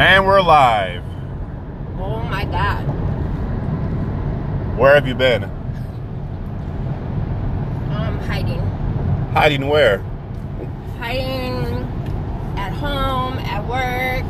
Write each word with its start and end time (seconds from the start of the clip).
And 0.00 0.26
we're 0.26 0.40
live. 0.40 1.04
Oh 1.98 2.22
my 2.22 2.46
god. 2.46 2.84
Where 4.78 4.94
have 4.94 5.06
you 5.06 5.14
been? 5.14 5.44
I'm 7.90 8.18
hiding. 8.20 8.60
Hiding 9.34 9.68
where? 9.68 9.98
Hiding 10.98 11.84
at 12.56 12.72
home, 12.72 13.34
at 13.40 13.62
work. 13.68 14.24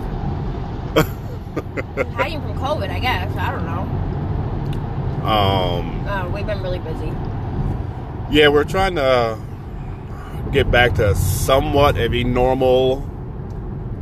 hiding 2.14 2.41
from 2.41 2.59
COVID, 2.59 2.91
I 2.91 2.98
guess. 2.98 3.37
I 3.37 3.52
don't 3.52 3.64
know. 3.64 3.82
Um, 5.25 6.05
Uh, 6.09 6.29
we've 6.34 6.46
been 6.46 6.62
really 6.64 6.80
busy. 6.80 7.12
yeah, 8.29 8.48
we're 8.48 8.64
trying 8.64 8.96
to 8.96 9.39
get 10.50 10.68
back 10.68 10.95
to 10.95 11.14
somewhat 11.14 11.96
of 11.96 12.12
a 12.12 12.25
normal 12.25 13.09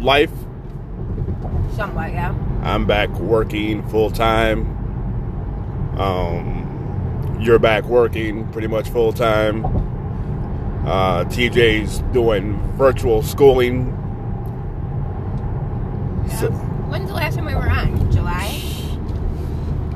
life. 0.01 0.31
I'm 2.63 2.87
back 2.87 3.09
working 3.19 3.87
full 3.89 4.11
time. 4.11 4.67
Um, 5.99 7.39
you're 7.41 7.59
back 7.59 7.85
working 7.85 8.47
pretty 8.53 8.69
much 8.69 8.89
full 8.91 9.13
time. 9.13 9.65
Uh, 10.87 11.25
TJ's 11.25 12.01
doing 12.13 12.57
virtual 12.77 13.23
schooling. 13.23 13.89
yeah. 16.29 16.37
So- 16.41 16.51
When's 16.51 17.09
the 17.09 17.15
last 17.15 17.35
time 17.37 17.45
we 17.45 17.55
were 17.55 17.69
on? 17.69 18.11
July? 18.11 18.47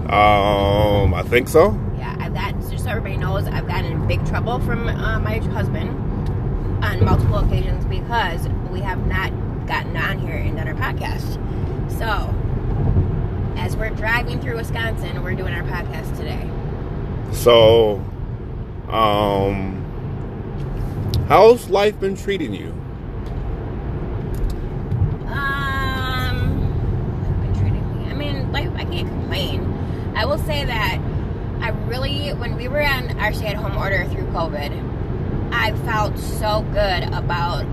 Um, 0.09 1.15
I 1.15 1.23
think 1.23 1.49
so. 1.49 1.79
Yeah, 1.97 2.15
I've 2.21 2.35
got, 2.35 2.53
just 2.71 2.85
so 2.85 2.91
everybody 2.91 3.17
knows, 3.17 3.47
I've 3.47 3.67
gotten 3.67 3.87
in 3.93 4.07
big 4.07 4.25
trouble 4.27 4.59
from 4.61 4.89
uh, 4.89 5.19
my 5.21 5.39
husband 5.39 5.89
on 6.85 7.05
multiple 7.05 7.39
occasions 7.39 7.85
because 7.87 8.47
we 8.71 8.81
have 8.81 9.07
not 9.07 9.33
gotten 9.67 9.97
on 9.97 10.19
here 10.19 10.35
and 10.37 10.57
done 10.57 10.69
our 10.69 10.75
podcast. 10.75 11.39
So, 11.99 12.35
as 13.57 13.77
we're 13.77 13.91
driving 13.91 14.41
through 14.41 14.57
Wisconsin, 14.57 15.23
we're 15.23 15.35
doing 15.35 15.55
our 15.55 15.63
podcast 15.63 16.17
today. 16.17 16.51
So, 17.33 17.97
um, 18.89 19.85
how's 21.29 21.69
life 21.71 21.99
been 22.01 22.17
treating 22.17 22.55
you? 22.55 22.73
Um, 25.29 26.61
been 27.43 27.55
treating 27.61 27.99
me. 27.99 28.11
I 28.11 28.15
mean, 28.15 28.51
like 28.53 28.69
I 28.71 28.85
can't 28.85 29.09
complain. 29.09 29.63
I 30.17 30.25
will 30.25 30.39
say 30.39 30.65
that 30.65 30.99
I 31.61 31.69
really, 31.89 32.31
when 32.31 32.57
we 32.57 32.69
were 32.69 32.83
on 32.83 33.19
our 33.21 33.33
stay-at-home 33.33 33.77
order 33.77 34.07
through 34.07 34.27
COVID, 34.33 35.53
I 35.53 35.73
felt 35.85 36.19
so 36.19 36.63
good 36.73 37.05
about 37.15 37.67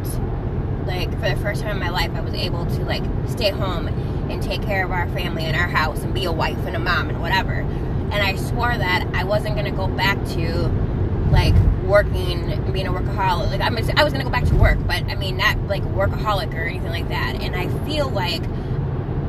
like 0.90 1.12
for 1.20 1.30
the 1.30 1.36
first 1.38 1.62
time 1.62 1.72
in 1.72 1.80
my 1.80 1.90
life, 1.90 2.12
I 2.16 2.22
was 2.22 2.34
able 2.34 2.66
to 2.66 2.84
like 2.84 3.04
stay 3.28 3.52
home 3.52 3.88
and 3.88 4.42
take 4.42 4.64
care 4.64 4.84
of 4.84 4.92
our 4.92 5.08
family 5.10 5.46
and 5.46 5.56
our 5.56 5.68
house 5.68 6.02
and 6.02 6.14
be 6.14 6.26
a 6.26 6.32
wife 6.32 6.58
and 6.66 6.76
a 6.76 6.80
mom 6.80 7.10
and 7.10 7.22
whatever. 7.22 7.54
And 7.54 8.16
I 8.16 8.36
swore 8.36 8.76
that 8.76 9.08
I 9.14 9.24
wasn't 9.24 9.56
gonna 9.56 9.72
go 9.72 9.88
back 9.88 10.18
to 10.30 10.68
like 11.32 11.54
working 11.84 12.52
and 12.52 12.74
being 12.74 12.88
a 12.88 12.92
workaholic. 12.92 13.52
Like 13.52 13.62
I'm, 13.62 13.78
I 13.78 14.04
was 14.04 14.12
gonna 14.12 14.24
go 14.24 14.32
back 14.32 14.46
to 14.46 14.56
work, 14.56 14.80
but 14.88 15.04
I 15.04 15.16
mean 15.16 15.38
not 15.38 15.60
like 15.68 15.84
workaholic 15.84 16.54
or 16.56 16.64
anything 16.64 16.90
like 16.90 17.08
that. 17.10 17.40
And 17.40 17.56
I 17.56 17.68
feel 17.86 18.10
like 18.10 18.42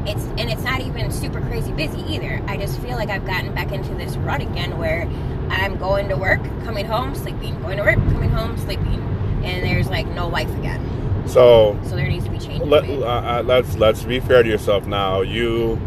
it's 0.06 0.24
and 0.38 0.50
it's 0.50 0.62
not 0.62 0.80
even 0.80 1.10
super 1.10 1.42
crazy 1.42 1.72
busy 1.72 2.00
either. 2.08 2.42
I 2.46 2.56
just 2.56 2.78
feel 2.80 2.96
like 2.96 3.10
I've 3.10 3.26
gotten 3.26 3.54
back 3.54 3.70
into 3.70 3.94
this 3.96 4.16
rut 4.16 4.40
again 4.40 4.78
where 4.78 5.02
I'm 5.50 5.76
going 5.76 6.08
to 6.08 6.16
work, 6.16 6.42
coming 6.64 6.86
home, 6.86 7.14
sleeping, 7.14 7.60
going 7.60 7.76
to 7.76 7.82
work, 7.82 7.96
coming 7.96 8.30
home, 8.30 8.56
sleeping, 8.56 9.02
and 9.44 9.62
there's 9.62 9.88
like 9.88 10.06
no 10.06 10.26
life 10.26 10.50
again. 10.58 11.09
So, 11.26 11.78
So 11.84 11.96
there 11.96 12.08
needs 12.08 12.24
to 12.24 12.30
be 12.30 12.38
change. 12.38 12.62
let, 12.64 12.84
uh, 12.84 13.42
let's 13.44 13.76
let's 13.76 14.02
be 14.02 14.20
fair 14.20 14.42
to 14.42 14.48
yourself 14.48 14.86
now. 14.86 15.20
You 15.20 15.80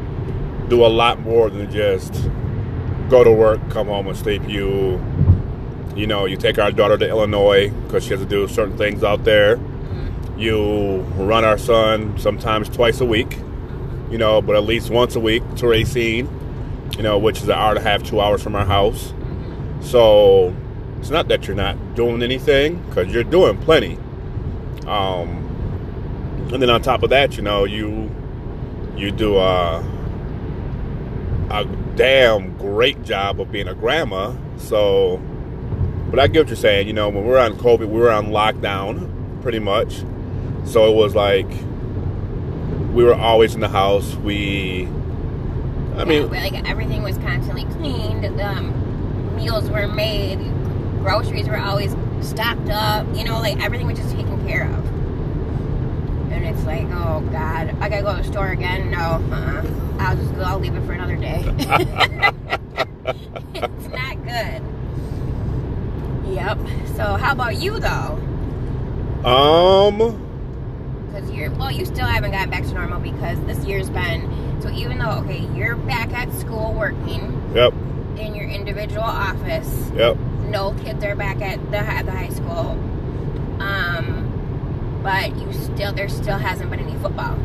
do 0.70 0.86
a 0.86 0.88
lot 0.88 1.20
more 1.20 1.50
than 1.50 1.72
just 1.72 2.14
go 3.09 3.23
to 3.23 3.31
work, 3.31 3.59
come 3.70 3.88
home, 3.88 4.08
and 4.08 4.17
sleep. 4.17 4.42
You, 4.48 5.03
you 5.96 6.08
know, 6.08 6.25
you 6.25 6.38
take 6.38 6.58
our 6.58 6.72
daughter 6.72 6.97
to 6.97 7.08
Illinois 7.08 7.69
because 7.85 8.03
she 8.03 8.12
has 8.12 8.19
to 8.19 8.25
do 8.25 8.47
certain 8.47 8.78
things 8.78 9.03
out 9.03 9.24
there. 9.24 9.59
You 10.38 11.00
run 11.18 11.44
our 11.46 11.58
son 11.58 12.18
sometimes 12.18 12.69
twice 12.69 13.02
a 13.02 13.06
week, 13.06 13.38
you 14.09 14.18
know, 14.18 14.41
but 14.41 14.56
at 14.56 14.63
least 14.63 14.90
once 14.90 15.16
a 15.16 15.19
week 15.19 15.44
to 15.58 15.68
Racine, 15.68 16.28
you 16.97 17.03
know, 17.03 17.18
which 17.19 17.38
is 17.38 17.44
an 17.46 17.52
hour 17.52 17.69
and 17.72 17.78
a 17.78 17.81
half, 17.81 18.02
two 18.03 18.19
hours 18.19 18.41
from 18.41 18.56
our 18.56 18.66
house. 18.66 19.13
So 19.81 20.56
it's 21.00 21.09
not 21.12 21.28
that 21.28 21.46
you're 21.47 21.56
not 21.56 21.96
doing 21.96 22.24
anything 22.24 22.81
because 22.88 23.13
you're 23.13 23.24
doing 23.24 23.58
plenty. 23.59 24.00
Um, 24.86 26.50
and 26.52 26.62
then 26.62 26.70
on 26.70 26.82
top 26.82 27.04
of 27.04 27.10
that, 27.10 27.38
you 27.38 27.44
know, 27.44 27.64
you 27.64 28.10
you 28.96 29.12
do 29.12 29.38
a 29.38 29.84
a 31.50 31.66
damn 31.96 32.58
great 32.58 33.04
job 33.04 33.40
of 33.40 33.52
being 33.52 33.68
a 33.68 33.76
grandma. 33.76 34.36
So, 34.58 35.22
but 36.10 36.20
I 36.20 36.28
get 36.28 36.42
what 36.42 36.48
you're 36.50 36.56
saying. 36.56 36.88
You 36.88 36.94
know, 36.94 37.10
when 37.10 37.24
we 37.24 37.30
were 37.30 37.40
on 37.40 37.54
COVID, 37.54 37.88
we 37.88 38.00
were 38.00 38.12
on 38.12 38.28
lockdown, 38.28 39.42
pretty 39.42 39.60
much. 39.60 40.04
So 40.66 40.92
it 40.92 40.96
was 40.96 41.16
like 41.16 41.50
we 42.94 43.04
were 43.04 43.16
always 43.16 43.56
in 43.56 43.62
the 43.62 43.70
house. 43.70 44.16
We, 44.16 44.88
I 45.96 46.06
mean, 46.06 46.24
yeah, 46.34 46.42
like 46.42 46.70
everything 46.70 47.04
was 47.04 47.18
constantly 47.18 47.66
cleaned. 47.66 48.40
Um, 48.40 49.36
meals 49.36 49.70
were 49.70 49.88
made. 49.88 50.40
Groceries 51.00 51.48
were 51.50 51.58
always 51.58 51.96
stocked 52.23 52.69
up. 52.69 53.06
You 53.16 53.23
know, 53.23 53.39
like 53.39 53.61
everything 53.63 53.88
was 53.88 53.97
just 54.00 54.13
taken 54.16 54.45
care 54.47 54.66
of. 54.69 54.85
And 56.31 56.45
it's 56.45 56.63
like, 56.66 56.85
oh 56.91 57.22
God, 57.31 57.75
I 57.79 57.89
gotta 57.89 58.01
go 58.03 58.16
to 58.16 58.22
the 58.23 58.28
store 58.31 58.50
again. 58.50 58.89
No, 58.91 58.97
uh-uh. 58.97 59.63
I'll 60.00 60.16
just 60.16 60.34
go. 60.35 60.41
I'll 60.41 60.59
leave 60.59 60.75
it 60.75 60.85
for 60.85 60.94
another 60.94 61.16
day. 61.16 61.44
it's 63.56 63.88
not 63.89 64.23
good. 64.25 64.61
Yep. 66.34 66.57
So 66.95 67.03
how 67.16 67.31
about 67.34 67.57
you 67.61 67.79
though? 67.79 68.19
um, 69.25 69.97
Because 71.07 71.29
you're 71.31 71.51
well, 71.51 71.72
you 71.72 71.85
still 71.85 72.05
haven't 72.07 72.31
gotten 72.31 72.50
back 72.50 72.63
to 72.63 72.73
normal 72.73 73.00
because 73.00 73.40
this 73.45 73.63
year's 73.66 73.90
been 73.90 74.61
so. 74.61 74.69
Even 74.72 74.97
though 74.97 75.11
okay, 75.23 75.47
you're 75.55 75.75
back 75.75 76.11
at 76.13 76.31
school 76.34 76.73
working 76.73 77.51
yep, 77.53 77.73
in 78.17 78.34
your 78.35 78.47
individual 78.50 79.03
office. 79.03 79.91
yep. 79.95 80.17
No 80.53 80.74
kids 80.84 81.03
are 81.03 81.16
back 81.16 81.41
at 81.41 81.59
the 81.72 81.78
at 81.80 82.06
the 82.06 82.12
high 82.12 82.30
school. 82.30 82.78
Um, 83.59 85.02
but 85.03 85.36
you 85.38 85.52
still 85.52 85.91
there 85.94 86.08
still 86.08 86.38
hasn't 86.38 86.69
been 86.69 86.80
any 86.80 86.96
football. 87.00 87.36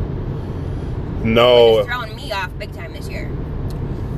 No, 1.23 1.79
It's 1.79 1.87
throwing 1.87 2.15
me 2.15 2.31
off 2.31 2.49
big 2.57 2.71
time 2.73 2.93
this 2.93 3.09
year. 3.09 3.29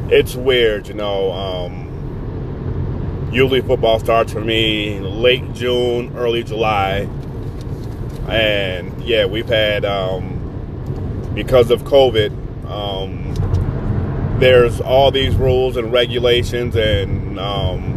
it's 0.09 0.35
weird, 0.35 0.88
you 0.88 0.94
know. 0.94 1.31
Um, 1.31 3.29
usually 3.31 3.62
football 3.62 3.97
starts 4.00 4.31
for 4.34 4.41
me 4.41 5.00
late 5.00 5.53
June, 5.53 6.12
early 6.16 6.44
July, 6.44 7.08
and 8.28 9.02
yeah, 9.03 9.25
we've 9.25 9.47
had 9.47 9.84
um, 9.85 11.31
because 11.34 11.72
of 11.72 11.84
COVID. 11.85 12.31
Um, 12.69 13.34
there's 14.40 14.79
all 14.81 15.12
these 15.12 15.35
rules 15.35 15.78
and 15.78 15.91
regulations, 15.94 16.75
and 16.75 17.40
um, 17.40 17.91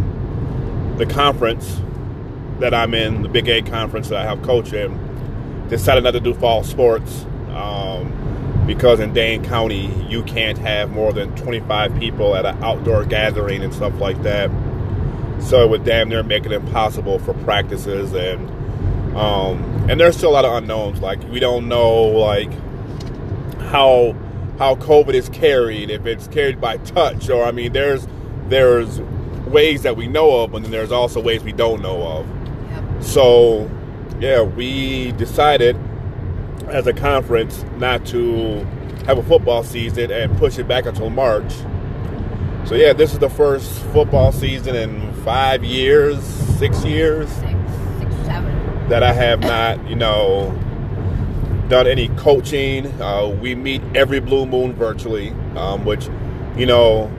the 0.96 1.06
conference 1.06 1.80
that 2.60 2.72
I'm 2.72 2.94
in, 2.94 3.22
the 3.22 3.28
Big 3.28 3.48
Eight 3.48 3.66
conference 3.66 4.08
that 4.08 4.18
I 4.18 4.24
have 4.24 4.42
coach 4.42 4.72
in, 4.72 5.68
decided 5.68 6.04
not 6.04 6.12
to 6.12 6.20
do 6.20 6.34
fall 6.34 6.62
sports. 6.62 7.24
Um, 7.50 8.24
because 8.66 9.00
in 9.00 9.12
Dane 9.12 9.44
County 9.44 9.86
you 10.08 10.22
can't 10.24 10.58
have 10.58 10.90
more 10.90 11.12
than 11.12 11.34
25 11.36 11.98
people 11.98 12.34
at 12.34 12.46
an 12.46 12.62
outdoor 12.62 13.04
gathering 13.04 13.62
and 13.62 13.74
stuff 13.74 13.98
like 14.00 14.22
that. 14.22 14.50
So 15.40 15.62
it 15.62 15.70
would 15.70 15.84
damn 15.84 16.08
near 16.08 16.22
make 16.22 16.46
it 16.46 16.52
impossible 16.52 17.18
for 17.18 17.34
practices 17.34 18.12
and 18.14 18.50
um, 19.16 19.62
and 19.88 20.00
there's 20.00 20.16
still 20.16 20.30
a 20.30 20.32
lot 20.32 20.44
of 20.44 20.52
unknowns. 20.54 21.00
Like 21.00 21.22
we 21.30 21.40
don't 21.40 21.68
know 21.68 22.02
like 22.04 22.52
how 23.70 24.16
how 24.58 24.76
COVID 24.76 25.14
is 25.14 25.28
carried, 25.28 25.90
if 25.90 26.06
it's 26.06 26.26
carried 26.28 26.60
by 26.60 26.78
touch, 26.78 27.28
or 27.28 27.44
I 27.44 27.52
mean 27.52 27.72
there's 27.72 28.08
there's 28.48 29.00
ways 29.54 29.82
that 29.82 29.96
we 29.96 30.06
know 30.08 30.42
of, 30.42 30.52
but 30.52 30.62
then 30.62 30.70
there's 30.72 30.92
also 30.92 31.20
ways 31.20 31.42
we 31.42 31.52
don't 31.52 31.80
know 31.80 32.02
of. 32.02 32.26
Yep. 32.70 33.02
So, 33.02 33.70
yeah, 34.20 34.42
we 34.42 35.12
decided 35.12 35.76
as 36.68 36.86
a 36.86 36.92
conference 36.92 37.64
not 37.76 38.04
to 38.06 38.64
have 39.06 39.16
a 39.16 39.22
football 39.22 39.62
season 39.62 40.10
and 40.10 40.36
push 40.38 40.58
it 40.58 40.66
back 40.66 40.86
until 40.86 41.08
March. 41.08 41.52
So, 42.66 42.74
yeah, 42.74 42.92
this 42.92 43.12
is 43.12 43.18
the 43.20 43.30
first 43.30 43.80
football 43.92 44.32
season 44.32 44.74
in 44.74 45.12
five 45.22 45.62
years, 45.62 46.22
six 46.58 46.84
years 46.84 47.28
Six, 47.30 47.52
six, 48.00 48.14
seven. 48.24 48.88
that 48.88 49.02
I 49.02 49.12
have 49.12 49.40
not, 49.40 49.86
you 49.88 49.94
know, 49.94 50.50
done 51.68 51.86
any 51.86 52.08
coaching. 52.16 52.86
Uh, 53.00 53.28
we 53.28 53.54
meet 53.54 53.82
every 53.94 54.18
blue 54.20 54.46
moon 54.46 54.72
virtually, 54.74 55.30
um, 55.56 55.84
which, 55.84 56.08
you 56.56 56.66
know, 56.66 57.10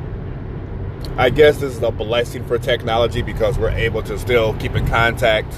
I 1.18 1.30
guess 1.30 1.58
this 1.60 1.76
is 1.76 1.82
a 1.82 1.92
blessing 1.92 2.46
for 2.46 2.58
technology 2.58 3.22
because 3.22 3.58
we're 3.58 3.70
able 3.72 4.04
to 4.04 4.18
still 4.20 4.54
keep 4.56 4.76
in 4.76 4.88
contact 4.88 5.54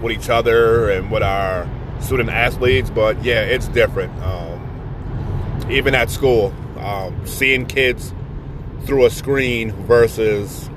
with 0.00 0.12
each 0.12 0.28
other 0.28 0.90
and 0.90 1.10
with 1.10 1.22
our 1.22 1.68
student 2.00 2.30
athletes. 2.30 2.90
But 2.90 3.22
yeah, 3.24 3.42
it's 3.42 3.68
different. 3.68 4.12
Um, 4.22 5.66
even 5.70 5.94
at 5.94 6.10
school, 6.10 6.54
um, 6.78 7.26
seeing 7.26 7.66
kids 7.66 8.12
through 8.84 9.04
a 9.06 9.10
screen 9.10 9.72
versus 9.86 10.70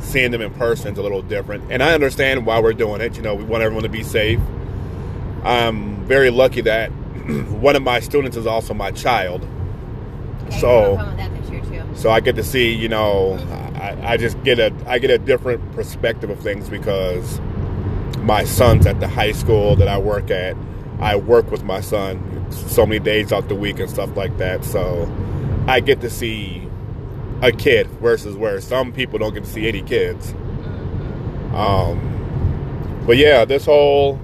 seeing 0.00 0.30
them 0.30 0.40
in 0.42 0.52
person 0.54 0.92
is 0.92 0.98
a 0.98 1.02
little 1.02 1.22
different. 1.22 1.64
And 1.70 1.82
I 1.82 1.94
understand 1.94 2.46
why 2.46 2.60
we're 2.60 2.72
doing 2.72 3.00
it. 3.00 3.16
You 3.16 3.22
know, 3.22 3.34
we 3.34 3.44
want 3.44 3.62
everyone 3.62 3.84
to 3.84 3.88
be 3.88 4.02
safe. 4.02 4.40
I'm 5.44 6.04
very 6.06 6.30
lucky 6.30 6.62
that 6.62 6.88
one 7.50 7.76
of 7.76 7.82
my 7.82 8.00
students 8.00 8.36
is 8.36 8.46
also 8.46 8.74
my 8.74 8.90
child. 8.90 9.46
Yeah, 10.50 10.58
So- 10.58 10.96
you 10.96 11.43
So 11.94 12.10
I 12.10 12.20
get 12.20 12.36
to 12.36 12.42
see, 12.42 12.72
you 12.72 12.88
know, 12.88 13.38
I, 13.74 14.12
I 14.12 14.16
just 14.16 14.42
get 14.42 14.58
a 14.58 14.72
I 14.86 14.98
get 14.98 15.10
a 15.10 15.18
different 15.18 15.72
perspective 15.72 16.30
of 16.30 16.40
things 16.40 16.68
because 16.68 17.40
my 18.20 18.44
son's 18.44 18.86
at 18.86 19.00
the 19.00 19.08
high 19.08 19.32
school 19.32 19.76
that 19.76 19.88
I 19.88 19.98
work 19.98 20.30
at. 20.30 20.56
I 21.00 21.16
work 21.16 21.50
with 21.50 21.64
my 21.64 21.80
son 21.80 22.46
so 22.50 22.86
many 22.86 22.98
days 23.00 23.32
out 23.32 23.48
the 23.48 23.54
week 23.54 23.78
and 23.78 23.90
stuff 23.90 24.16
like 24.16 24.36
that. 24.38 24.64
So 24.64 25.10
I 25.66 25.80
get 25.80 26.00
to 26.00 26.10
see 26.10 26.68
a 27.42 27.52
kid 27.52 27.86
versus 28.00 28.36
where 28.36 28.60
some 28.60 28.92
people 28.92 29.18
don't 29.18 29.34
get 29.34 29.44
to 29.44 29.50
see 29.50 29.68
any 29.68 29.82
kids. 29.82 30.32
Um, 31.52 33.02
but 33.06 33.16
yeah, 33.16 33.44
this 33.44 33.66
whole 33.66 34.18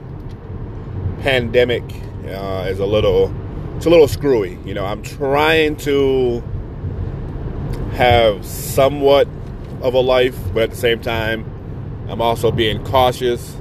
pandemic 1.21 1.85
uh, 2.27 2.67
is 2.69 2.79
a 2.79 2.87
little 2.87 3.35
it's 3.77 3.87
a 3.87 3.91
little 3.91 4.09
screwy. 4.09 4.59
You 4.65 4.75
know, 4.75 4.85
I'm 4.85 5.03
trying 5.03 5.77
to 5.79 6.43
have 7.93 8.45
somewhat 8.45 9.29
of 9.83 9.95
a 9.95 10.01
life, 10.01 10.37
but 10.53 10.65
at 10.65 10.71
the 10.71 10.77
same 10.77 11.01
time, 11.01 11.45
I'm 12.09 12.21
also 12.21 12.51
being 12.51 12.85
cautious. 12.85 13.53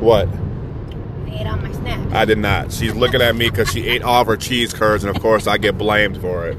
What? 0.00 0.28
I 0.28 1.30
ate 1.30 1.46
all 1.46 1.56
my 1.56 1.72
snacks. 1.72 2.12
I 2.12 2.24
did 2.24 2.38
not. 2.38 2.72
She's 2.72 2.94
looking 2.94 3.20
at 3.20 3.34
me 3.34 3.50
because 3.50 3.70
she 3.72 3.86
ate 3.86 4.02
all 4.02 4.20
of 4.22 4.26
her 4.26 4.36
cheese 4.36 4.72
curds, 4.72 5.04
and 5.04 5.14
of 5.14 5.20
course, 5.22 5.46
I 5.46 5.58
get 5.58 5.78
blamed 5.78 6.20
for 6.20 6.46
it. 6.46 6.58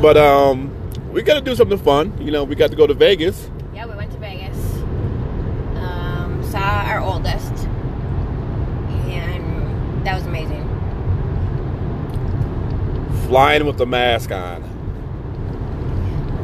But 0.00 0.16
um, 0.16 0.70
we 1.12 1.22
got 1.22 1.34
to 1.34 1.40
do 1.40 1.54
something 1.54 1.78
fun. 1.78 2.16
You 2.20 2.30
know, 2.30 2.44
we 2.44 2.54
got 2.54 2.70
to 2.70 2.76
go 2.76 2.86
to 2.86 2.94
Vegas. 2.94 3.50
Yeah, 3.74 3.86
we 3.86 3.94
went 3.94 4.12
to 4.12 4.18
Vegas. 4.18 4.56
Um, 5.76 6.42
saw 6.50 6.58
our 6.58 7.00
oldest, 7.00 7.52
and 9.08 10.06
that 10.06 10.14
was 10.14 10.26
amazing. 10.26 10.62
Flying 13.34 13.66
with 13.66 13.78
the 13.78 13.86
mask 13.86 14.30
on. 14.30 14.62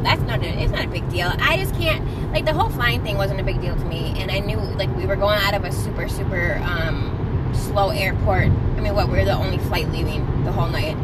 That's 0.03 0.21
not 0.23 0.43
a, 0.43 0.61
it's 0.61 0.73
not 0.73 0.83
a 0.83 0.89
big 0.89 1.09
deal. 1.09 1.31
I 1.39 1.55
just 1.55 1.73
can't 1.75 2.05
like 2.33 2.43
the 2.43 2.51
whole 2.51 2.69
flying 2.69 3.01
thing 3.01 3.15
wasn't 3.15 3.39
a 3.39 3.45
big 3.45 3.61
deal 3.61 3.77
to 3.77 3.85
me, 3.85 4.13
and 4.17 4.29
I 4.29 4.39
knew 4.39 4.57
like 4.57 4.93
we 4.97 5.05
were 5.05 5.15
going 5.15 5.39
out 5.39 5.53
of 5.53 5.63
a 5.63 5.71
super 5.71 6.09
super 6.09 6.59
um, 6.65 7.49
slow 7.55 7.91
airport. 7.91 8.47
I 8.47 8.81
mean, 8.81 8.93
what 8.93 9.07
we 9.07 9.19
were 9.19 9.23
the 9.23 9.31
only 9.31 9.57
flight 9.57 9.89
leaving 9.89 10.43
the 10.43 10.51
whole 10.51 10.67
night, 10.67 10.97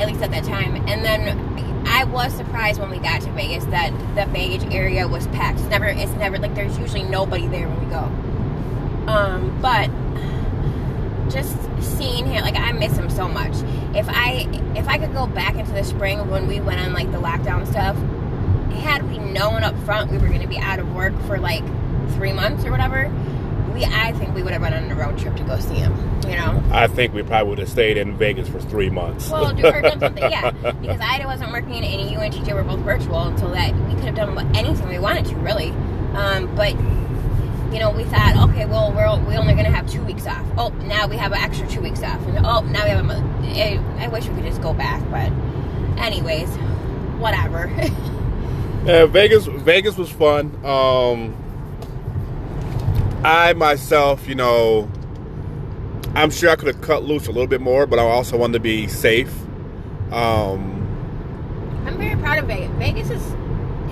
at 0.00 0.08
least 0.08 0.22
at 0.22 0.32
that 0.32 0.42
time. 0.42 0.74
And 0.88 1.04
then 1.04 1.86
I 1.86 2.02
was 2.02 2.34
surprised 2.34 2.80
when 2.80 2.90
we 2.90 2.98
got 2.98 3.20
to 3.20 3.30
Vegas 3.30 3.64
that 3.66 3.92
the 4.16 4.26
baggage 4.32 4.74
area 4.74 5.06
was 5.06 5.28
packed. 5.28 5.60
It's 5.60 5.68
never 5.68 5.86
it's 5.86 6.10
never 6.14 6.36
like 6.36 6.56
there's 6.56 6.76
usually 6.80 7.04
nobody 7.04 7.46
there 7.46 7.68
when 7.68 7.78
we 7.78 7.90
go. 7.92 8.02
Um, 9.08 9.56
but 9.62 9.88
just 11.30 11.56
seeing 11.80 12.26
him 12.26 12.42
like 12.42 12.56
I 12.56 12.72
miss 12.72 12.96
him 12.96 13.10
so 13.10 13.28
much. 13.28 13.54
If 13.94 14.08
I 14.08 14.48
if 14.76 14.88
I 14.88 14.98
could 14.98 15.12
go 15.12 15.26
back 15.26 15.56
into 15.56 15.72
the 15.72 15.84
spring 15.84 16.28
when 16.30 16.46
we 16.46 16.60
went 16.60 16.80
on 16.80 16.92
like 16.92 17.10
the 17.12 17.18
lockdown 17.18 17.66
stuff, 17.66 17.96
had 18.78 19.08
we 19.10 19.18
known 19.18 19.62
up 19.62 19.76
front 19.80 20.10
we 20.10 20.18
were 20.18 20.28
going 20.28 20.42
to 20.42 20.48
be 20.48 20.58
out 20.58 20.78
of 20.78 20.94
work 20.94 21.18
for 21.22 21.38
like 21.38 21.64
three 22.14 22.32
months 22.32 22.64
or 22.64 22.70
whatever, 22.70 23.12
we 23.74 23.84
I 23.84 24.12
think 24.12 24.34
we 24.34 24.42
would 24.42 24.52
have 24.52 24.62
run 24.62 24.74
on 24.74 24.90
a 24.90 24.94
road 24.94 25.18
trip 25.18 25.36
to 25.36 25.44
go 25.44 25.58
see 25.58 25.74
him. 25.74 25.94
You 26.28 26.36
know. 26.36 26.62
I 26.72 26.88
think 26.88 27.14
we 27.14 27.22
probably 27.22 27.50
would 27.50 27.58
have 27.58 27.68
stayed 27.68 27.96
in 27.96 28.16
Vegas 28.16 28.48
for 28.48 28.60
three 28.60 28.90
months. 28.90 29.30
Well, 29.30 29.52
do 29.54 29.66
or 29.66 29.80
done 29.80 30.00
something, 30.00 30.30
yeah. 30.30 30.50
Because 30.50 31.00
Ida 31.00 31.26
wasn't 31.26 31.52
working 31.52 31.84
and 31.84 32.10
you 32.10 32.18
and 32.18 32.32
TJ 32.32 32.54
were 32.54 32.64
both 32.64 32.80
virtual, 32.80 33.22
and 33.22 33.38
so 33.38 33.48
that 33.50 33.74
we 33.86 33.94
could 33.94 34.04
have 34.04 34.16
done 34.16 34.56
anything 34.56 34.88
we 34.88 34.98
wanted 34.98 35.26
to, 35.26 35.36
really. 35.36 35.70
Um, 36.14 36.52
but 36.56 36.74
you 37.72 37.78
know, 37.78 37.90
we 37.90 38.04
thought, 38.04 38.36
okay, 38.50 38.64
well, 38.66 38.92
we're 38.92 39.08
we're 39.26 39.38
only 39.38 39.54
going 39.54 39.66
to 39.66 39.72
have 39.72 39.90
two 39.90 40.02
weeks 40.04 40.26
off. 40.26 40.44
Oh, 40.56 40.68
now 40.86 41.06
we 41.06 41.16
have 41.16 41.32
an 41.32 41.38
extra 41.38 41.66
two 41.68 41.80
weeks 41.80 42.02
off, 42.02 42.20
and 42.26 42.46
oh, 42.46 42.60
now 42.62 42.84
we 42.84 42.90
have 42.90 43.00
a 43.00 43.02
month. 43.02 43.24
I, 43.44 43.80
I 43.98 44.08
wish 44.08 44.26
we 44.28 44.34
could 44.34 44.44
just 44.44 44.62
go 44.62 44.72
back, 44.72 45.02
but 45.10 45.30
anyways, 46.00 46.48
whatever. 47.18 47.70
Yeah, 48.84 49.06
Vegas. 49.06 49.46
Vegas 49.46 49.96
was 49.96 50.08
fun. 50.08 50.64
Um, 50.64 51.34
I 53.24 53.52
myself, 53.54 54.28
you 54.28 54.36
know, 54.36 54.88
I'm 56.14 56.30
sure 56.30 56.50
I 56.50 56.54
could 56.54 56.68
have 56.68 56.80
cut 56.82 57.02
loose 57.02 57.26
a 57.26 57.32
little 57.32 57.48
bit 57.48 57.60
more, 57.60 57.86
but 57.88 57.98
I 57.98 58.02
also 58.02 58.36
wanted 58.36 58.52
to 58.52 58.60
be 58.60 58.86
safe. 58.86 59.32
Um, 60.12 60.86
I'm 61.84 61.98
very 61.98 62.14
proud 62.14 62.38
of 62.38 62.46
Vegas. 62.46 62.70
Vegas 62.76 63.10
is 63.10 63.34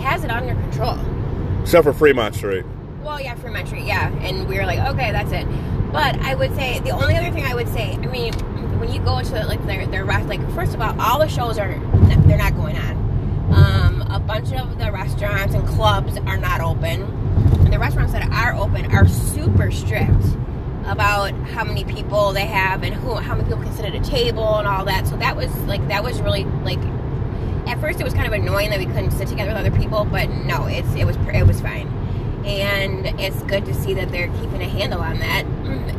has 0.00 0.22
it 0.22 0.30
under 0.30 0.54
control. 0.54 0.96
except 1.62 1.82
for 1.82 1.92
Fremont 1.92 2.36
Street. 2.36 2.64
Well, 3.04 3.20
yeah, 3.20 3.34
Fremont 3.34 3.68
Street, 3.68 3.84
yeah. 3.84 4.08
And 4.20 4.48
we 4.48 4.56
were 4.56 4.64
like, 4.64 4.78
okay, 4.78 5.12
that's 5.12 5.30
it. 5.30 5.46
But 5.92 6.18
I 6.20 6.34
would 6.34 6.54
say 6.54 6.80
the 6.80 6.90
only 6.90 7.14
other 7.16 7.30
thing 7.30 7.44
I 7.44 7.54
would 7.54 7.68
say, 7.68 7.92
I 7.92 8.06
mean, 8.06 8.32
when 8.80 8.90
you 8.90 8.98
go 9.00 9.18
into 9.18 9.44
like 9.46 9.64
their 9.66 9.86
their 9.86 10.06
rest, 10.06 10.26
like 10.26 10.40
first 10.52 10.74
of 10.74 10.80
all, 10.80 10.98
all 10.98 11.18
the 11.18 11.28
shows 11.28 11.58
are 11.58 11.78
they're 12.26 12.38
not 12.38 12.56
going 12.56 12.78
on. 12.78 13.52
Um, 13.52 14.02
a 14.10 14.18
bunch 14.18 14.52
of 14.52 14.78
the 14.78 14.90
restaurants 14.90 15.54
and 15.54 15.68
clubs 15.68 16.16
are 16.26 16.38
not 16.38 16.62
open. 16.62 17.02
And 17.02 17.72
the 17.72 17.78
restaurants 17.78 18.14
that 18.14 18.26
are 18.30 18.54
open 18.54 18.90
are 18.90 19.06
super 19.06 19.70
strict 19.70 20.24
about 20.86 21.34
how 21.48 21.64
many 21.64 21.84
people 21.84 22.32
they 22.32 22.46
have 22.46 22.82
and 22.82 22.94
who 22.94 23.14
how 23.16 23.34
many 23.34 23.46
people 23.48 23.62
can 23.62 23.72
sit 23.74 23.84
at 23.84 23.94
a 23.94 24.00
table 24.00 24.56
and 24.56 24.66
all 24.66 24.86
that. 24.86 25.06
So 25.06 25.16
that 25.18 25.36
was 25.36 25.54
like 25.64 25.86
that 25.88 26.02
was 26.02 26.22
really 26.22 26.44
like 26.64 26.80
at 27.66 27.80
first 27.80 28.00
it 28.00 28.04
was 28.04 28.14
kind 28.14 28.26
of 28.26 28.32
annoying 28.32 28.70
that 28.70 28.78
we 28.78 28.86
couldn't 28.86 29.10
sit 29.10 29.28
together 29.28 29.50
with 29.50 29.58
other 29.58 29.76
people, 29.76 30.04
but 30.04 30.28
no, 30.30 30.66
it's 30.66 30.92
it 30.94 31.04
was 31.04 31.16
it 31.32 31.46
was 31.46 31.60
fine, 31.60 31.86
and 32.44 33.06
it's 33.20 33.40
good 33.44 33.64
to 33.66 33.74
see 33.74 33.94
that 33.94 34.10
they're 34.10 34.28
keeping 34.40 34.60
a 34.62 34.68
handle 34.68 35.00
on 35.00 35.18
that. 35.20 35.44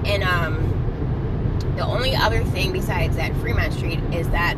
And 0.05 0.23
um, 0.23 1.73
the 1.75 1.83
only 1.85 2.15
other 2.15 2.43
thing 2.43 2.71
besides 2.71 3.15
that 3.17 3.33
Fremont 3.37 3.73
Street 3.73 3.99
is 4.13 4.29
that 4.29 4.55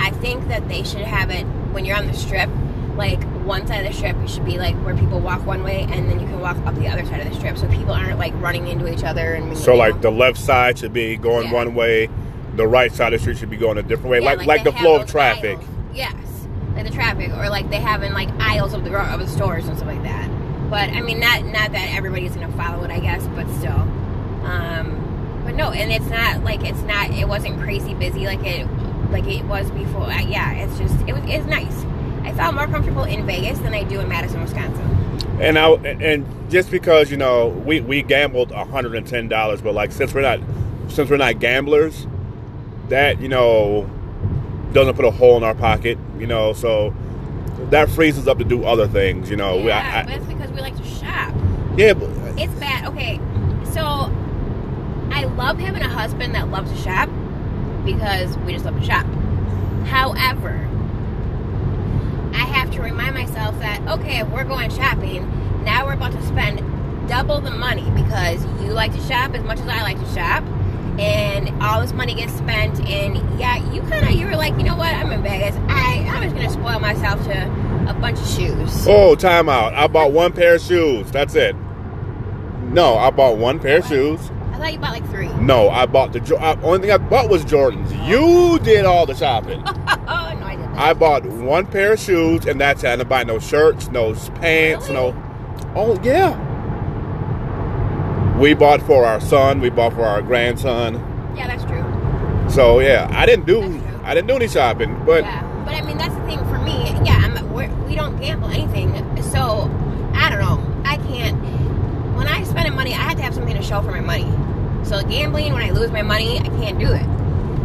I 0.00 0.10
think 0.10 0.48
that 0.48 0.68
they 0.68 0.82
should 0.82 1.00
have 1.02 1.30
it 1.30 1.44
when 1.72 1.84
you're 1.84 1.96
on 1.96 2.06
the 2.06 2.14
strip. 2.14 2.50
Like 2.96 3.22
one 3.44 3.64
side 3.68 3.86
of 3.86 3.92
the 3.92 3.96
strip 3.96 4.16
should 4.28 4.44
be 4.44 4.58
like 4.58 4.74
where 4.84 4.96
people 4.96 5.20
walk 5.20 5.46
one 5.46 5.62
way, 5.62 5.82
and 5.88 6.10
then 6.10 6.18
you 6.18 6.26
can 6.26 6.40
walk 6.40 6.56
up 6.66 6.74
the 6.74 6.88
other 6.88 7.04
side 7.06 7.20
of 7.20 7.28
the 7.28 7.34
strip, 7.36 7.56
so 7.56 7.68
people 7.68 7.92
aren't 7.92 8.18
like 8.18 8.34
running 8.40 8.66
into 8.66 8.92
each 8.92 9.04
other. 9.04 9.34
And 9.34 9.56
So, 9.56 9.76
like, 9.76 9.94
know. 9.96 10.00
the 10.00 10.10
left 10.10 10.36
side 10.38 10.78
should 10.78 10.92
be 10.92 11.16
going 11.16 11.46
Yeah. 11.46 11.54
one 11.54 11.74
way, 11.76 12.08
the 12.56 12.66
right 12.66 12.92
side 12.92 13.12
of 13.14 13.20
the 13.20 13.22
street 13.22 13.38
should 13.38 13.50
be 13.50 13.56
going 13.56 13.78
a 13.78 13.82
different 13.84 14.10
way, 14.10 14.18
Yeah, 14.18 14.26
like 14.32 14.46
like 14.46 14.64
they 14.64 14.72
the 14.72 14.76
flow 14.78 14.96
of 14.96 15.06
traffic. 15.06 15.58
aisles. 15.58 15.68
Yes, 15.94 16.14
like 16.74 16.86
the 16.86 16.90
traffic, 16.92 17.30
or 17.36 17.48
like 17.48 17.70
they 17.70 17.76
have 17.76 18.02
in 18.02 18.12
like 18.12 18.28
aisles 18.40 18.74
of 18.74 18.82
the 18.84 18.92
of 18.98 19.20
the 19.20 19.28
stores 19.28 19.68
and 19.68 19.76
stuff 19.76 19.86
like 19.88 20.02
that. 20.02 20.27
But 20.70 20.90
I 20.90 21.00
mean, 21.00 21.20
not 21.20 21.44
not 21.44 21.72
that 21.72 21.94
everybody's 21.96 22.34
gonna 22.34 22.52
follow 22.52 22.84
it, 22.84 22.90
I 22.90 23.00
guess, 23.00 23.26
but 23.28 23.48
still. 23.56 23.80
Um, 24.44 25.42
but 25.44 25.54
no, 25.54 25.70
and 25.70 25.90
it's 25.90 26.06
not 26.06 26.44
like 26.44 26.62
it's 26.64 26.82
not. 26.82 27.10
It 27.10 27.26
wasn't 27.26 27.60
crazy 27.60 27.94
busy 27.94 28.26
like 28.26 28.44
it 28.44 28.66
like 29.10 29.26
it 29.26 29.44
was 29.44 29.70
before. 29.70 30.02
Uh, 30.02 30.20
yeah, 30.20 30.52
it's 30.52 30.78
just 30.78 30.94
it 31.08 31.14
was 31.14 31.22
it's 31.26 31.46
nice. 31.46 31.84
I 32.22 32.32
felt 32.32 32.54
more 32.54 32.66
comfortable 32.66 33.04
in 33.04 33.26
Vegas 33.26 33.58
than 33.60 33.72
I 33.72 33.84
do 33.84 34.00
in 34.00 34.08
Madison, 34.08 34.42
Wisconsin. 34.42 34.84
And 35.40 35.58
I 35.58 35.70
and 35.70 36.50
just 36.50 36.70
because 36.70 37.10
you 37.10 37.16
know 37.16 37.48
we 37.48 37.80
we 37.80 38.02
gambled 38.02 38.52
hundred 38.52 38.94
and 38.94 39.06
ten 39.06 39.28
dollars, 39.28 39.62
but 39.62 39.74
like 39.74 39.92
since 39.92 40.12
we're 40.12 40.20
not 40.20 40.40
since 40.88 41.08
we're 41.08 41.16
not 41.16 41.38
gamblers, 41.40 42.06
that 42.88 43.20
you 43.20 43.28
know 43.28 43.88
doesn't 44.72 44.94
put 44.96 45.04
a 45.04 45.10
hole 45.10 45.36
in 45.36 45.44
our 45.44 45.54
pocket, 45.54 45.96
you 46.18 46.26
know. 46.26 46.52
So 46.52 46.94
that 47.70 47.88
frees 47.90 48.18
us 48.18 48.26
up 48.26 48.38
to 48.38 48.44
do 48.44 48.64
other 48.64 48.86
things, 48.88 49.28
you 49.30 49.36
know. 49.36 49.56
We- 49.56 49.64
yeah, 49.68 49.78
I- 49.94 50.00
I- 50.00 50.04
but 50.04 50.14
it's 50.14 50.26
because 50.26 50.50
we 50.52 50.60
like 50.60 50.76
to 50.76 50.84
shop. 50.84 51.32
yeah, 51.76 51.92
but 51.92 52.06
uh, 52.08 52.32
It's 52.36 52.52
bad. 52.54 52.86
Okay, 52.88 53.20
so 53.72 54.10
I 55.12 55.24
love 55.36 55.58
having 55.58 55.82
a 55.82 55.88
husband 55.88 56.34
that 56.34 56.50
loves 56.50 56.70
to 56.70 56.76
shop 56.78 57.08
because 57.84 58.36
we 58.38 58.52
just 58.52 58.64
love 58.64 58.78
to 58.78 58.84
shop. 58.84 59.06
However, 59.86 60.66
I 62.34 62.44
have 62.44 62.70
to 62.72 62.82
remind 62.82 63.14
myself 63.14 63.58
that 63.60 63.80
okay, 63.88 64.18
if 64.20 64.28
we're 64.28 64.44
going 64.44 64.70
shopping, 64.70 65.26
now 65.64 65.86
we're 65.86 65.94
about 65.94 66.12
to 66.12 66.22
spend 66.26 66.62
double 67.08 67.40
the 67.40 67.50
money 67.50 67.88
because 67.94 68.44
you 68.62 68.72
like 68.72 68.92
to 68.92 69.00
shop 69.00 69.34
as 69.34 69.42
much 69.44 69.58
as 69.60 69.68
I 69.68 69.82
like 69.82 69.98
to 69.98 70.14
shop. 70.14 70.44
And 70.98 71.62
all 71.62 71.80
this 71.80 71.92
money 71.92 72.14
gets 72.14 72.32
spent, 72.36 72.80
and 72.80 73.16
yeah, 73.38 73.56
you 73.72 73.82
kind 73.82 74.04
of 74.06 74.12
you 74.12 74.26
were 74.26 74.36
like, 74.36 74.56
you 74.56 74.64
know 74.64 74.76
what? 74.76 74.92
I'm 74.94 75.12
in 75.12 75.22
Vegas. 75.22 75.54
I 75.68 76.04
I'm 76.10 76.22
just 76.24 76.34
gonna 76.34 76.50
spoil 76.50 76.80
myself 76.80 77.22
to 77.24 77.88
a 77.88 77.94
bunch 77.94 78.18
of 78.18 78.26
shoes. 78.28 78.86
oh, 78.88 79.14
time 79.14 79.48
out. 79.48 79.74
I 79.74 79.86
bought 79.86 80.12
one 80.12 80.32
pair 80.32 80.56
of 80.56 80.60
shoes. 80.62 81.10
That's 81.10 81.34
it. 81.34 81.54
No, 82.72 82.96
I 82.98 83.10
bought 83.10 83.38
one 83.38 83.60
pair 83.60 83.78
of 83.78 83.86
shoes. 83.86 84.20
I 84.52 84.58
thought 84.58 84.72
you 84.72 84.78
bought 84.80 84.92
like 84.92 85.08
three. 85.10 85.28
No, 85.34 85.70
I 85.70 85.86
bought 85.86 86.12
the 86.12 86.36
uh, 86.36 86.58
only 86.62 86.80
thing 86.80 86.90
I 86.90 86.98
bought 86.98 87.30
was 87.30 87.44
Jordans. 87.44 87.90
You 88.08 88.58
did 88.58 88.84
all 88.84 89.06
the 89.06 89.14
shopping. 89.14 89.62
oh 89.66 89.66
no, 89.68 90.46
I 90.46 90.56
didn't. 90.56 90.74
I 90.76 90.92
bought 90.94 91.24
one 91.24 91.66
pair 91.66 91.92
of 91.92 92.00
shoes, 92.00 92.44
and 92.46 92.60
that's 92.60 92.82
it. 92.82 92.88
I 92.88 92.96
didn't 92.96 93.08
buy 93.08 93.22
no 93.22 93.38
shirts, 93.38 93.88
no 93.88 94.14
pants, 94.14 94.88
Really? 94.88 95.12
no. 95.12 95.72
Oh 95.76 95.98
yeah. 96.02 96.44
We 98.38 98.54
bought 98.54 98.80
for 98.82 99.04
our 99.04 99.20
son. 99.20 99.60
We 99.60 99.68
bought 99.70 99.94
for 99.94 100.04
our 100.04 100.22
grandson. 100.22 100.94
Yeah, 101.36 101.48
that's 101.48 101.64
true. 101.64 101.84
So 102.50 102.78
yeah, 102.80 103.08
I 103.12 103.26
didn't 103.26 103.46
do 103.46 103.82
I 104.04 104.14
didn't 104.14 104.28
do 104.28 104.36
any 104.36 104.48
shopping, 104.48 105.00
but 105.04 105.24
yeah, 105.24 105.42
but 105.64 105.74
I 105.74 105.82
mean 105.82 105.98
that's 105.98 106.14
the 106.14 106.22
thing 106.22 106.38
for 106.46 106.58
me. 106.58 106.84
Yeah, 107.04 107.20
I'm, 107.22 107.52
we're, 107.52 107.68
we 107.86 107.94
don't 107.96 108.16
gamble 108.20 108.48
anything, 108.48 108.94
so 109.22 109.70
I 110.14 110.30
don't 110.30 110.40
know. 110.40 110.82
I 110.84 110.96
can't. 110.98 111.36
When 112.16 112.26
I 112.28 112.42
spend 112.44 112.72
money, 112.74 112.92
I 112.92 112.98
have 112.98 113.16
to 113.16 113.22
have 113.22 113.34
something 113.34 113.56
to 113.56 113.62
show 113.62 113.82
for 113.82 113.90
my 113.90 114.00
money. 114.00 114.30
So 114.84 115.02
gambling, 115.02 115.52
when 115.52 115.62
I 115.62 115.70
lose 115.70 115.90
my 115.90 116.02
money, 116.02 116.38
I 116.38 116.44
can't 116.44 116.78
do 116.78 116.92
it. 116.92 117.06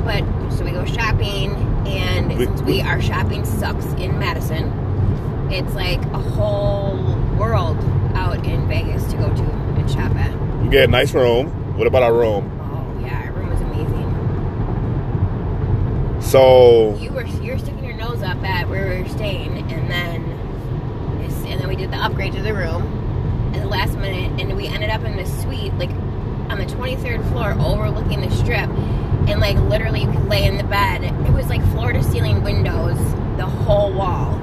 But 0.03 0.23
so 0.51 0.65
we 0.65 0.71
go 0.71 0.85
shopping, 0.85 1.51
and 1.87 2.35
We- 2.37 2.45
since 2.45 2.61
we 2.63 2.81
our 2.81 3.01
shopping 3.01 3.45
sucks 3.45 3.85
in 3.93 4.17
Madison, 4.19 4.71
it's 5.51 5.73
like 5.75 6.01
a 6.13 6.19
whole 6.19 6.97
world 7.39 7.77
out 8.15 8.45
in 8.45 8.67
Vegas 8.67 9.03
to 9.11 9.17
go 9.17 9.27
to 9.35 9.43
and 9.43 9.89
shop 9.89 10.15
at. 10.15 10.33
we 10.61 10.69
get 10.69 10.85
a 10.89 10.91
nice 10.91 11.13
room. 11.13 11.47
What 11.77 11.87
about 11.87 12.03
our 12.03 12.13
room? 12.13 12.49
Oh 12.61 13.01
yeah, 13.05 13.23
our 13.25 13.31
room 13.33 13.49
was 13.49 13.61
amazing. 13.61 14.09
So 16.21 16.95
You 16.99 17.11
were 17.11 17.25
you 17.25 17.51
were 17.53 17.59
sticking 17.59 17.83
your 17.83 17.97
nose 17.97 18.21
up 18.23 18.41
at 18.43 18.69
where 18.69 18.89
we 18.95 19.03
were 19.03 19.09
staying, 19.09 19.57
and 19.71 19.89
then 19.89 20.21
it's- 21.21 21.43
and 21.47 21.59
then 21.59 21.67
we 21.67 21.75
did 21.75 21.91
the 21.91 21.97
upgrade 21.97 22.33
to 22.33 22.41
the 22.41 22.53
room 22.53 23.51
at 23.53 23.61
the 23.61 23.67
last 23.67 23.97
minute, 23.97 24.39
and 24.41 24.55
we 24.55 24.67
ended 24.67 24.89
up 24.89 25.03
in 25.03 25.15
this 25.17 25.31
suite 25.41 25.73
like 25.77 25.89
on 26.49 26.57
the 26.59 26.65
23rd 26.65 27.23
floor, 27.31 27.55
overlooking 27.59 28.21
the 28.21 28.29
strip, 28.31 28.69
and 29.27 29.39
like 29.41 29.57
literally 29.69 30.01
you 30.01 30.11
could 30.11 30.27
lay 30.29 30.43
in 30.45 30.57
the 30.57 30.63
bed. 30.63 31.03
It 31.03 31.33
was 31.33 31.49
like 31.49 31.63
floor 31.71 31.91
to 31.93 32.03
ceiling 32.03 32.41
windows, 32.43 32.97
the 33.37 33.45
whole 33.45 33.91
wall, 33.91 34.39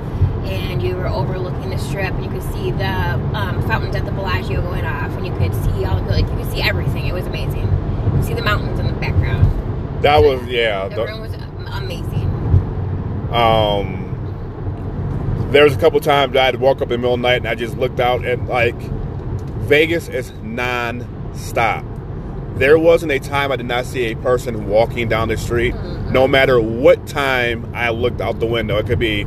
and 0.50 0.83
you 0.83 0.97
were 0.97 1.09
overlooking 1.09 1.71
the 1.71 1.78
strip. 1.78 2.12
And 2.14 2.25
you 2.25 2.30
could 2.30 2.42
see 2.52 2.71
the 2.73 2.87
um, 3.35 3.62
fountains 3.69 3.95
at 3.97 4.04
the 4.04 4.12
Bellagio 4.12 4.61
going 4.62 4.85
off, 4.85 5.11
and 5.16 5.26
you 5.26 5.33
could 5.37 5.54
see 5.64 5.85
all 5.85 6.00
like 6.02 6.26
you 6.28 6.37
could 6.37 6.50
see 6.50 6.62
everything. 6.62 7.07
It 7.07 7.14
was 7.14 7.26
amazing. 7.26 7.62
You 8.04 8.11
could 8.11 8.25
see 8.25 8.35
the 8.35 8.42
mountains 8.42 8.78
in 8.80 8.87
the 8.87 8.92
background. 8.95 10.02
that 10.02 10.19
was 10.19 10.42
yeah. 10.47 10.88
The 10.88 10.97
the- 10.97 11.07
room 11.07 11.21
was 11.21 11.35
amazing. 11.73 12.28
Um, 13.33 13.99
there 15.52 15.64
was 15.64 15.75
a 15.75 15.78
couple 15.78 16.00
times 16.00 16.37
I'd 16.37 16.57
walk 16.57 16.78
up 16.78 16.85
in 16.85 16.88
the 16.90 16.99
middle 16.99 17.14
of 17.14 17.21
the 17.21 17.28
night 17.28 17.37
and 17.37 17.49
I 17.49 17.54
just 17.54 17.76
looked 17.76 18.00
out 18.00 18.25
and 18.25 18.49
like 18.49 18.75
Vegas 19.69 20.09
is 20.09 20.33
non-stop. 20.42 21.85
There 22.57 22.78
wasn't 22.78 23.12
a 23.12 23.21
time 23.21 23.52
I 23.52 23.57
did 23.57 23.66
not 23.66 23.87
see 23.87 24.11
a 24.11 24.16
person 24.16 24.69
walking 24.69 25.09
down 25.09 25.28
the 25.28 25.37
street, 25.37 25.75
no 26.11 26.26
matter 26.26 26.61
what 26.61 27.07
time 27.07 27.71
I 27.75 27.90
looked 27.90 28.21
out 28.21 28.40
the 28.40 28.47
window. 28.47 28.78
It 28.78 28.87
could 28.87 28.99
be 28.99 29.25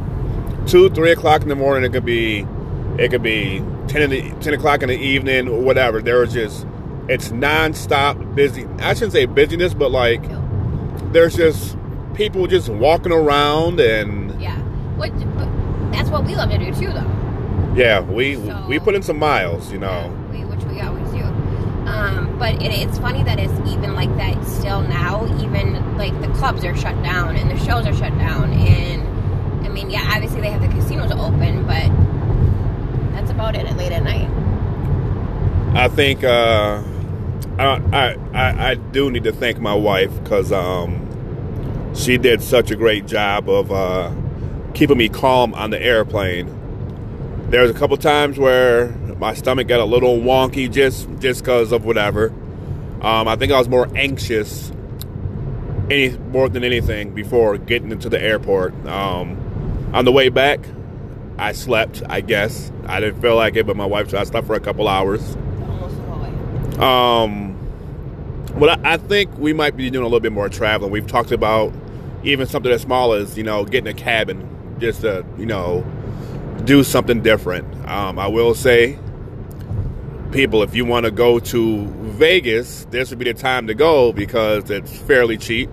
two, 0.67 0.89
three 0.89 1.11
o'clock 1.11 1.41
in 1.41 1.49
the 1.49 1.55
morning. 1.55 1.83
It 1.89 1.93
could 1.93 2.05
be, 2.05 2.45
it 2.97 3.09
could 3.11 3.23
be 3.23 3.63
ten 3.87 4.01
in 4.01 4.09
the, 4.09 4.31
ten 4.41 4.53
o'clock 4.53 4.81
in 4.83 4.89
the 4.89 4.97
evening, 4.97 5.47
or 5.47 5.59
whatever. 5.61 6.01
There 6.01 6.19
was 6.19 6.33
just, 6.33 6.65
it's 7.09 7.31
non-stop 7.31 8.17
busy. 8.35 8.65
I 8.79 8.93
shouldn't 8.93 9.13
say 9.13 9.25
busyness, 9.25 9.73
but 9.73 9.91
like 9.91 10.21
there's 11.11 11.35
just 11.35 11.77
people 12.15 12.47
just 12.47 12.69
walking 12.69 13.11
around 13.11 13.79
and 13.79 14.39
Yeah. 14.41 14.57
What? 14.97 15.11
That's 15.91 16.09
what 16.09 16.23
we 16.25 16.35
love 16.35 16.49
to 16.51 16.57
do 16.57 16.73
too, 16.73 16.91
though. 16.91 17.73
yeah, 17.75 17.99
we 17.99 18.35
So- 18.35 18.65
we 18.67 18.79
put 18.79 18.95
in 18.95 19.03
some 19.03 19.17
miles, 19.19 19.71
you 19.71 19.77
know. 19.79 20.11
We, 20.31 20.43
which 20.45 20.63
we 20.65 20.79
always 20.81 21.09
do. 21.11 21.23
Um, 21.89 22.35
but 22.39 22.55
it, 22.61 22.71
it's 22.71 22.97
funny 22.97 23.23
that 23.23 23.37
it's 23.39 23.53
even 23.69 23.93
like 23.93 24.15
that 24.17 24.43
still 24.45 24.81
now. 24.81 25.25
Even 25.43 25.97
like 25.97 26.19
the 26.21 26.29
clubs 26.29 26.63
are 26.65 26.75
shut 26.75 26.95
down 27.03 27.35
and 27.35 27.51
the 27.51 27.57
shows 27.65 27.85
are 27.85 27.93
shut 27.93 28.17
down. 28.17 28.51
And 28.53 29.02
mean, 29.73 29.89
yeah, 29.89 30.09
obviously 30.13 30.41
they 30.41 30.49
have 30.49 30.61
the 30.61 30.67
casinos 30.67 31.11
open, 31.11 31.65
but 31.65 31.89
that's 33.13 33.31
about 33.31 33.55
it 33.55 33.65
at 33.65 33.75
late 33.75 33.91
at 33.91 34.03
night. 34.03 34.29
I 35.75 35.87
think 35.87 36.23
uh, 36.23 36.83
I, 37.57 37.81
I 37.91 38.17
I 38.33 38.69
I 38.69 38.75
do 38.75 39.09
need 39.09 39.23
to 39.23 39.31
thank 39.31 39.59
my 39.59 39.73
wife 39.73 40.11
because 40.23 40.51
um, 40.51 41.93
she 41.95 42.17
did 42.17 42.41
such 42.41 42.69
a 42.69 42.75
great 42.75 43.07
job 43.07 43.49
of 43.49 43.71
uh, 43.71 44.11
keeping 44.75 44.97
me 44.97 45.09
calm 45.09 45.53
on 45.55 45.71
the 45.71 45.81
airplane. 45.81 46.47
There 47.49 47.61
was 47.61 47.71
a 47.71 47.73
couple 47.73 47.97
times 47.97 48.37
where 48.37 48.89
my 49.17 49.33
stomach 49.33 49.67
got 49.67 49.79
a 49.79 49.85
little 49.85 50.19
wonky 50.19 50.71
just 50.71 51.09
just 51.19 51.41
because 51.41 51.71
of 51.71 51.85
whatever. 51.85 52.29
Um, 53.01 53.27
I 53.27 53.35
think 53.35 53.51
I 53.51 53.57
was 53.57 53.67
more 53.67 53.89
anxious, 53.95 54.71
any 55.89 56.17
more 56.17 56.49
than 56.49 56.63
anything, 56.63 57.13
before 57.13 57.57
getting 57.57 57.91
into 57.91 58.09
the 58.09 58.21
airport. 58.21 58.73
Um, 58.85 59.42
on 59.93 60.05
the 60.05 60.11
way 60.11 60.29
back, 60.29 60.59
I 61.37 61.51
slept. 61.51 62.03
I 62.09 62.21
guess 62.21 62.71
I 62.85 62.99
didn't 62.99 63.21
feel 63.21 63.35
like 63.35 63.55
it, 63.55 63.65
but 63.65 63.75
my 63.75 63.85
wife. 63.85 64.13
I 64.13 64.23
slept 64.23 64.47
for 64.47 64.55
a 64.55 64.59
couple 64.59 64.87
hours. 64.87 65.35
Almost 65.35 65.95
the 65.95 66.01
whole 66.03 66.21
way. 66.21 66.77
Um, 66.77 68.59
well, 68.59 68.77
I, 68.83 68.93
I 68.93 68.97
think 68.97 69.35
we 69.37 69.53
might 69.53 69.77
be 69.77 69.89
doing 69.89 70.03
a 70.03 70.07
little 70.07 70.19
bit 70.19 70.31
more 70.31 70.49
traveling. 70.49 70.91
We've 70.91 71.07
talked 71.07 71.31
about 71.31 71.73
even 72.23 72.47
something 72.47 72.71
as 72.71 72.81
small 72.81 73.13
as 73.13 73.37
you 73.37 73.43
know 73.43 73.65
getting 73.65 73.87
a 73.87 73.93
cabin, 73.93 74.77
just 74.79 75.01
to 75.01 75.25
you 75.37 75.45
know 75.45 75.85
do 76.65 76.83
something 76.83 77.21
different. 77.21 77.67
Um, 77.87 78.17
I 78.17 78.27
will 78.27 78.55
say, 78.55 78.97
people, 80.31 80.63
if 80.63 80.75
you 80.75 80.85
want 80.85 81.05
to 81.05 81.11
go 81.11 81.39
to 81.39 81.87
Vegas, 81.87 82.85
this 82.91 83.09
would 83.09 83.19
be 83.19 83.25
the 83.25 83.33
time 83.33 83.67
to 83.67 83.73
go 83.73 84.13
because 84.13 84.69
it's 84.69 84.95
fairly 84.97 85.37
cheap. 85.37 85.69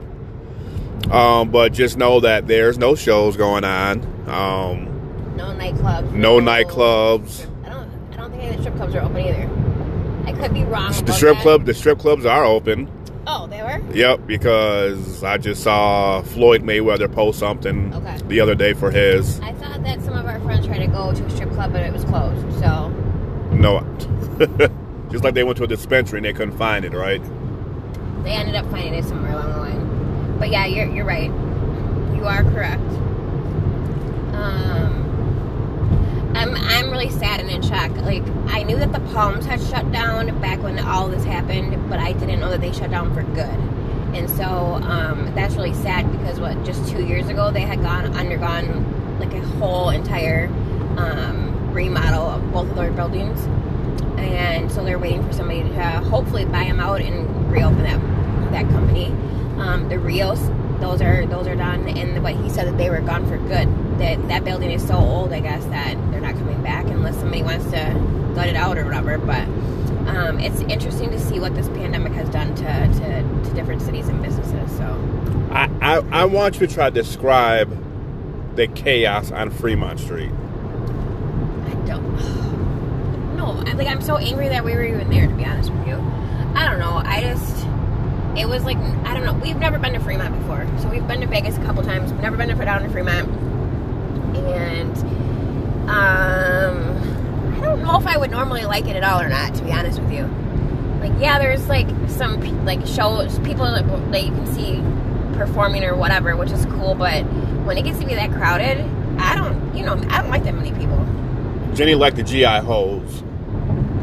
Um, 1.10 1.50
but 1.50 1.72
just 1.72 1.96
know 1.96 2.20
that 2.20 2.46
there's 2.46 2.78
no 2.78 2.94
shows 2.94 3.36
going 3.36 3.64
on. 3.64 4.00
Um, 4.28 5.36
No 5.36 5.46
nightclubs. 5.52 6.12
no 6.12 6.38
nightclubs. 6.40 7.46
I 7.64 7.68
don't. 7.70 7.90
I 8.12 8.16
don't 8.16 8.30
think 8.30 8.42
any 8.42 8.50
of 8.50 8.56
the 8.56 8.62
strip 8.62 8.76
clubs 8.76 8.94
are 8.94 9.00
open 9.02 9.18
either. 9.18 9.50
I 10.26 10.32
could 10.32 10.52
be 10.54 10.64
wrong. 10.64 10.92
The 11.04 11.12
strip 11.12 11.34
that. 11.36 11.42
club, 11.42 11.64
the 11.64 11.74
strip 11.74 11.98
clubs 11.98 12.26
are 12.26 12.44
open. 12.44 12.88
Oh, 13.26 13.46
they 13.46 13.62
were. 13.62 13.80
Yep, 13.94 14.26
because 14.26 15.22
I 15.24 15.36
just 15.38 15.62
saw 15.62 16.22
Floyd 16.22 16.62
Mayweather 16.62 17.12
post 17.12 17.38
something 17.38 17.92
Okay. 17.94 18.18
the 18.28 18.40
other 18.40 18.54
day 18.54 18.72
for 18.72 18.90
his. 18.90 19.40
I 19.40 19.52
thought 19.52 19.82
that 19.84 20.02
some 20.02 20.14
of 20.16 20.26
our 20.26 20.40
friends 20.40 20.66
tried 20.66 20.78
to 20.78 20.86
go 20.86 21.12
to 21.12 21.24
a 21.24 21.30
strip 21.30 21.50
club, 21.52 21.72
but 21.72 21.82
it 21.82 21.92
was 21.92 22.04
closed. 22.04 22.40
So 22.60 22.88
No. 23.52 23.80
just 25.10 25.22
like 25.24 25.34
they 25.34 25.44
went 25.44 25.58
to 25.58 25.64
a 25.64 25.66
dispensary 25.66 26.18
and 26.18 26.24
they 26.26 26.32
couldn't 26.32 26.56
find 26.56 26.84
it, 26.84 26.92
right? 26.92 27.22
they 28.24 28.32
ended 28.32 28.54
up 28.54 28.70
finding 28.70 28.92
it 28.94 29.04
somewhere 29.04 29.32
along 29.32 29.50
the 29.52 29.58
line. 29.58 29.89
But 30.40 30.50
yeah, 30.50 30.64
you're 30.64 30.90
you're 30.90 31.04
right. 31.04 31.30
You 32.16 32.24
are 32.24 32.42
correct. 32.42 32.80
Um, 34.34 36.32
I'm 36.34 36.54
I'm 36.56 36.90
really 36.90 37.10
sad 37.10 37.40
and 37.40 37.50
in 37.50 37.60
shock. 37.60 37.94
Like 37.98 38.24
I 38.46 38.62
knew 38.62 38.78
that 38.78 38.92
the 38.92 39.00
Palms 39.12 39.44
had 39.44 39.60
shut 39.60 39.92
down 39.92 40.40
back 40.40 40.62
when 40.62 40.78
all 40.78 41.08
this 41.08 41.24
happened, 41.24 41.90
but 41.90 41.98
I 41.98 42.14
didn't 42.14 42.40
know 42.40 42.48
that 42.48 42.62
they 42.62 42.72
shut 42.72 42.90
down 42.90 43.14
for 43.14 43.22
good. 43.22 43.60
And 44.14 44.28
so 44.30 44.44
um, 44.44 45.30
that's 45.34 45.56
really 45.56 45.74
sad 45.74 46.10
because 46.10 46.40
what 46.40 46.64
just 46.64 46.88
two 46.90 47.04
years 47.04 47.28
ago 47.28 47.50
they 47.50 47.60
had 47.60 47.82
gone 47.82 48.06
undergone 48.16 49.18
like 49.20 49.34
a 49.34 49.40
whole 49.58 49.90
entire 49.90 50.46
um, 50.96 51.72
remodel 51.74 52.22
of 52.22 52.50
both 52.50 52.70
of 52.70 52.76
their 52.76 52.92
buildings, 52.92 53.38
and 54.18 54.72
so 54.72 54.82
they're 54.84 54.98
waiting 54.98 55.22
for 55.26 55.34
somebody 55.34 55.62
to 55.62 55.82
hopefully 56.08 56.46
buy 56.46 56.64
them 56.64 56.80
out 56.80 57.02
and 57.02 57.52
reopen 57.52 57.82
that 57.82 58.00
that 58.52 58.66
company. 58.70 59.14
Um, 59.60 59.88
the 59.88 59.98
Rios, 59.98 60.40
those 60.80 61.02
are 61.02 61.26
those 61.26 61.46
are 61.46 61.54
done, 61.54 61.86
and 61.88 62.22
what 62.22 62.34
he 62.34 62.48
said 62.48 62.66
that 62.66 62.78
they 62.78 62.88
were 62.88 63.00
gone 63.00 63.28
for 63.28 63.36
good. 63.36 63.68
That 63.98 64.26
that 64.28 64.44
building 64.44 64.70
is 64.70 64.86
so 64.86 64.94
old, 64.94 65.32
I 65.32 65.40
guess 65.40 65.64
that 65.66 65.94
they're 66.10 66.20
not 66.20 66.34
coming 66.34 66.62
back 66.62 66.86
unless 66.86 67.16
somebody 67.16 67.42
wants 67.42 67.66
to 67.66 68.32
gut 68.34 68.48
it 68.48 68.56
out 68.56 68.78
or 68.78 68.84
whatever. 68.84 69.18
But 69.18 69.46
um, 70.08 70.40
it's 70.40 70.60
interesting 70.62 71.10
to 71.10 71.20
see 71.20 71.38
what 71.38 71.54
this 71.54 71.68
pandemic 71.68 72.12
has 72.14 72.28
done 72.30 72.54
to, 72.56 72.64
to, 72.64 73.48
to 73.48 73.54
different 73.54 73.82
cities 73.82 74.08
and 74.08 74.22
businesses. 74.22 74.76
So 74.76 74.84
I, 75.50 75.68
I, 75.80 76.22
I 76.22 76.24
want 76.24 76.60
you 76.60 76.66
to 76.66 76.74
try 76.74 76.88
to 76.90 76.94
describe 76.94 77.76
the 78.56 78.66
chaos 78.66 79.30
on 79.30 79.50
Fremont 79.50 80.00
Street. 80.00 80.30
I 80.30 81.74
don't. 81.86 82.40
No, 83.40 83.62
I, 83.66 83.72
like 83.72 83.88
I'm 83.88 84.02
so 84.02 84.18
angry 84.18 84.48
that 84.50 84.64
we 84.64 84.74
were 84.74 84.84
even 84.84 85.08
there. 85.08 85.26
To 85.26 85.34
be 85.34 85.46
honest 85.46 85.70
with 85.70 85.88
you, 85.88 85.94
I 85.94 86.68
don't 86.68 86.78
know. 86.78 87.00
I 87.02 87.22
just 87.22 87.59
it 88.36 88.48
was 88.48 88.64
like 88.64 88.76
I 88.76 89.14
don't 89.14 89.24
know. 89.24 89.34
We've 89.34 89.56
never 89.56 89.78
been 89.78 89.92
to 89.94 90.00
Fremont 90.00 90.38
before, 90.38 90.66
so 90.80 90.88
we've 90.88 91.06
been 91.06 91.20
to 91.20 91.26
Vegas 91.26 91.56
a 91.56 91.60
couple 91.62 91.82
times. 91.82 92.12
We've 92.12 92.22
never 92.22 92.36
been 92.36 92.48
to 92.48 92.54
down 92.64 92.82
to 92.82 92.88
Fremont, 92.90 93.28
and 94.36 94.96
um, 95.90 97.56
I 97.56 97.64
don't 97.64 97.82
know 97.82 97.98
if 97.98 98.06
I 98.06 98.16
would 98.16 98.30
normally 98.30 98.64
like 98.64 98.86
it 98.86 98.96
at 98.96 99.02
all 99.02 99.20
or 99.20 99.28
not. 99.28 99.54
To 99.56 99.64
be 99.64 99.72
honest 99.72 100.00
with 100.00 100.12
you, 100.12 100.24
like 101.00 101.12
yeah, 101.20 101.38
there's 101.38 101.68
like 101.68 101.88
some 102.08 102.64
like 102.64 102.86
shows 102.86 103.38
people 103.40 103.66
that, 103.66 103.86
that 104.12 104.24
you 104.24 104.30
can 104.30 104.46
see 104.46 104.80
performing 105.36 105.84
or 105.84 105.96
whatever, 105.96 106.36
which 106.36 106.52
is 106.52 106.64
cool. 106.66 106.94
But 106.94 107.22
when 107.64 107.76
it 107.78 107.82
gets 107.82 107.98
to 107.98 108.06
be 108.06 108.14
that 108.14 108.30
crowded, 108.32 108.78
I 109.18 109.34
don't. 109.34 109.74
You 109.74 109.84
know, 109.84 109.94
I 110.10 110.22
don't 110.22 110.30
like 110.30 110.44
that 110.44 110.54
many 110.54 110.72
people. 110.72 110.98
Jenny 111.74 111.94
liked 111.94 112.16
the 112.16 112.22
GI 112.22 112.44
hoes. 112.44 113.22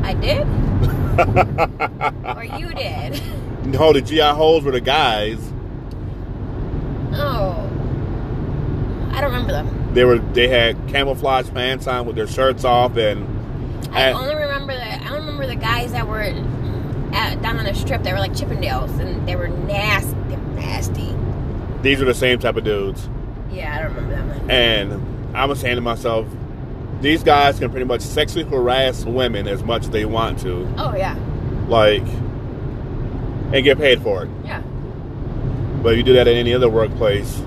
I 0.04 0.14
did? 0.14 0.48
or 2.38 2.44
you 2.44 2.74
did? 2.74 3.22
No, 3.68 3.94
the 3.94 4.02
GI 4.02 4.20
holes 4.20 4.64
were 4.64 4.72
the 4.72 4.82
guys. 4.82 5.40
Oh. 7.14 7.70
I 9.12 9.22
don't 9.22 9.32
remember 9.32 9.52
them. 9.52 9.94
They 9.94 10.06
were 10.06 10.20
they 10.20 10.48
had 10.48 10.76
camouflage 10.88 11.50
pants 11.52 11.88
on 11.88 12.06
with 12.06 12.16
their 12.16 12.28
shirts 12.28 12.64
off 12.64 12.98
and 12.98 13.26
I 13.92 14.12
only 14.12 14.36
remember 14.36 14.74
the 14.74 14.84
I 14.84 15.04
don't 15.06 15.20
remember 15.20 15.48
the 15.48 15.56
guys 15.56 15.92
that 15.92 16.08
were 16.08 16.22
at, 17.14 17.42
down 17.42 17.58
on 17.58 17.66
the 17.66 17.74
strip. 17.74 18.04
They 18.04 18.14
were 18.14 18.20
like 18.20 18.34
Chippendales, 18.34 19.00
and 19.00 19.28
they 19.28 19.36
were 19.36 19.48
nasty. 19.48 20.14
They 20.30 20.36
were 20.36 20.54
nasty. 20.54 21.16
These 21.82 22.02
are 22.02 22.06
the 22.06 22.14
same 22.14 22.40
type 22.40 22.56
of 22.56 22.64
dudes. 22.64 23.10
Yeah, 23.52 23.76
I 23.76 23.82
don't 23.82 23.96
remember 23.96 24.34
them. 24.34 24.52
And 24.52 25.36
I 25.38 25.46
was 25.46 25.60
saying 25.60 25.76
to 25.76 25.82
myself, 25.82 26.28
these 27.02 27.24
guys 27.24 27.60
can 27.60 27.70
pretty 27.72 27.86
much 27.86 28.02
sexually 28.02 28.44
harass 28.44 29.06
women 29.06 29.48
as 29.48 29.64
much 29.64 29.84
as 29.84 29.90
they 29.90 30.06
want 30.06 30.40
to. 30.40 30.68
Oh 30.78 30.96
yeah. 30.96 31.18
Like, 31.68 32.06
and 33.54 33.64
get 33.64 33.78
paid 33.78 34.02
for 34.02 34.24
it. 34.24 34.30
Yeah. 34.44 34.62
But 35.82 35.98
you 35.98 36.04
do 36.04 36.14
that 36.14 36.28
in 36.28 36.38
any 36.38 36.54
other 36.54 36.70
workplace. 36.70 37.40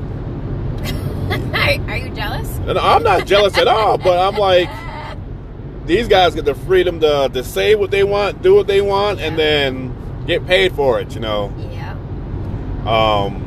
are, 1.88 1.97
you 1.97 2.11
jealous? 2.14 2.49
And 2.66 2.78
I'm 2.78 3.02
not 3.02 3.26
jealous 3.26 3.57
at 3.59 3.69
all, 3.69 3.99
but 3.99 4.19
I'm 4.19 4.38
like, 4.38 4.69
these 5.87 6.09
guys 6.09 6.35
get 6.35 6.45
the 6.45 6.54
freedom 6.54 7.00
to, 7.00 7.30
to 7.33 7.45
say 7.45 7.75
what 7.75 7.90
they 7.90 8.04
want, 8.04 8.42
do 8.42 8.54
what 8.54 8.66
they 8.66 8.80
want, 8.80 9.21
and 9.21 9.38
then 9.38 10.25
get 10.26 10.47
paid 10.47 10.73
for 10.73 11.00
it, 11.00 11.14
you 11.14 11.21
know. 11.21 11.52
Yeah. 11.73 11.92
Um, 12.87 13.47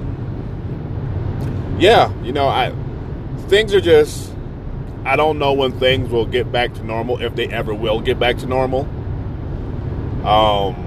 yeah, 1.80 2.14
you 2.22 2.32
know, 2.32 2.48
I 2.48 2.74
things 3.48 3.74
are 3.74 3.82
just 3.82 4.32
I 5.06 5.16
don't 5.16 5.38
know 5.38 5.54
when 5.54 5.78
things 5.80 6.10
will 6.10 6.26
get 6.26 6.52
back 6.52 6.74
to 6.76 6.84
normal 6.84 7.22
if 7.22 7.36
they 7.36 7.48
ever 7.48 7.74
will 7.74 8.00
get 8.00 8.20
back 8.20 8.38
to 8.38 8.46
normal. 8.46 8.82
Um, 10.26 10.83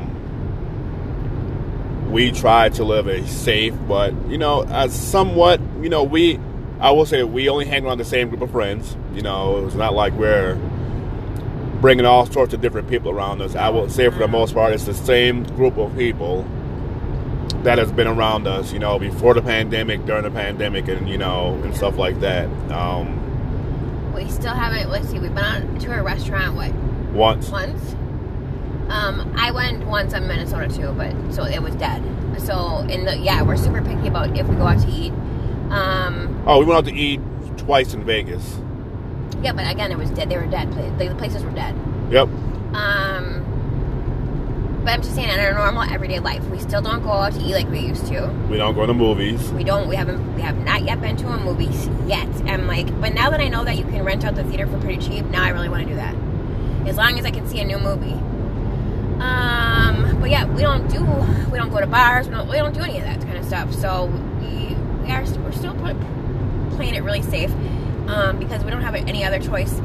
we 2.10 2.30
try 2.32 2.68
to 2.70 2.84
live 2.84 3.06
a 3.06 3.26
safe, 3.26 3.74
but 3.88 4.14
you 4.28 4.38
know, 4.38 4.64
as 4.64 4.94
somewhat, 4.94 5.60
you 5.80 5.88
know, 5.88 6.02
we 6.02 6.38
I 6.78 6.90
will 6.90 7.06
say 7.06 7.22
we 7.22 7.48
only 7.48 7.64
hang 7.64 7.86
around 7.86 7.98
the 7.98 8.04
same 8.04 8.28
group 8.28 8.42
of 8.42 8.50
friends. 8.50 8.96
You 9.14 9.22
know, 9.22 9.66
it's 9.66 9.74
not 9.74 9.94
like 9.94 10.12
we're 10.14 10.56
bringing 11.80 12.06
all 12.06 12.26
sorts 12.26 12.54
of 12.54 12.60
different 12.60 12.88
people 12.88 13.10
around 13.10 13.40
us. 13.42 13.54
I 13.54 13.68
will 13.68 13.88
say 13.88 14.08
for 14.10 14.18
the 14.18 14.28
most 14.28 14.54
part, 14.54 14.72
it's 14.72 14.84
the 14.84 14.94
same 14.94 15.44
group 15.44 15.76
of 15.78 15.96
people 15.96 16.46
that 17.62 17.78
has 17.78 17.90
been 17.90 18.06
around 18.06 18.46
us, 18.46 18.72
you 18.72 18.78
know, 18.78 18.98
before 18.98 19.34
the 19.34 19.42
pandemic, 19.42 20.04
during 20.06 20.22
the 20.22 20.30
pandemic, 20.30 20.88
and 20.88 21.08
you 21.08 21.18
know, 21.18 21.54
and 21.64 21.74
stuff 21.76 21.96
like 21.96 22.20
that. 22.20 22.46
Um, 22.70 24.12
we 24.14 24.28
still 24.30 24.54
haven't. 24.54 24.90
Let's 24.90 25.08
see. 25.08 25.18
We've 25.18 25.34
been 25.34 25.44
on 25.44 25.78
to 25.80 25.98
a 25.98 26.02
restaurant. 26.02 26.54
What? 26.54 26.72
Once. 27.12 27.50
Once. 27.50 27.96
Um, 28.88 29.34
I 29.36 29.50
went 29.50 29.86
once 29.86 30.12
in 30.12 30.26
Minnesota 30.28 30.68
too, 30.68 30.92
but 30.92 31.12
so 31.32 31.44
it 31.44 31.60
was 31.62 31.74
dead. 31.74 32.02
So 32.38 32.78
in 32.88 33.04
the 33.04 33.16
yeah, 33.16 33.42
we're 33.42 33.56
super 33.56 33.82
picky 33.82 34.08
about 34.08 34.36
if 34.38 34.46
we 34.46 34.56
go 34.56 34.66
out 34.66 34.80
to 34.82 34.88
eat. 34.88 35.12
Um, 35.70 36.42
oh, 36.46 36.60
we 36.60 36.66
went 36.66 36.78
out 36.78 36.84
to 36.84 36.94
eat 36.94 37.20
twice 37.56 37.94
in 37.94 38.04
Vegas. 38.04 38.58
Yeah, 39.42 39.52
but 39.52 39.70
again, 39.70 39.90
it 39.90 39.98
was 39.98 40.10
dead. 40.10 40.30
They 40.30 40.36
were 40.36 40.46
dead. 40.46 40.72
The 40.98 41.14
places 41.16 41.42
were 41.42 41.50
dead. 41.50 41.74
Yep. 42.10 42.28
Um, 42.74 43.46
but 44.84 44.92
I'm 44.92 45.02
just 45.02 45.16
saying, 45.16 45.28
in 45.28 45.40
our 45.40 45.52
normal 45.52 45.82
everyday 45.82 46.20
life, 46.20 46.44
we 46.44 46.60
still 46.60 46.80
don't 46.80 47.02
go 47.02 47.10
out 47.10 47.32
to 47.32 47.40
eat 47.40 47.54
like 47.54 47.68
we 47.68 47.80
used 47.80 48.06
to. 48.06 48.28
We 48.48 48.56
don't 48.56 48.76
go 48.76 48.86
to 48.86 48.94
movies. 48.94 49.50
We 49.50 49.64
don't. 49.64 49.88
We 49.88 49.96
haven't. 49.96 50.36
We 50.36 50.42
have 50.42 50.56
not 50.58 50.84
yet 50.84 51.00
been 51.00 51.16
to 51.16 51.28
a 51.28 51.38
movie 51.38 51.74
yet. 52.06 52.28
I'm 52.48 52.68
like, 52.68 52.88
but 53.00 53.12
now 53.12 53.30
that 53.30 53.40
I 53.40 53.48
know 53.48 53.64
that 53.64 53.76
you 53.76 53.84
can 53.84 54.04
rent 54.04 54.24
out 54.24 54.36
the 54.36 54.44
theater 54.44 54.68
for 54.68 54.78
pretty 54.78 55.04
cheap, 55.04 55.24
now 55.26 55.42
I 55.42 55.48
really 55.48 55.68
want 55.68 55.82
to 55.82 55.88
do 55.88 55.96
that. 55.96 56.14
As 56.86 56.96
long 56.96 57.18
as 57.18 57.24
I 57.24 57.32
can 57.32 57.48
see 57.48 57.58
a 57.58 57.64
new 57.64 57.78
movie. 57.78 58.14
Um, 59.26 60.20
but 60.20 60.30
yeah, 60.30 60.44
we 60.44 60.62
don't 60.62 60.88
do. 60.88 61.04
We 61.50 61.58
don't 61.58 61.70
go 61.70 61.80
to 61.80 61.86
bars. 61.86 62.28
We 62.28 62.34
don't. 62.34 62.48
We 62.48 62.56
don't 62.56 62.74
do 62.74 62.80
any 62.80 62.98
of 62.98 63.04
that 63.04 63.20
kind 63.22 63.36
of 63.36 63.44
stuff. 63.44 63.74
So 63.74 64.06
we, 64.40 64.74
we 65.02 65.10
are. 65.10 65.24
We're 65.40 65.52
still 65.52 65.74
playing 66.76 66.94
it 66.94 67.02
really 67.02 67.22
safe 67.22 67.50
um, 68.08 68.38
because 68.38 68.64
we 68.64 68.70
don't 68.70 68.82
have 68.82 68.94
any 68.94 69.24
other 69.24 69.38
choice 69.38 69.80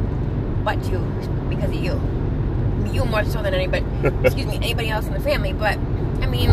but 0.64 0.82
to 0.84 1.00
because 1.50 1.70
of 1.70 1.76
you 1.76 2.00
you 2.94 3.06
more 3.06 3.24
so 3.24 3.42
than 3.42 3.54
anybody, 3.54 3.86
excuse 4.26 4.46
me, 4.46 4.58
anybody 4.58 4.90
else 4.90 5.06
in 5.08 5.14
the 5.14 5.20
family. 5.20 5.54
But 5.54 5.78
I 6.22 6.28
mean, 6.28 6.50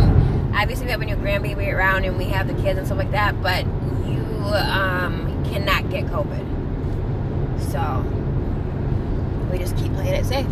obviously 0.54 0.86
we 0.86 0.92
have 0.92 1.00
a 1.00 1.04
new 1.04 1.16
grandbaby 1.16 1.72
around 1.72 2.04
and 2.04 2.16
we 2.16 2.24
have 2.26 2.48
the 2.48 2.54
kids 2.62 2.78
and 2.78 2.86
stuff 2.86 2.98
like 2.98 3.10
that. 3.12 3.42
But 3.42 3.64
you 4.06 4.22
um, 4.54 5.44
cannot 5.44 5.90
get 5.90 6.06
COVID, 6.06 6.44
so 7.72 8.04
we 9.50 9.58
just 9.58 9.76
keep 9.76 9.92
playing 9.94 10.14
it 10.14 10.26
safe. 10.26 10.46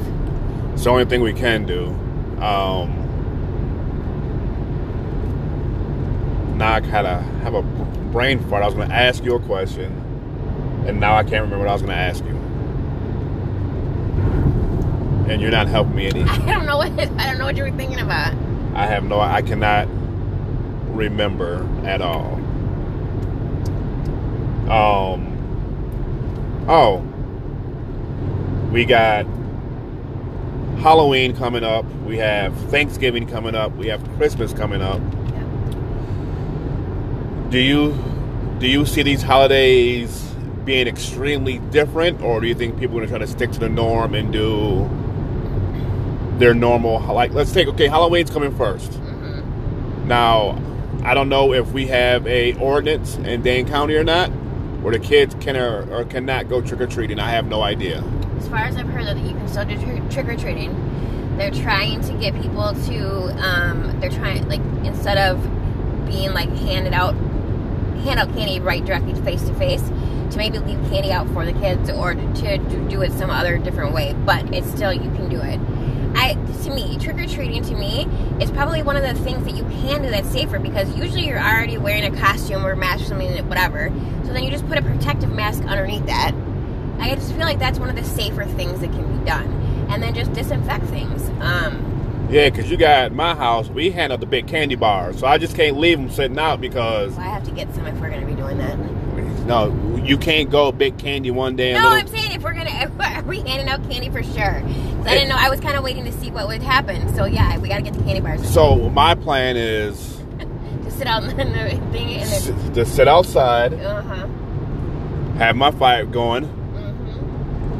It's 0.73 0.85
the 0.85 0.91
only 0.91 1.05
thing 1.05 1.23
we 1.23 1.33
can 1.33 1.65
do. 1.65 1.97
Um, 2.43 3.05
now 6.59 6.75
I 6.75 6.81
kind 6.81 7.07
of 7.07 7.23
have 7.43 7.55
a 7.55 7.63
brain 7.63 8.41
fart. 8.49 8.63
I 8.63 8.67
was 8.67 8.75
going 8.75 8.89
to 8.89 8.95
ask 8.95 9.25
you 9.25 9.35
a 9.35 9.41
question, 9.41 9.93
and 10.87 11.01
now 11.01 11.17
I 11.17 11.23
can't 11.23 11.43
remember 11.45 11.59
what 11.59 11.69
I 11.69 11.73
was 11.73 11.83
going 11.83 11.95
to 11.95 11.99
ask 11.99 12.25
you 12.25 12.37
and 15.29 15.43
you're 15.43 15.51
not 15.51 15.67
helping 15.67 15.97
me 15.97 16.07
any. 16.07 16.23
I 16.29 16.39
don't 16.39 16.67
know 16.67 16.77
what 16.77 16.93
I 16.93 17.27
don't 17.27 17.39
know 17.39 17.45
what 17.45 17.57
you 17.57 17.65
were 17.65 17.73
thinking 17.73 18.01
about. 18.01 18.35
I 18.75 18.87
have 18.87 19.05
no. 19.05 19.21
I 19.21 19.43
cannot 19.43 19.89
remember 20.95 21.67
at 21.85 22.01
all. 22.01 22.35
Um. 24.71 25.33
Oh. 26.69 26.99
We 28.73 28.85
got 28.85 29.27
Halloween 30.87 31.35
coming 31.35 31.65
up. 31.65 31.85
We 32.05 32.17
have 32.19 32.57
Thanksgiving 32.71 33.27
coming 33.27 33.57
up. 33.57 33.75
We 33.75 33.89
have 33.89 34.09
Christmas 34.17 34.53
coming 34.53 34.81
up. 34.81 35.01
Yeah. 35.01 35.43
Do 37.51 37.59
you 37.59 37.99
do 38.61 38.69
you 38.69 38.87
see 38.87 39.03
these 39.03 39.21
holidays 39.21 40.33
being 40.65 40.87
extremely 40.87 41.59
different, 41.59 42.23
or 42.23 42.41
do 42.41 42.47
you 42.47 42.55
think 42.55 42.79
people 42.79 42.99
are 42.99 43.01
going 43.01 43.09
to 43.09 43.17
try 43.17 43.19
to 43.19 43.27
stick 43.27 43.51
to 43.51 43.59
the 43.59 43.69
norm 43.69 44.15
and 44.15 44.33
do 44.33 44.89
their 46.39 46.55
normal 46.55 47.01
like 47.13 47.33
let's 47.33 47.51
take 47.51 47.67
okay 47.67 47.89
halloween's 47.89 48.31
coming 48.31 48.53
1st 48.53 48.91
mm-hmm. 48.91 50.07
now 50.07 50.61
i 51.03 51.15
don't 51.15 51.31
know 51.31 51.55
if 51.55 51.73
we 51.73 51.87
have 51.87 52.27
a 52.27 52.53
ordinance 52.61 53.17
in 53.17 53.41
dane 53.41 53.67
county 53.67 53.95
or 53.95 54.05
not 54.05 54.29
where 54.83 54.93
the 54.93 54.99
kids 54.99 55.35
can 55.41 55.57
or, 55.57 55.91
or 55.91 56.05
cannot 56.05 56.47
go 56.51 56.61
trick-or-treating 56.61 57.19
i 57.19 57.31
have 57.31 57.47
no 57.47 57.63
idea 57.63 58.05
as 58.37 58.49
far 58.49 58.59
as 58.61 58.77
i've 58.77 58.89
heard 58.89 59.07
though 59.07 59.15
that 59.15 59.25
you 59.25 59.33
can 59.33 59.49
still 59.49 59.65
do 59.65 59.77
trick-or-treating 60.11 61.37
they're 61.37 61.51
trying 61.51 62.01
to 62.01 62.13
get 62.15 62.35
people 62.41 62.73
to 62.87 63.27
um, 63.47 64.01
they're 64.01 64.11
trying 64.11 64.49
like 64.49 64.63
instead 64.85 65.19
of 65.19 65.43
being 66.07 66.33
like 66.33 66.49
handed 66.49 66.93
out 66.93 67.15
hand 68.05 68.19
out 68.19 68.29
candy 68.35 68.61
right 68.61 68.85
directly 68.85 69.15
face 69.23 69.43
to 69.43 69.55
face 69.55 69.83
to 70.31 70.39
maybe 70.39 70.59
leave 70.59 70.79
candy 70.91 71.13
out 71.13 71.29
for 71.29 71.45
the 71.45 71.53
kids 71.55 71.91
or 71.91 72.15
to, 72.15 72.59
to 72.59 72.89
do 72.89 73.03
it 73.03 73.13
some 73.13 73.31
other 73.31 73.59
different 73.59 73.93
way 73.93 74.15
but 74.25 74.55
it's 74.55 74.69
still 74.71 74.93
you 74.93 75.11
can 75.13 75.29
do 75.29 75.41
it 75.41 75.61
I 76.17 76.33
to 76.65 76.71
me, 76.71 76.97
trick 76.99 77.19
or 77.19 77.27
treating 77.27 77.63
to 77.63 77.75
me 77.75 78.09
is 78.41 78.51
probably 78.51 78.83
one 78.83 78.97
of 78.97 79.03
the 79.03 79.15
things 79.23 79.45
that 79.45 79.55
you 79.55 79.65
can 79.65 80.03
do 80.03 80.11
that's 80.11 80.29
safer 80.31 80.59
because 80.59 80.93
usually 80.97 81.27
you're 81.27 81.39
already 81.39 81.77
wearing 81.77 82.05
a 82.05 82.19
costume 82.19 82.65
or 82.65 82.75
mask 82.75 83.05
or 83.05 83.09
something, 83.09 83.49
whatever. 83.49 83.93
So 84.25 84.33
then 84.33 84.43
you 84.43 84.51
just 84.51 84.67
put 84.67 84.79
a 84.79 84.83
protective 84.83 85.31
mask 85.31 85.63
underneath 85.65 86.07
that. 86.07 86.33
I 86.99 87.15
just 87.15 87.31
feel 87.31 87.41
like 87.41 87.59
that's 87.59 87.79
one 87.79 87.89
of 87.89 87.97
the 87.97 88.05
safer 88.05 88.45
things 88.45 88.81
that 88.81 88.91
can 88.93 89.19
be 89.19 89.25
done, 89.25 89.47
and 89.91 90.03
then 90.03 90.15
just 90.15 90.33
disinfect 90.33 90.85
things. 90.87 91.29
Um, 91.41 92.29
yeah, 92.31 92.51
because 92.51 92.71
you 92.71 92.77
got 92.77 93.13
my 93.13 93.35
house, 93.35 93.69
we 93.69 93.91
handle 93.91 94.19
the 94.19 94.27
big 94.27 94.49
candy 94.49 94.75
bars, 94.75 95.19
so 95.19 95.27
I 95.27 95.39
just 95.39 95.55
can't 95.55 95.79
leave 95.79 95.99
them 95.99 96.11
sitting 96.11 96.39
out 96.39 96.61
because 96.61 97.13
well, 97.13 97.21
I 97.21 97.29
have 97.29 97.45
to 97.45 97.53
get 97.53 97.73
some 97.75 97.87
if 97.87 97.95
we're 98.01 98.11
going 98.11 98.21
to 98.21 98.27
be 98.27 98.35
doing 98.35 98.59
that. 98.59 98.77
No, 99.47 99.97
you 100.03 100.19
can't 100.19 100.51
go 100.51 100.73
big 100.73 100.99
candy 100.99 101.31
one 101.31 101.55
day. 101.55 101.73
No, 101.73 101.83
little... 101.83 101.99
I'm 101.99 102.07
saying 102.09 102.33
if 102.33 102.43
we're 102.43 102.55
gonna, 102.55 102.91
are 103.01 103.23
we 103.23 103.41
handing 103.41 103.69
out 103.69 103.89
candy 103.89 104.11
for 104.11 104.25
sure? 104.25 104.63
I 105.07 105.15
didn't 105.15 105.29
know. 105.29 105.37
I 105.39 105.49
was 105.49 105.61
kind 105.61 105.77
of 105.77 105.85
waiting 105.85 106.05
to 106.05 106.13
see 106.13 106.33
what 106.33 106.49
would 106.49 106.63
happen. 106.63 107.15
So 107.15 107.27
yeah, 107.27 107.57
we 107.59 107.69
got 107.69 107.77
to 107.77 107.83
get 107.83 107.93
the 107.93 108.03
candy 108.03 108.21
bars. 108.21 108.49
So 108.53 108.91
my 108.91 109.15
plan 109.15 109.57
is 109.57 110.17
to 110.39 110.91
sit 110.91 111.07
out 111.07 111.23
in 111.23 111.37
the 111.37 111.71
thing. 111.93 112.11
In 112.11 112.29
the... 112.29 112.71
To 112.75 112.85
sit 112.85 113.07
outside. 113.07 113.73
Uh 113.75 114.03
huh. 114.03 114.27
Have 115.39 115.55
my 115.55 115.71
fire 115.71 116.07
going. 116.07 116.66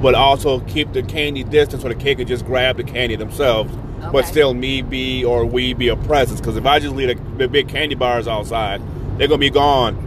But 0.01 0.15
also 0.15 0.61
keep 0.61 0.93
the 0.93 1.03
candy 1.03 1.43
distance 1.43 1.83
so 1.83 1.89
the 1.89 1.95
kid 1.95 2.19
can 2.19 2.27
just 2.27 2.45
grab 2.45 2.77
the 2.77 2.85
candy 2.85 3.17
themselves. 3.17 3.73
Okay. 3.75 4.11
But 4.13 4.27
still, 4.27 4.53
me 4.55 4.83
be 4.83 5.25
or 5.25 5.47
we 5.47 5.73
be 5.73 5.89
a 5.89 5.97
presence. 5.97 6.41
Because 6.41 6.57
if 6.57 6.67
I 6.67 6.79
just 6.79 6.95
leave 6.95 7.09
the, 7.09 7.39
the 7.39 7.49
big 7.49 7.69
candy 7.69 7.95
bars 7.95 8.29
outside, 8.29 8.83
they're 9.19 9.29
gonna 9.29 9.39
be 9.39 9.51
gone 9.51 10.07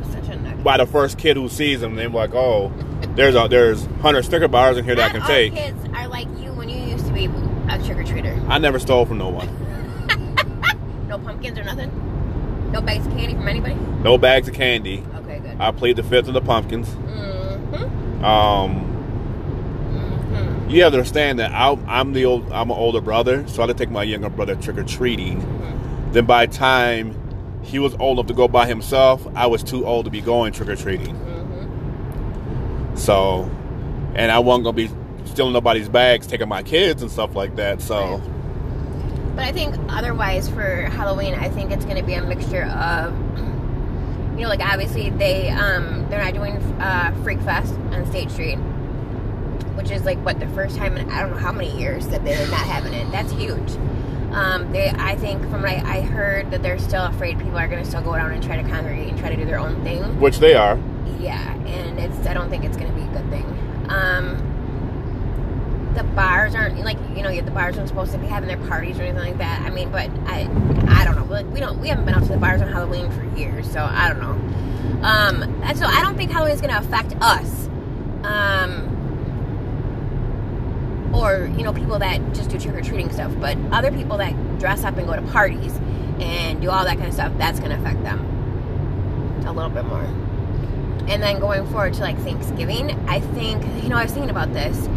by 0.63 0.77
the 0.77 0.85
first 0.85 1.17
kid 1.17 1.37
who 1.37 1.49
sees 1.49 1.81
them, 1.81 1.95
they're 1.95 2.09
like, 2.09 2.33
"Oh, 2.33 2.71
there's 3.15 3.35
a 3.35 3.47
there's 3.49 3.85
hundred 4.01 4.23
Snicker 4.23 4.47
bars 4.47 4.77
in 4.77 4.85
here 4.85 4.95
that 4.95 5.09
I 5.09 5.13
can 5.13 5.27
take." 5.27 5.53
Kids 5.55 5.83
are 5.93 6.07
like 6.07 6.27
you 6.39 6.53
when 6.53 6.69
you 6.69 6.77
used 6.77 7.05
to 7.05 7.13
be 7.13 7.25
a 7.25 7.83
trick 7.83 7.97
or 7.97 8.03
treater. 8.03 8.47
I 8.49 8.57
never 8.57 8.79
stole 8.79 9.05
from 9.05 9.17
no 9.17 9.29
one. 9.29 9.47
no 11.07 11.17
pumpkins 11.19 11.57
or 11.57 11.63
nothing. 11.63 11.91
No 12.71 12.81
bags 12.81 13.05
of 13.07 13.13
candy 13.13 13.33
from 13.33 13.47
anybody. 13.47 13.75
No 14.03 14.17
bags 14.17 14.47
of 14.47 14.53
candy. 14.53 15.03
Okay, 15.15 15.39
good. 15.39 15.57
I 15.59 15.71
played 15.71 15.95
the 15.95 16.03
fifth 16.03 16.27
of 16.27 16.33
the 16.33 16.41
pumpkins. 16.41 16.89
Mm-hmm. 16.89 18.25
Um. 18.25 18.88
You 20.69 20.83
have 20.83 20.93
to 20.93 20.99
understand 20.99 21.39
that 21.39 21.51
I, 21.51 21.75
am 21.87 22.13
the 22.13 22.25
old. 22.25 22.51
I'm 22.51 22.69
an 22.69 22.77
older 22.77 23.01
brother, 23.01 23.47
so 23.47 23.63
I 23.63 23.67
had 23.67 23.75
to 23.75 23.83
take 23.83 23.91
my 23.91 24.03
younger 24.03 24.29
brother 24.29 24.55
trick 24.55 24.77
or 24.77 24.83
treating. 24.83 25.41
Mm-hmm. 25.41 26.11
Then 26.13 26.25
by 26.25 26.45
time 26.45 27.15
he 27.63 27.79
was 27.79 27.95
old 27.95 28.19
enough 28.19 28.27
to 28.27 28.33
go 28.35 28.47
by 28.47 28.67
himself. 28.67 29.25
I 29.35 29.47
was 29.47 29.63
too 29.63 29.85
old 29.85 30.05
to 30.05 30.11
be 30.11 30.21
going 30.21 30.53
trick 30.53 30.69
or 30.69 30.75
treating. 30.75 31.15
Mm-hmm. 31.15 32.95
So, 32.95 33.49
and 34.13 34.31
I 34.31 34.39
wasn't 34.39 34.65
gonna 34.65 34.75
be 34.75 34.89
stealing 35.25 35.53
nobody's 35.53 35.89
bags, 35.89 36.27
taking 36.27 36.47
my 36.47 36.63
kids 36.63 37.01
and 37.01 37.09
stuff 37.11 37.35
like 37.35 37.55
that. 37.55 37.81
So. 37.81 38.21
But 39.35 39.45
I 39.45 39.51
think 39.51 39.75
otherwise 39.87 40.49
for 40.49 40.83
Halloween, 40.83 41.33
I 41.33 41.49
think 41.49 41.71
it's 41.71 41.85
going 41.85 41.95
to 41.95 42.03
be 42.03 42.15
a 42.15 42.21
mixture 42.21 42.65
of, 42.65 43.13
you 44.35 44.43
know, 44.43 44.49
like 44.49 44.59
obviously 44.59 45.11
they 45.11 45.49
um, 45.49 46.05
they're 46.09 46.21
not 46.21 46.33
doing 46.33 46.57
uh, 46.81 47.15
Freak 47.23 47.39
Fest 47.41 47.73
on 47.91 48.05
State 48.07 48.29
Street, 48.31 48.57
which 49.75 49.91
is 49.91 50.03
like 50.03 50.17
what 50.25 50.39
the 50.39 50.47
first 50.49 50.75
time 50.75 50.97
in 50.97 51.09
I 51.09 51.21
don't 51.21 51.31
know 51.31 51.37
how 51.37 51.51
many 51.51 51.77
years 51.79 52.07
that 52.07 52.23
they're 52.23 52.47
not 52.47 52.65
having 52.65 52.93
it. 52.93 53.11
That's 53.11 53.31
huge. 53.31 53.71
Um, 54.31 54.71
they, 54.71 54.89
I 54.89 55.15
think, 55.15 55.41
from 55.43 55.63
what 55.63 55.71
I, 55.71 55.97
I 55.97 56.01
heard, 56.01 56.51
that 56.51 56.61
they're 56.61 56.77
still 56.77 57.05
afraid 57.05 57.39
people 57.39 57.57
are 57.57 57.67
going 57.67 57.83
to 57.83 57.89
still 57.89 58.01
go 58.01 58.15
down 58.15 58.31
and 58.31 58.43
try 58.43 58.61
to 58.61 58.69
congregate 58.69 59.09
and 59.09 59.17
try 59.17 59.29
to 59.29 59.35
do 59.35 59.45
their 59.45 59.59
own 59.59 59.83
thing. 59.83 60.19
Which 60.19 60.37
they 60.37 60.53
are. 60.53 60.77
Yeah, 61.19 61.55
and 61.65 61.99
it's. 61.99 62.27
I 62.27 62.33
don't 62.33 62.49
think 62.49 62.63
it's 62.63 62.77
going 62.77 62.89
to 62.89 62.95
be 62.95 63.01
a 63.01 63.11
good 63.11 63.29
thing. 63.31 63.45
Um, 63.89 64.45
the 65.95 66.03
bars 66.03 66.53
aren't 66.53 66.79
like 66.81 66.97
you 67.15 67.23
know 67.23 67.41
the 67.41 67.51
bars 67.51 67.77
aren't 67.77 67.89
supposed 67.89 68.11
to 68.11 68.19
be 68.19 68.27
having 68.27 68.47
their 68.47 68.69
parties 68.69 68.99
or 68.99 69.03
anything 69.03 69.23
like 69.23 69.37
that. 69.39 69.61
I 69.61 69.71
mean, 69.71 69.89
but 69.91 70.09
I 70.27 70.47
I 70.87 71.05
don't 71.05 71.15
know. 71.15 71.25
Like, 71.25 71.47
we 71.47 71.59
don't 71.59 71.79
we 71.79 71.87
haven't 71.87 72.05
been 72.05 72.13
out 72.13 72.23
to 72.23 72.29
the 72.29 72.37
bars 72.37 72.61
on 72.61 72.67
Halloween 72.67 73.09
for 73.11 73.23
years, 73.37 73.69
so 73.71 73.81
I 73.81 74.09
don't 74.09 74.19
know. 74.19 74.37
Um, 75.03 75.43
and 75.63 75.77
so 75.77 75.85
I 75.85 76.01
don't 76.01 76.15
think 76.17 76.31
Halloween 76.31 76.53
is 76.53 76.61
going 76.61 76.73
to 76.73 76.79
affect 76.79 77.15
us. 77.21 77.67
Um, 78.23 78.58
or 81.19 81.51
you 81.57 81.63
know 81.63 81.73
people 81.73 81.99
that 81.99 82.33
just 82.33 82.49
do 82.49 82.59
trick 82.59 82.75
or 82.75 82.81
treating 82.81 83.11
stuff, 83.11 83.31
but 83.39 83.57
other 83.71 83.91
people 83.91 84.17
that 84.17 84.33
dress 84.59 84.83
up 84.83 84.97
and 84.97 85.07
go 85.07 85.15
to 85.15 85.21
parties 85.23 85.75
and 86.19 86.61
do 86.61 86.69
all 86.69 86.83
that 86.83 86.95
kind 86.95 87.07
of 87.07 87.13
stuff, 87.13 87.31
that's 87.37 87.59
going 87.59 87.71
to 87.71 87.77
affect 87.77 88.03
them 88.03 88.19
a 89.45 89.51
little 89.51 89.69
bit 89.69 89.85
more. 89.85 90.03
And 91.07 91.23
then 91.23 91.39
going 91.39 91.65
forward 91.67 91.93
to 91.95 92.01
like 92.01 92.17
Thanksgiving, 92.19 92.91
I 93.09 93.19
think 93.19 93.63
you 93.83 93.89
know 93.89 93.97
I 93.97 94.03
was 94.03 94.11
thinking 94.11 94.29
about 94.29 94.53
this. 94.53 94.87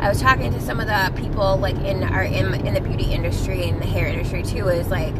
I 0.00 0.08
was 0.08 0.20
talking 0.20 0.52
to 0.52 0.60
some 0.60 0.80
of 0.80 0.86
the 0.86 1.12
people 1.20 1.56
like 1.58 1.76
in 1.76 2.02
our 2.04 2.22
in, 2.22 2.54
in 2.66 2.74
the 2.74 2.80
beauty 2.80 3.12
industry 3.12 3.68
and 3.68 3.80
the 3.80 3.86
hair 3.86 4.06
industry 4.06 4.42
too. 4.42 4.68
Is 4.68 4.88
like 4.88 5.14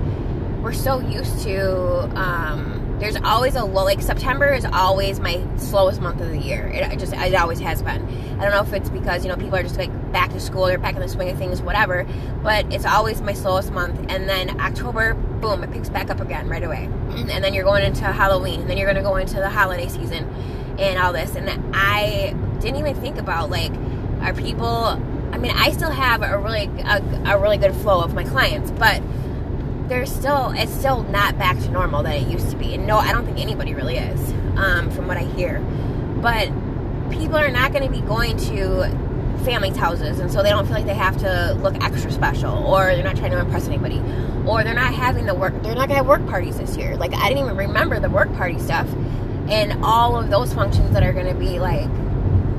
we're 0.63 0.73
so 0.73 1.01
used 1.01 1.43
to. 1.43 2.19
Um, 2.19 2.80
there's 3.01 3.17
always 3.17 3.57
a 3.57 3.65
low. 3.65 3.85
Like 3.85 4.03
September 4.03 4.53
is 4.53 4.65
always 4.65 5.19
my 5.19 5.45
slowest 5.57 6.01
month 6.01 6.21
of 6.21 6.29
the 6.29 6.39
year. 6.39 6.69
It, 6.69 6.99
just 6.99 7.15
it 7.15 7.35
always 7.35 7.59
has 7.61 7.83
been. 7.83 8.07
I 8.39 8.43
don't 8.45 8.53
know 8.53 8.61
if 8.61 8.73
it's 8.73 8.91
because 8.91 9.25
you 9.25 9.31
know 9.31 9.37
people 9.37 9.57
are 9.57 9.63
just 9.63 9.79
like 9.79 9.91
back 10.13 10.31
to 10.31 10.41
school, 10.41 10.67
they're 10.67 10.79
back 10.79 10.95
in 10.95 11.01
the 11.01 11.09
swing 11.09 11.31
of 11.31 11.39
things, 11.39 11.63
whatever. 11.63 12.07
But 12.43 12.73
it's 12.73 12.85
always 12.85 13.21
my 13.23 13.33
slowest 13.33 13.73
month. 13.73 13.99
And 14.09 14.29
then 14.29 14.61
October, 14.61 15.15
boom, 15.15 15.65
it 15.65 15.73
picks 15.73 15.89
back 15.89 16.11
up 16.11 16.21
again 16.21 16.49
right 16.49 16.63
away. 16.63 16.89
Mm-hmm. 16.91 17.31
And 17.31 17.43
then 17.43 17.55
you're 17.55 17.65
going 17.65 17.85
into 17.85 18.05
Halloween. 18.05 18.61
And 18.61 18.71
then 18.71 18.77
you're 18.77 18.87
going 18.87 19.03
to 19.03 19.09
go 19.09 19.17
into 19.17 19.37
the 19.37 19.51
holiday 19.51 19.89
season 19.89 20.25
and 20.79 20.99
all 20.99 21.13
this. 21.13 21.35
And 21.35 21.49
I 21.75 22.35
didn't 22.61 22.77
even 22.77 22.95
think 22.95 23.17
about 23.19 23.51
like 23.51 23.73
are 24.21 24.35
people. 24.35 25.01
I 25.33 25.39
mean, 25.39 25.53
I 25.53 25.71
still 25.71 25.91
have 25.91 26.23
a 26.23 26.37
really 26.39 26.67
a, 26.83 27.33
a 27.35 27.39
really 27.39 27.57
good 27.57 27.75
flow 27.75 28.03
of 28.03 28.15
my 28.15 28.25
clients, 28.25 28.71
but 28.73 29.01
there's 29.91 30.11
still 30.11 30.53
it's 30.57 30.73
still 30.73 31.03
not 31.05 31.37
back 31.37 31.59
to 31.59 31.69
normal 31.71 32.03
that 32.05 32.15
it 32.15 32.29
used 32.29 32.49
to 32.51 32.57
be. 32.57 32.75
And 32.75 32.87
no, 32.87 32.97
I 32.97 33.13
don't 33.13 33.27
think 33.27 33.39
anybody 33.39 33.75
really 33.75 33.99
is, 33.99 34.33
um, 34.57 34.91
from 34.93 35.07
what 35.07 35.19
I 35.19 35.25
hear. 35.25 35.59
But 36.23 36.49
people 37.11 37.37
are 37.37 37.51
not 37.51 37.73
going 37.73 37.85
to 37.85 37.91
be 37.91 38.01
going 38.01 38.39
to 38.39 38.89
families' 39.45 39.77
houses, 39.77 40.21
and 40.21 40.31
so 40.31 40.43
they 40.43 40.51
don't 40.51 40.65
feel 40.65 40.77
like 40.77 40.87
they 40.87 40.95
have 40.95 41.19
to 41.19 41.55
look 41.61 41.75
extra 41.83 42.11
special, 42.13 42.53
or 42.67 42.87
they're 42.87 43.03
not 43.03 43.17
trying 43.17 43.33
to 43.33 43.41
impress 43.41 43.67
anybody, 43.67 43.99
or 44.47 44.63
they're 44.63 44.75
not 44.75 44.95
having 44.95 45.27
the 45.27 45.35
work. 45.35 45.61
They're 45.63 45.75
not 45.75 45.89
to 45.89 45.95
have 45.97 46.07
work 46.07 46.25
parties 46.27 46.57
this 46.57 46.77
year. 46.77 46.97
Like 46.97 47.13
I 47.13 47.29
didn't 47.29 47.45
even 47.45 47.57
remember 47.57 47.99
the 47.99 48.11
work 48.11 48.33
party 48.35 48.59
stuff, 48.59 48.89
and 49.49 49.85
all 49.85 50.17
of 50.17 50.31
those 50.31 50.55
functions 50.55 50.93
that 50.93 51.03
are 51.03 51.13
going 51.13 51.27
to 51.27 51.35
be 51.35 51.59
like 51.59 51.89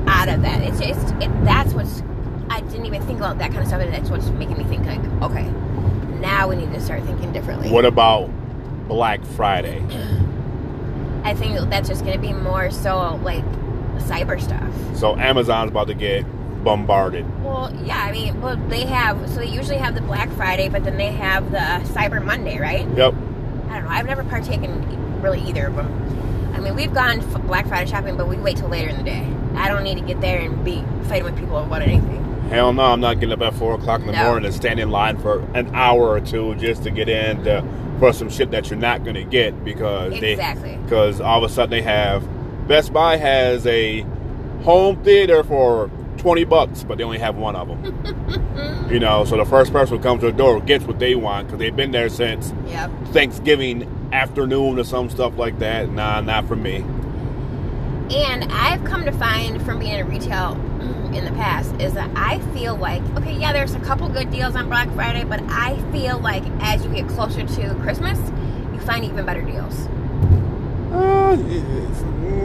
out 0.06 0.28
of 0.28 0.42
that. 0.42 0.60
It's 0.62 0.80
just 0.80 1.14
it, 1.22 1.30
that's 1.44 1.72
what's. 1.72 2.02
I 2.50 2.60
didn't 2.60 2.84
even 2.84 3.00
think 3.06 3.18
about 3.18 3.38
that 3.38 3.50
kind 3.52 3.62
of 3.62 3.68
stuff, 3.68 3.80
and 3.80 3.94
that's 3.94 4.10
what's 4.10 4.28
making 4.30 4.58
me 4.58 4.64
think 4.64 4.84
like, 4.84 5.00
okay, 5.22 5.50
now 6.22 6.48
we 6.48 6.56
need 6.56 6.72
to 6.72 6.80
start 6.80 7.02
thinking 7.02 7.32
differently. 7.32 7.70
What 7.70 7.84
about 7.84 8.30
Black 8.88 9.22
Friday? 9.24 9.80
I 11.24 11.34
think 11.34 11.58
that's 11.68 11.88
just 11.88 12.04
going 12.04 12.14
to 12.14 12.20
be 12.20 12.32
more 12.32 12.70
so 12.70 13.20
like 13.22 13.44
cyber 13.98 14.40
stuff. 14.40 14.72
So 14.96 15.16
Amazon's 15.16 15.70
about 15.70 15.88
to 15.88 15.94
get 15.94 16.24
bombarded. 16.64 17.26
Well, 17.44 17.74
yeah, 17.84 17.98
I 17.98 18.12
mean, 18.12 18.40
well, 18.40 18.56
they 18.68 18.86
have, 18.86 19.28
so 19.28 19.36
they 19.36 19.46
usually 19.48 19.78
have 19.78 19.94
the 19.94 20.00
Black 20.00 20.30
Friday, 20.32 20.68
but 20.68 20.84
then 20.84 20.96
they 20.96 21.12
have 21.12 21.50
the 21.50 21.58
Cyber 21.92 22.24
Monday, 22.24 22.58
right? 22.58 22.88
Yep. 22.96 23.14
I 23.68 23.74
don't 23.74 23.84
know. 23.84 23.90
I've 23.90 24.06
never 24.06 24.24
partaken 24.24 25.20
really 25.20 25.40
either 25.40 25.66
of 25.66 25.76
them. 25.76 26.52
I 26.54 26.60
mean, 26.60 26.74
we've 26.74 26.92
gone 26.92 27.20
Black 27.46 27.66
Friday 27.66 27.90
shopping, 27.90 28.16
but 28.16 28.28
we 28.28 28.36
wait 28.36 28.58
till 28.58 28.68
later 28.68 28.90
in 28.90 28.96
the 28.96 29.02
day. 29.02 29.26
I 29.54 29.68
don't 29.68 29.82
need 29.82 29.98
to 29.98 30.04
get 30.04 30.20
there 30.20 30.40
and 30.40 30.64
be 30.64 30.84
fighting 31.08 31.24
with 31.24 31.36
people 31.38 31.58
about 31.58 31.82
anything. 31.82 32.21
Hell 32.48 32.72
no, 32.74 32.82
I'm 32.82 33.00
not 33.00 33.14
getting 33.20 33.32
up 33.32 33.40
at 33.40 33.54
four 33.54 33.74
o'clock 33.74 34.00
in 34.00 34.06
the 34.08 34.12
No. 34.12 34.24
morning 34.24 34.44
and 34.46 34.54
stand 34.54 34.78
in 34.78 34.90
line 34.90 35.16
for 35.18 35.40
an 35.54 35.74
hour 35.74 36.08
or 36.10 36.20
two 36.20 36.54
just 36.56 36.82
to 36.84 36.90
get 36.90 37.08
in 37.08 37.42
to, 37.44 37.64
for 37.98 38.12
some 38.12 38.28
shit 38.28 38.50
that 38.50 38.68
you're 38.68 38.78
not 38.78 39.04
going 39.04 39.14
to 39.14 39.24
get 39.24 39.64
because 39.64 40.12
Exactly. 40.14 40.76
they 40.76 40.82
because 40.82 41.20
all 41.20 41.42
of 41.42 41.50
a 41.50 41.52
sudden 41.52 41.70
they 41.70 41.82
have 41.82 42.22
Best 42.68 42.92
Buy 42.92 43.16
has 43.16 43.66
a 43.66 44.04
home 44.64 45.02
theater 45.02 45.42
for 45.42 45.90
twenty 46.18 46.44
bucks, 46.44 46.84
but 46.84 46.98
they 46.98 47.04
only 47.04 47.18
have 47.18 47.36
one 47.36 47.56
of 47.56 47.68
them. 47.68 48.86
you 48.90 49.00
know, 49.00 49.24
so 49.24 49.36
the 49.38 49.44
first 49.46 49.72
person 49.72 49.96
who 49.96 50.02
comes 50.02 50.20
to 50.20 50.26
the 50.26 50.32
door 50.36 50.60
gets 50.60 50.84
what 50.84 50.98
they 50.98 51.14
want 51.14 51.46
because 51.46 51.58
they've 51.58 51.74
been 51.74 51.90
there 51.90 52.08
since 52.10 52.52
Yep. 52.68 52.90
Thanksgiving 53.12 53.88
afternoon 54.12 54.78
or 54.78 54.84
some 54.84 55.08
stuff 55.08 55.36
like 55.38 55.58
that. 55.60 55.90
Nah, 55.90 56.20
not 56.20 56.46
for 56.46 56.54
me. 56.56 56.84
And 58.14 58.44
I've 58.52 58.84
come 58.84 59.04
to 59.06 59.12
find 59.12 59.60
from 59.62 59.78
being 59.78 59.98
in 59.98 60.06
retail 60.08 60.54
in 61.14 61.24
the 61.24 61.30
past 61.32 61.74
is 61.80 61.94
that 61.94 62.10
I 62.16 62.38
feel 62.52 62.76
like 62.76 63.02
okay, 63.16 63.36
yeah, 63.36 63.52
there's 63.52 63.74
a 63.74 63.80
couple 63.80 64.08
good 64.08 64.30
deals 64.30 64.56
on 64.56 64.68
Black 64.68 64.92
Friday, 64.94 65.24
but 65.24 65.40
I 65.48 65.80
feel 65.92 66.18
like 66.18 66.44
as 66.60 66.84
you 66.84 66.90
get 66.92 67.08
closer 67.08 67.46
to 67.46 67.74
Christmas, 67.82 68.18
you 68.72 68.80
find 68.80 69.04
even 69.04 69.24
better 69.24 69.42
deals. 69.42 69.86
Uh, 70.92 71.36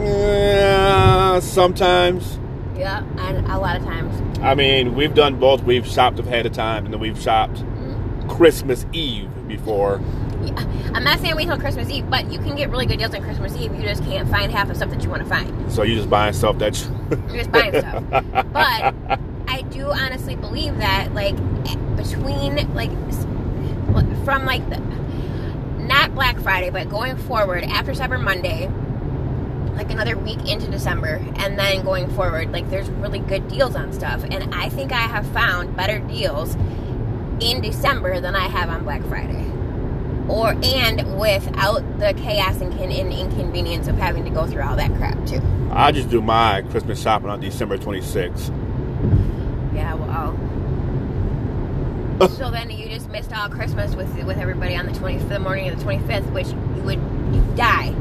yeah, 0.02 1.40
sometimes. 1.40 2.38
Yeah, 2.76 3.04
and 3.18 3.46
a 3.46 3.58
lot 3.58 3.76
of 3.76 3.84
times. 3.84 4.38
I 4.40 4.54
mean, 4.54 4.94
we've 4.94 5.14
done 5.14 5.38
both. 5.38 5.64
We've 5.64 5.86
shopped 5.86 6.18
ahead 6.18 6.46
of 6.46 6.52
time, 6.52 6.84
and 6.84 6.94
then 6.94 7.00
we've 7.00 7.20
shopped 7.20 7.64
Christmas 8.28 8.86
Eve 8.92 9.30
before. 9.48 10.00
Yeah, 10.42 10.54
I'm 10.94 11.02
not 11.02 11.18
saying 11.18 11.34
wait 11.34 11.46
till 11.46 11.58
Christmas 11.58 11.90
Eve, 11.90 12.08
but 12.08 12.30
you 12.30 12.38
can 12.38 12.54
get 12.54 12.70
really 12.70 12.86
good 12.86 12.98
deals 12.98 13.14
on 13.14 13.22
Christmas 13.22 13.56
Eve. 13.56 13.74
You 13.74 13.82
just 13.82 14.04
can't 14.04 14.28
find 14.28 14.52
half 14.52 14.68
the 14.68 14.74
stuff 14.74 14.90
that 14.90 15.02
you 15.02 15.10
want 15.10 15.22
to 15.22 15.28
find. 15.28 15.72
So 15.72 15.82
you 15.82 15.96
just 15.96 16.08
buying 16.08 16.32
stuff 16.32 16.58
that 16.58 16.78
you, 16.80 16.86
You're 17.28 17.44
just 17.44 17.50
buying 17.50 17.78
stuff. 17.78 18.04
But 18.08 19.20
I 19.48 19.62
do 19.70 19.90
honestly 19.90 20.36
believe 20.36 20.76
that, 20.78 21.12
like, 21.14 21.36
between, 21.96 22.74
like, 22.74 22.90
from, 24.24 24.44
like, 24.44 24.68
the, 24.70 24.78
not 25.78 26.14
Black 26.14 26.38
Friday, 26.38 26.70
but 26.70 26.88
going 26.88 27.16
forward 27.16 27.64
after 27.64 27.92
Cyber 27.92 28.22
Monday, 28.22 28.70
like 29.74 29.90
another 29.90 30.18
week 30.18 30.48
into 30.48 30.68
December, 30.70 31.24
and 31.36 31.58
then 31.58 31.84
going 31.84 32.08
forward, 32.14 32.52
like, 32.52 32.68
there's 32.68 32.90
really 32.90 33.20
good 33.20 33.48
deals 33.48 33.74
on 33.74 33.92
stuff. 33.92 34.24
And 34.24 34.54
I 34.54 34.68
think 34.68 34.92
I 34.92 35.02
have 35.02 35.26
found 35.28 35.76
better 35.76 35.98
deals 36.00 36.56
in 37.40 37.60
December 37.60 38.20
than 38.20 38.34
I 38.34 38.48
have 38.48 38.68
on 38.68 38.84
Black 38.84 39.02
Friday. 39.04 39.50
Or, 40.28 40.54
and 40.62 41.18
without 41.18 41.98
the 41.98 42.12
chaos 42.14 42.60
and, 42.60 42.72
and 42.74 43.12
inconvenience 43.12 43.88
of 43.88 43.96
having 43.96 44.24
to 44.24 44.30
go 44.30 44.46
through 44.46 44.62
all 44.62 44.76
that 44.76 44.94
crap, 44.96 45.26
too. 45.26 45.40
I 45.70 45.90
just 45.92 46.10
do 46.10 46.20
my 46.20 46.62
Christmas 46.70 47.00
shopping 47.00 47.30
on 47.30 47.40
December 47.40 47.78
26th. 47.78 48.48
Yeah, 49.74 49.94
well. 49.94 50.36
so 52.28 52.50
then 52.50 52.70
you 52.70 52.88
just 52.88 53.08
missed 53.10 53.32
all 53.32 53.48
Christmas 53.48 53.94
with 53.94 54.12
with 54.24 54.38
everybody 54.38 54.74
on 54.74 54.86
the 54.86 54.92
twenty 54.92 55.18
the 55.18 55.38
morning 55.38 55.68
of 55.68 55.78
the 55.78 55.82
twenty 55.84 56.04
fifth, 56.06 56.26
which 56.30 56.48
you 56.48 56.82
would 56.82 56.98
you 57.32 57.46
die. 57.54 57.94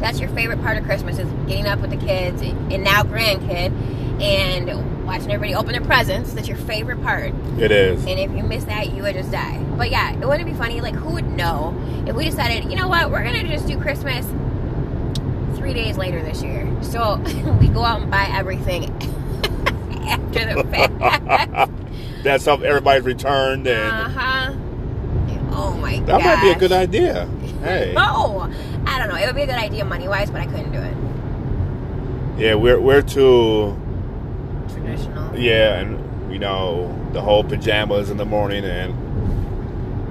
That's 0.00 0.20
your 0.20 0.28
favorite 0.30 0.60
part 0.60 0.76
of 0.76 0.84
Christmas 0.84 1.18
is 1.18 1.28
getting 1.46 1.66
up 1.66 1.80
with 1.80 1.90
the 1.90 1.96
kids 1.96 2.42
and 2.42 2.84
now 2.84 3.04
grandkid 3.04 3.72
and 4.20 4.68
watching 5.04 5.30
everybody 5.30 5.54
open 5.54 5.72
their 5.72 5.80
presents. 5.80 6.32
That's 6.32 6.48
your 6.48 6.56
favorite 6.56 7.02
part. 7.02 7.32
It 7.58 7.70
is. 7.70 8.00
And 8.06 8.18
if 8.18 8.30
you 8.32 8.42
miss 8.42 8.64
that, 8.64 8.92
you 8.92 9.02
would 9.02 9.14
just 9.14 9.30
die. 9.30 9.58
But 9.76 9.90
yeah, 9.90 10.12
it 10.12 10.26
wouldn't 10.26 10.46
be 10.46 10.54
funny. 10.54 10.80
Like, 10.80 10.94
who 10.94 11.14
would 11.14 11.26
know 11.30 11.74
if 12.06 12.14
we 12.14 12.24
decided, 12.24 12.70
you 12.70 12.76
know 12.76 12.88
what, 12.88 13.10
we're 13.10 13.24
gonna 13.24 13.46
just 13.46 13.66
do 13.66 13.78
Christmas 13.78 14.26
three 15.56 15.72
days 15.74 15.96
later 15.96 16.22
this 16.22 16.42
year. 16.42 16.68
So 16.82 17.16
we 17.60 17.68
go 17.68 17.82
out 17.84 18.02
and 18.02 18.10
buy 18.10 18.26
everything 18.30 18.84
after 20.08 20.54
the 20.54 20.64
fact. 20.70 21.70
That 22.24 22.40
stuff 22.40 22.62
everybody's 22.62 23.04
returned, 23.04 23.66
and 23.66 23.92
Uh 23.92 24.08
huh. 24.08 24.54
Oh 25.52 25.76
my 25.78 25.98
god. 25.98 26.06
that 26.06 26.22
might 26.24 26.40
be 26.42 26.50
a 26.52 26.58
good 26.58 26.72
idea. 26.72 27.26
Hey, 27.62 27.92
No, 27.94 28.50
I 28.86 28.98
don't 28.98 29.08
know. 29.10 29.16
It 29.16 29.26
would 29.26 29.36
be 29.36 29.42
a 29.42 29.46
good 29.46 29.54
idea 29.56 29.84
money 29.84 30.08
wise, 30.08 30.30
but 30.30 30.40
I 30.40 30.46
couldn't 30.46 30.72
do 30.72 30.78
it. 30.78 32.40
yeah, 32.42 32.54
we're 32.54 32.80
we're 32.80 33.02
too. 33.02 33.76
Yeah, 35.36 35.78
and 35.80 36.32
you 36.32 36.38
know 36.38 36.90
the 37.12 37.20
whole 37.20 37.44
pajamas 37.44 38.10
in 38.10 38.16
the 38.16 38.24
morning, 38.24 38.64
and 38.64 38.94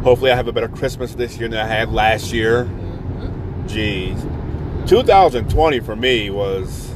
hopefully 0.03 0.31
I 0.31 0.36
have 0.36 0.47
a 0.47 0.51
better 0.53 0.67
Christmas 0.67 1.15
this 1.15 1.38
year 1.38 1.47
than 1.49 1.59
I 1.59 1.67
had 1.67 1.91
last 1.91 2.31
year. 2.33 2.65
Mhm. 2.65 3.67
Jeez, 3.67 4.88
2020 4.88 5.79
for 5.79 5.95
me 5.95 6.29
was. 6.29 6.91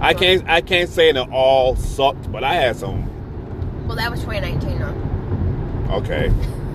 I 0.00 0.12
can't 0.12 0.46
I 0.48 0.60
can't 0.60 0.90
say 0.90 1.08
it 1.08 1.16
all 1.16 1.76
sucked, 1.76 2.30
but 2.30 2.44
I 2.44 2.54
had 2.54 2.76
some. 2.76 3.08
Well, 3.86 3.96
that 3.96 4.10
was 4.10 4.20
2019, 4.20 4.78
though. 4.78 4.94
Okay, 5.96 6.28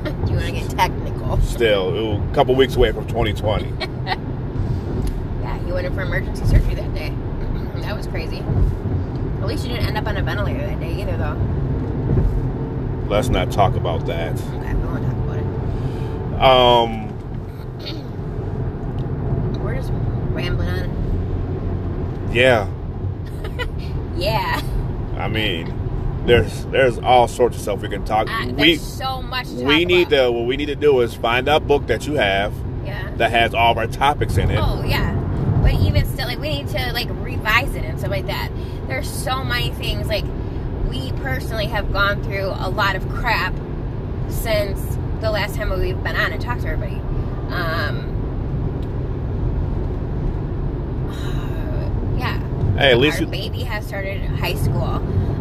Do 0.04 0.10
you 0.32 0.38
want 0.38 0.46
to 0.46 0.52
get 0.52 0.70
technical? 0.72 1.40
still 1.42 2.22
a 2.24 2.34
couple 2.34 2.56
weeks 2.56 2.76
away 2.76 2.92
from 2.92 3.06
2020. 3.08 3.66
yeah, 5.42 5.58
He 5.66 5.72
went 5.72 5.86
in 5.88 5.94
for 5.94 6.02
emergency 6.02 6.46
surgery 6.46 6.76
that 6.76 6.94
day. 6.94 7.14
that 7.82 7.96
was 7.96 8.08
crazy. 8.08 8.44
At 9.42 9.48
least 9.48 9.66
you 9.66 9.72
didn't 9.74 9.88
end 9.88 9.98
up 9.98 10.06
on 10.08 10.18
a 10.18 10.22
ventilator 10.22 10.60
that 10.66 10.80
day 10.80 11.02
either, 11.02 11.18
though. 11.18 11.38
Let's 13.08 13.30
not 13.30 13.52
talk 13.52 13.76
about 13.76 14.06
that. 14.06 14.34
Okay, 14.40 14.74
we 14.74 14.84
won't 14.86 15.04
talk 15.04 15.16
about 15.16 15.38
it. 15.38 15.46
Um, 16.42 17.10
We're 19.64 19.76
just 19.76 19.92
rambling 20.34 20.70
on. 20.70 22.30
yeah. 22.34 22.68
Yeah. 24.18 24.62
I 25.18 25.30
mean, 25.30 25.74
there's 26.26 26.66
there's 26.66 26.98
all 27.00 27.30
sorts 27.30 27.56
of 27.56 27.62
stuff 27.64 27.80
we 27.82 27.88
can 27.88 28.04
talk. 28.04 28.28
Uh, 28.30 28.48
we 28.54 28.76
so 28.76 29.22
much 29.22 29.48
to 29.48 29.64
we 29.64 29.86
need 29.86 30.08
about. 30.12 30.26
to 30.26 30.32
what 30.34 30.46
we 30.46 30.58
need 30.58 30.66
to 30.66 30.76
do 30.76 31.00
is 31.00 31.14
find 31.14 31.48
a 31.48 31.58
book 31.62 31.88
that 31.88 32.06
you 32.06 32.16
have 32.16 32.54
Yeah. 32.86 33.10
that 33.16 33.32
has 33.32 33.54
all 33.54 33.72
of 33.72 33.78
our 33.78 33.88
topics 33.88 34.36
in 34.36 34.52
it. 34.52 34.60
Oh 34.62 34.84
yeah, 34.86 35.14
but 35.64 35.74
even 35.76 36.06
still, 36.06 36.28
like 36.28 36.40
we 36.40 36.50
need 36.50 36.68
to 36.70 36.92
like 36.92 37.08
revise 37.12 37.74
it 37.76 37.86
and 37.86 37.98
stuff 37.98 38.12
like 38.12 38.26
that. 38.28 38.50
There's 38.90 39.10
so 39.10 39.44
many 39.44 39.70
things. 39.70 40.08
Like 40.08 40.26
we 40.90 41.12
personally 41.22 41.68
have 41.68 41.94
gone 41.94 42.24
through 42.24 42.48
a 42.48 42.70
lot 42.70 42.96
of 42.96 43.08
crap 43.10 43.54
since 44.30 44.82
the 45.22 45.30
last 45.30 45.56
time 45.56 45.70
we've 45.80 46.04
been 46.04 46.16
on 46.16 46.34
and 46.34 46.42
talked 46.42 46.62
to 46.62 46.70
everybody. 46.70 47.00
Um, 47.54 48.16
yeah. 52.18 52.40
Hey, 52.80 52.92
at 52.92 52.98
least 52.98 53.22
our 53.22 53.28
baby 53.28 53.62
has 53.64 53.86
started 53.86 54.22
high 54.22 54.56
school. 54.56 54.96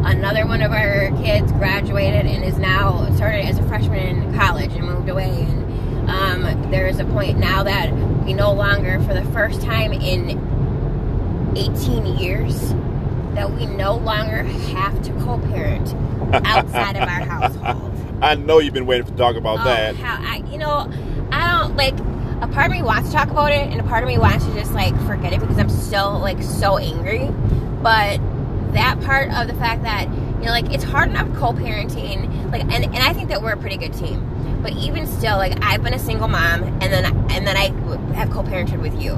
Another 0.05 0.45
one 0.45 0.61
of 0.61 0.71
our 0.71 1.09
kids 1.23 1.51
graduated 1.53 2.27
and 2.27 2.43
is 2.43 2.59
now 2.59 3.11
started 3.15 3.45
as 3.45 3.57
a 3.57 3.67
freshman 3.67 4.23
in 4.23 4.33
college 4.37 4.71
and 4.73 4.85
moved 4.85 5.09
away. 5.09 5.47
And 5.47 6.09
um, 6.09 6.71
there 6.71 6.87
is 6.87 6.99
a 6.99 7.05
point 7.05 7.39
now 7.39 7.63
that 7.63 7.91
we 8.23 8.33
no 8.33 8.53
longer, 8.53 9.01
for 9.01 9.15
the 9.15 9.25
first 9.31 9.61
time 9.61 9.91
in 9.91 10.37
18 11.57 12.17
years, 12.17 12.73
that 13.35 13.51
we 13.51 13.65
no 13.65 13.95
longer 13.95 14.43
have 14.43 15.01
to 15.03 15.11
co-parent 15.23 15.93
outside 16.45 16.95
of 16.95 17.03
our 17.03 17.21
household. 17.25 17.93
I 18.21 18.35
know 18.35 18.59
you've 18.59 18.73
been 18.73 18.85
waiting 18.85 19.07
to 19.07 19.13
talk 19.15 19.35
about 19.35 19.59
Oh, 19.61 19.63
that. 19.63 19.95
How 19.95 20.17
I, 20.21 20.37
you 20.51 20.57
know, 20.57 20.91
I 21.31 21.59
don't 21.61 21.75
like. 21.75 21.95
A 22.41 22.47
part 22.47 22.67
of 22.67 22.71
me 22.71 22.81
wants 22.81 23.09
to 23.09 23.15
talk 23.15 23.29
about 23.29 23.51
it, 23.51 23.69
and 23.69 23.81
a 23.81 23.83
part 23.83 24.01
of 24.01 24.07
me 24.07 24.17
wants 24.17 24.45
to 24.45 24.53
just 24.53 24.71
like 24.71 24.95
forget 25.05 25.33
it 25.33 25.41
because 25.41 25.57
I'm 25.57 25.69
still 25.69 26.19
like 26.19 26.41
so 26.41 26.77
angry. 26.77 27.27
But 27.81 28.19
that 28.73 28.99
part 29.01 29.29
of 29.33 29.47
the 29.47 29.53
fact 29.55 29.83
that 29.83 30.07
you 30.09 30.45
know, 30.45 30.51
like 30.51 30.71
it's 30.73 30.85
hard 30.85 31.09
enough 31.09 31.27
co-parenting, 31.35 32.49
like, 32.51 32.61
and 32.63 32.85
and 32.85 32.97
I 32.97 33.11
think 33.11 33.27
that 33.29 33.41
we're 33.41 33.51
a 33.51 33.57
pretty 33.57 33.75
good 33.75 33.93
team. 33.93 34.25
But 34.63 34.71
even 34.73 35.05
still, 35.05 35.35
like 35.37 35.61
I've 35.61 35.83
been 35.83 35.93
a 35.93 35.99
single 35.99 36.29
mom, 36.29 36.63
and 36.63 36.81
then 36.83 37.05
and 37.29 37.45
then 37.45 37.57
I 37.57 37.71
have 38.15 38.29
co-parented 38.29 38.81
with 38.81 39.01
you, 39.01 39.15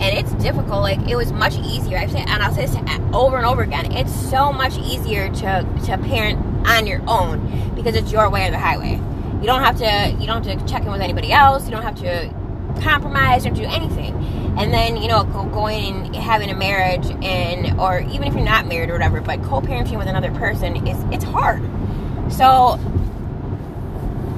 and 0.00 0.18
it's 0.18 0.32
difficult. 0.42 0.82
Like 0.82 1.08
it 1.08 1.16
was 1.16 1.32
much 1.32 1.56
easier. 1.56 1.98
I 1.98 2.06
say, 2.06 2.20
and 2.20 2.42
I'll 2.42 2.52
say 2.52 2.66
this 2.66 2.76
over 3.14 3.36
and 3.36 3.46
over 3.46 3.62
again. 3.62 3.92
It's 3.92 4.12
so 4.12 4.52
much 4.52 4.76
easier 4.78 5.28
to 5.28 5.66
to 5.86 5.98
parent 5.98 6.38
on 6.66 6.86
your 6.86 7.02
own 7.06 7.74
because 7.74 7.94
it's 7.94 8.10
your 8.10 8.28
way 8.30 8.48
or 8.48 8.50
the 8.50 8.58
highway. 8.58 9.00
You 9.40 9.46
don't 9.46 9.62
have 9.62 9.78
to 9.78 10.16
you 10.20 10.26
don't 10.26 10.44
have 10.44 10.58
to 10.58 10.72
check 10.72 10.82
in 10.82 10.90
with 10.90 11.00
anybody 11.00 11.32
else. 11.32 11.64
You 11.66 11.70
don't 11.70 11.82
have 11.82 11.98
to 12.00 12.32
compromise 12.82 13.46
or 13.46 13.50
do 13.50 13.64
anything. 13.64 14.14
And 14.58 14.72
then 14.72 14.96
you 14.96 15.08
know 15.08 15.24
go, 15.24 15.44
going 15.44 16.06
and 16.06 16.16
having 16.16 16.50
a 16.50 16.54
marriage 16.54 17.06
and 17.22 17.78
or 17.80 18.00
even 18.00 18.24
if 18.24 18.34
you're 18.34 18.44
not 18.44 18.66
married 18.66 18.90
or 18.90 18.94
whatever, 18.94 19.20
but 19.20 19.42
co-parenting 19.44 19.98
with 19.98 20.08
another 20.08 20.32
person 20.32 20.86
is 20.86 20.96
it's 21.12 21.24
hard. 21.24 21.62
So 22.32 22.80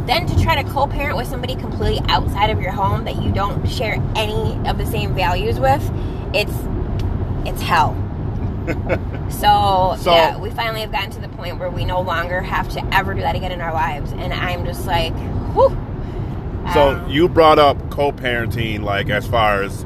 then 0.06 0.26
to 0.26 0.40
try 0.42 0.60
to 0.62 0.68
co-parent 0.70 1.16
with 1.16 1.26
somebody 1.26 1.54
completely 1.56 2.00
outside 2.08 2.50
of 2.50 2.60
your 2.60 2.72
home 2.72 3.04
that 3.04 3.20
you 3.22 3.32
don't 3.32 3.66
share 3.68 3.94
any 4.14 4.56
of 4.68 4.78
the 4.78 4.86
same 4.86 5.14
values 5.14 5.58
with, 5.60 5.82
it's 6.34 6.52
it's 7.46 7.60
hell. 7.62 7.94
so, 9.30 9.96
So- 10.00 10.12
yeah, 10.12 10.38
we 10.38 10.50
finally 10.50 10.80
have 10.80 10.90
gotten 10.92 11.10
to 11.12 11.20
the 11.20 11.28
point 11.28 11.58
where 11.58 11.70
we 11.70 11.84
no 11.84 12.00
longer 12.00 12.40
have 12.40 12.68
to 12.70 12.84
ever 12.94 13.14
do 13.14 13.20
that 13.20 13.34
again 13.36 13.52
in 13.52 13.60
our 13.60 13.72
lives, 13.72 14.12
and 14.12 14.32
I'm 14.32 14.64
just 14.64 14.86
like, 14.86 15.14
whew. 15.54 15.76
So 16.72 16.88
Um, 16.96 17.08
you 17.08 17.28
brought 17.28 17.60
up 17.60 17.90
co-parenting, 17.90 18.82
like 18.82 19.08
as 19.08 19.26
far 19.26 19.62
as 19.62 19.84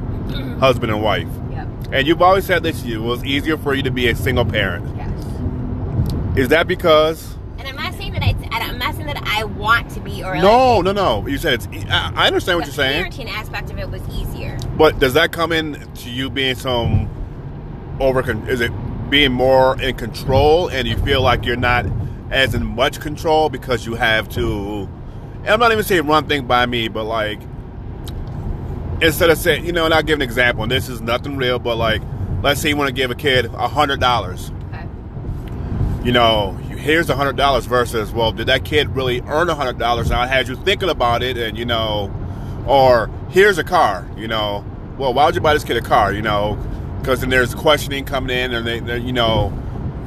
husband 0.59 0.91
and 0.91 1.03
wife, 1.03 1.27
Yep. 1.51 1.67
and 1.91 2.07
you've 2.07 2.21
always 2.23 2.45
said 2.45 2.63
this. 2.63 2.83
You 2.83 3.03
it 3.03 3.05
was 3.07 3.23
easier 3.23 3.55
for 3.57 3.75
you 3.75 3.83
to 3.83 3.91
be 3.91 4.07
a 4.07 4.15
single 4.15 4.45
parent. 4.45 4.85
Yes. 4.97 5.09
Is 6.35 6.47
that 6.47 6.67
because? 6.67 7.35
And 7.59 7.67
I'm 7.67 7.75
not 7.75 7.93
saying 7.93 8.13
that 8.13 8.23
it's, 8.27 8.41
and 8.41 8.53
I'm 8.55 8.79
not 8.79 8.95
saying 8.95 9.05
that 9.07 9.21
I 9.41 9.43
want 9.45 9.89
to 9.91 9.99
be 9.99 10.23
or 10.23 10.35
No, 10.35 10.77
like, 10.77 10.85
no, 10.85 10.91
no. 10.91 11.27
You 11.27 11.37
said 11.37 11.53
it's. 11.55 11.67
e- 11.73 11.89
I 11.89 12.11
I 12.15 12.27
understand 12.27 12.59
what 12.59 12.67
you're 12.67 12.73
saying, 12.75 13.05
parenting 13.11 13.27
aspect 13.29 13.71
of 13.71 13.79
it 13.79 13.89
was 13.89 14.01
easier. 14.09 14.57
but 14.77 14.99
does 14.99 15.13
that 15.15 15.31
come 15.31 15.51
in 15.51 15.73
to 15.95 16.09
you 16.09 16.29
being 16.29 16.55
some 16.55 17.09
over? 17.99 18.21
Is 18.49 18.61
it 18.61 18.71
being 19.09 19.31
more 19.31 19.81
in 19.81 19.95
control, 19.97 20.67
and 20.69 20.87
you 20.87 20.95
feel 20.97 21.21
like 21.21 21.45
you're 21.45 21.55
not 21.55 21.85
as 22.29 22.53
in 22.53 22.65
much 22.65 22.99
control 22.99 23.49
because 23.49 23.85
you 23.85 23.95
have 23.95 24.29
to? 24.29 24.87
I'm 25.47 25.59
not 25.59 25.71
even 25.71 25.83
saying 25.83 26.05
run 26.05 26.27
thing 26.27 26.45
by 26.45 26.65
me, 26.67 26.87
but 26.87 27.05
like 27.05 27.39
instead 29.01 29.31
of 29.31 29.37
saying, 29.39 29.65
you 29.65 29.71
know, 29.71 29.85
and 29.85 29.93
I'll 29.93 30.03
give 30.03 30.19
an 30.19 30.21
example. 30.21 30.61
And 30.63 30.71
this 30.71 30.87
is 30.87 31.01
nothing 31.01 31.35
real, 31.35 31.57
but 31.57 31.75
like, 31.77 32.01
let's 32.43 32.61
say 32.61 32.69
you 32.69 32.77
want 32.77 32.89
to 32.89 32.93
give 32.93 33.09
a 33.09 33.15
kid 33.15 33.45
a 33.45 33.67
hundred 33.67 33.99
dollars. 33.99 34.51
Okay. 34.71 34.85
you 36.03 36.11
know, 36.11 36.55
here's 36.81 37.09
a 37.09 37.15
hundred 37.15 37.37
dollars 37.37 37.65
versus, 37.65 38.11
well, 38.11 38.31
did 38.31 38.47
that 38.47 38.65
kid 38.65 38.95
really 38.95 39.21
earn 39.21 39.49
a 39.49 39.55
hundred 39.55 39.77
dollars? 39.77 40.09
Now 40.09 40.23
it 40.23 40.29
had 40.29 40.47
you 40.47 40.55
thinking 40.55 40.89
about 40.89 41.23
it, 41.23 41.37
and 41.37 41.57
you 41.57 41.65
know, 41.65 42.11
or 42.67 43.09
here's 43.29 43.57
a 43.57 43.63
car, 43.63 44.09
you 44.17 44.27
know, 44.27 44.65
well, 44.97 45.13
why 45.13 45.25
would 45.25 45.35
you 45.35 45.41
buy 45.41 45.53
this 45.53 45.63
kid 45.63 45.77
a 45.77 45.81
car, 45.81 46.11
you 46.11 46.21
know, 46.21 46.57
because 46.99 47.21
then 47.21 47.29
there's 47.29 47.55
questioning 47.55 48.05
coming 48.05 48.35
in, 48.35 48.53
and 48.53 48.67
they, 48.67 48.97
you 48.97 49.13
know, 49.13 49.53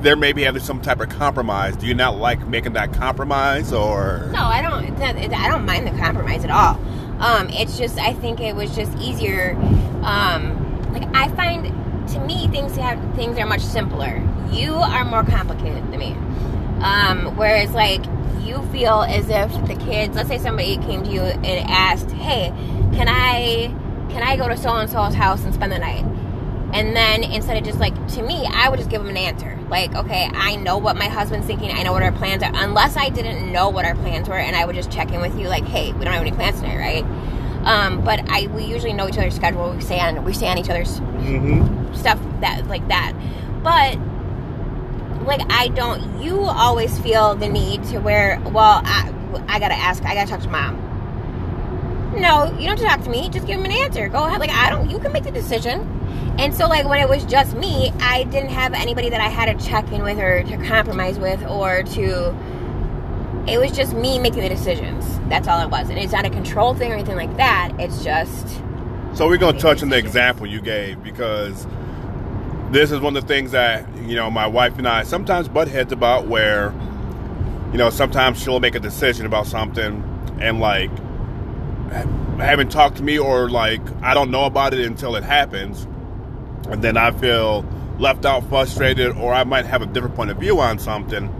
there 0.03 0.17
may 0.17 0.33
be 0.33 0.43
having 0.43 0.63
some 0.63 0.83
type 0.83 1.01
of 1.01 1.09
compromise. 1.09 1.77
Do 1.77 1.87
you 1.87 1.95
not 1.95 2.19
like 2.19 2.47
making 2.47 2.75
that 2.75 2.93
compromise, 2.93 3.73
or 3.73 4.29
No, 4.33 4.43
I 4.43 4.61
don't. 4.61 4.85
It, 4.85 5.33
I 5.33 5.49
don't 5.49 5.65
mind 5.65 5.87
the 5.87 5.93
compromise 5.93 6.45
at 6.45 6.51
all. 6.51 6.79
Um, 7.21 7.49
it's 7.51 7.79
just 7.79 7.99
I 7.99 8.13
think 8.13 8.41
it 8.41 8.55
was 8.55 8.75
just 8.75 8.97
easier. 8.99 9.57
Um, 10.03 10.93
like 10.93 11.05
I 11.15 11.29
find 11.35 11.65
to 12.11 12.21
me 12.21 12.49
things 12.49 12.77
have 12.77 12.99
things 13.15 13.39
are 13.39 13.47
much 13.47 13.63
simpler. 13.63 14.23
You 14.53 14.75
are 14.75 15.05
more 15.05 15.25
complicated 15.25 15.91
than 15.91 15.99
me. 15.99 16.17
Um, 16.85 17.35
whereas 17.37 17.73
like 17.73 18.05
you 18.42 18.62
feel 18.70 19.03
as 19.03 19.31
if 19.31 19.66
the 19.66 19.75
kids, 19.75 20.14
let's 20.14 20.29
say 20.29 20.38
somebody 20.38 20.77
came 20.77 21.03
to 21.03 21.11
you 21.11 21.23
and 21.23 21.70
asked, 21.70 22.11
"Hey, 22.11 22.53
can 22.94 23.09
I 23.09 23.75
can 24.11 24.23
I 24.23 24.37
go 24.37 24.47
to 24.47 24.57
so 24.57 24.70
and 24.75 24.90
so's 24.90 25.14
house 25.14 25.42
and 25.44 25.55
spend 25.55 25.73
the 25.73 25.79
night?" 25.79 26.05
And 26.75 26.94
then 26.94 27.23
instead 27.25 27.57
of 27.57 27.64
just 27.64 27.79
like 27.79 27.94
to 28.09 28.23
me, 28.23 28.47
I 28.53 28.68
would 28.68 28.79
just 28.79 28.90
give 28.90 29.01
them 29.01 29.09
an 29.09 29.16
answer. 29.16 29.59
Like, 29.70 29.94
okay, 29.94 30.29
I 30.35 30.57
know 30.57 30.77
what 30.77 30.97
my 30.97 31.09
husband's 31.09 31.47
thinking. 31.47 31.70
I 31.70 31.83
know 31.85 31.92
what 31.92 32.03
our 32.03 32.12
plans 32.12 32.42
are. 32.42 32.51
Unless 32.53 32.97
I 32.99 33.09
didn't 33.09 33.51
know 33.51 33.70
what 33.70 33.87
our 33.87 33.94
plans 33.94 34.29
were, 34.29 34.38
and 34.38 34.55
I 34.55 34.66
would 34.66 34.77
just 34.77 34.90
check 34.90 35.11
in 35.11 35.23
with 35.23 35.38
you, 35.38 35.49
like, 35.49 35.64
hey, 35.64 35.92
we 35.94 36.05
don't 36.05 36.12
have 36.12 36.23
any 36.23 36.33
plans 36.33 36.61
tonight, 36.61 36.77
right? 36.77 37.05
Um, 37.64 38.05
but 38.05 38.29
I 38.29 38.49
we 38.49 38.64
usually 38.64 38.92
know 38.92 39.09
each 39.09 39.16
other's 39.16 39.35
schedule. 39.35 39.73
We 39.73 39.81
stay 39.81 40.01
on 40.01 40.23
we 40.23 40.35
stay 40.35 40.49
on 40.49 40.59
each 40.59 40.68
other's 40.68 41.01
mm-hmm. 41.01 41.94
stuff 41.94 42.20
that 42.40 42.66
like 42.66 42.87
that. 42.88 43.14
But 43.62 43.97
like 45.25 45.41
I 45.51 45.69
don't. 45.69 46.23
You 46.23 46.41
always 46.45 46.99
feel 47.01 47.35
the 47.35 47.49
need 47.49 47.85
to 47.85 47.99
where. 47.99 48.41
Well, 48.45 48.83
I 48.85 49.13
I 49.49 49.59
gotta 49.59 49.75
ask. 49.75 50.03
I 50.05 50.15
gotta 50.15 50.31
talk 50.31 50.41
to 50.43 50.49
mom. 50.49 50.81
No, 52.21 52.57
you 52.59 52.67
don't 52.69 52.77
to 52.77 52.85
talk 52.85 53.03
to 53.03 53.11
me. 53.11 53.29
Just 53.29 53.47
give 53.47 53.59
him 53.59 53.65
an 53.65 53.73
answer. 53.73 54.09
Go 54.09 54.25
ahead. 54.25 54.39
Like 54.41 54.51
I 54.51 54.71
don't. 54.71 54.89
You 54.89 54.99
can 54.99 55.13
make 55.13 55.25
the 55.25 55.33
decision. 55.33 55.81
And 56.39 56.55
so 56.55 56.67
like 56.67 56.87
when 56.87 57.01
it 57.01 57.09
was 57.09 57.25
just 57.25 57.57
me, 57.57 57.93
I 58.01 58.25
didn't 58.25 58.51
have 58.51 58.73
anybody 58.73 59.11
that 59.11 59.21
I 59.21 59.29
had 59.29 59.47
to 59.59 59.67
check 59.67 59.91
in 59.93 60.03
with 60.03 60.19
or 60.19 60.43
to 60.43 60.57
compromise 60.69 61.19
with 61.19 61.45
or 61.47 61.83
to. 61.83 62.35
It 63.47 63.59
was 63.59 63.73
just 63.73 63.93
me 63.93 64.19
making 64.19 64.43
the 64.43 64.49
decisions. 64.49 65.05
That's 65.29 65.49
all 65.49 65.61
it 65.61 65.69
was, 65.71 65.91
and 65.91 65.99
it's 65.99 66.13
not 66.13 66.25
a 66.25 66.31
control 66.31 66.75
thing 66.75 66.91
or 66.91 66.95
anything 66.95 67.17
like 67.17 67.37
that. 67.37 67.73
It's 67.79 68.03
just 68.03 68.49
So 69.15 69.27
we're 69.29 69.37
gonna 69.37 69.59
touch 69.59 69.83
on 69.83 69.91
the 69.91 69.99
example 69.99 70.47
you 70.47 70.61
gave 70.61 71.03
because 71.03 71.67
this 72.75 72.91
is 72.91 72.99
one 72.99 73.17
of 73.17 73.23
the 73.23 73.29
things 73.29 73.53
that 73.53 73.87
you 73.99 74.17
know 74.17 74.31
my 74.31 74.47
wife 74.47 74.79
and 74.79 74.89
I 74.89 75.05
sometimes 75.05 75.49
butt 75.49 75.69
heads 75.69 75.93
about. 75.93 76.27
Where 76.27 76.75
you 77.71 77.79
know 77.79 77.89
sometimes 77.89 78.43
she'll 78.43 78.61
make 78.61 78.75
a 78.75 78.81
decision 78.81 79.27
about 79.27 79.47
something 79.47 80.03
and 80.41 80.59
like 80.59 80.91
haven't 82.39 82.73
talked 82.73 82.97
to 82.97 83.03
me 83.03 83.17
or 83.17 83.49
like 83.49 83.81
I 84.03 84.13
don't 84.13 84.31
know 84.33 84.45
about 84.45 84.75
it 84.75 84.85
until 84.85 85.15
it 85.15 85.23
happens, 85.23 85.87
and 86.69 86.83
then 86.83 86.97
I 86.97 87.13
feel 87.13 87.65
left 87.99 88.25
out, 88.25 88.49
frustrated, 88.49 89.17
or 89.17 89.33
I 89.33 89.45
might 89.45 89.67
have 89.67 89.81
a 89.81 89.87
different 89.87 90.17
point 90.17 90.31
of 90.31 90.39
view 90.39 90.59
on 90.61 90.81
something. 90.81 91.33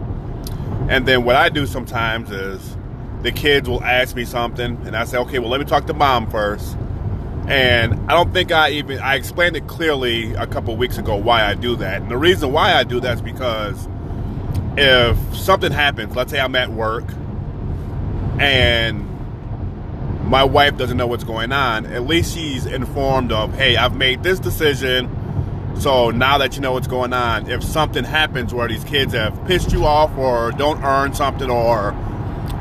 And 0.89 1.05
then 1.05 1.25
what 1.25 1.35
I 1.35 1.49
do 1.49 1.65
sometimes 1.65 2.31
is 2.31 2.77
the 3.23 3.31
kids 3.33 3.67
will 3.67 3.83
ask 3.83 4.15
me 4.15 4.23
something, 4.23 4.79
and 4.85 4.95
I 4.95 5.03
say, 5.03 5.17
okay, 5.17 5.39
well 5.39 5.49
let 5.49 5.59
me 5.59 5.65
talk 5.65 5.85
to 5.87 5.93
mom 5.93 6.31
first. 6.31 6.77
And 7.47 8.09
I 8.09 8.13
don't 8.13 8.33
think 8.33 8.51
I 8.51 8.71
even 8.71 8.99
I 8.99 9.15
explained 9.15 9.55
it 9.55 9.67
clearly 9.67 10.33
a 10.33 10.47
couple 10.47 10.75
weeks 10.75 10.97
ago 10.97 11.15
why 11.15 11.43
I 11.45 11.53
do 11.53 11.75
that. 11.75 12.01
And 12.01 12.09
the 12.09 12.17
reason 12.17 12.51
why 12.51 12.73
I 12.73 12.83
do 12.83 12.99
that 13.01 13.15
is 13.15 13.21
because 13.21 13.87
if 14.77 15.17
something 15.35 15.71
happens, 15.71 16.15
let's 16.15 16.31
say 16.31 16.39
I'm 16.39 16.55
at 16.55 16.71
work 16.71 17.05
and 18.39 19.07
my 20.27 20.43
wife 20.43 20.75
doesn't 20.75 20.97
know 20.97 21.05
what's 21.05 21.23
going 21.23 21.51
on, 21.51 21.85
at 21.85 22.07
least 22.07 22.33
she's 22.33 22.65
informed 22.65 23.31
of, 23.31 23.53
hey, 23.53 23.77
I've 23.77 23.95
made 23.95 24.23
this 24.23 24.39
decision. 24.39 25.11
So 25.79 26.09
now 26.09 26.39
that 26.39 26.55
you 26.55 26.61
know 26.61 26.71
what's 26.71 26.87
going 26.87 27.13
on, 27.13 27.47
if 27.47 27.63
something 27.63 28.03
happens 28.03 28.55
where 28.55 28.67
these 28.67 28.83
kids 28.85 29.13
have 29.13 29.45
pissed 29.45 29.71
you 29.71 29.85
off 29.85 30.17
or 30.17 30.51
don't 30.51 30.83
earn 30.83 31.13
something 31.13 31.51
or 31.51 31.95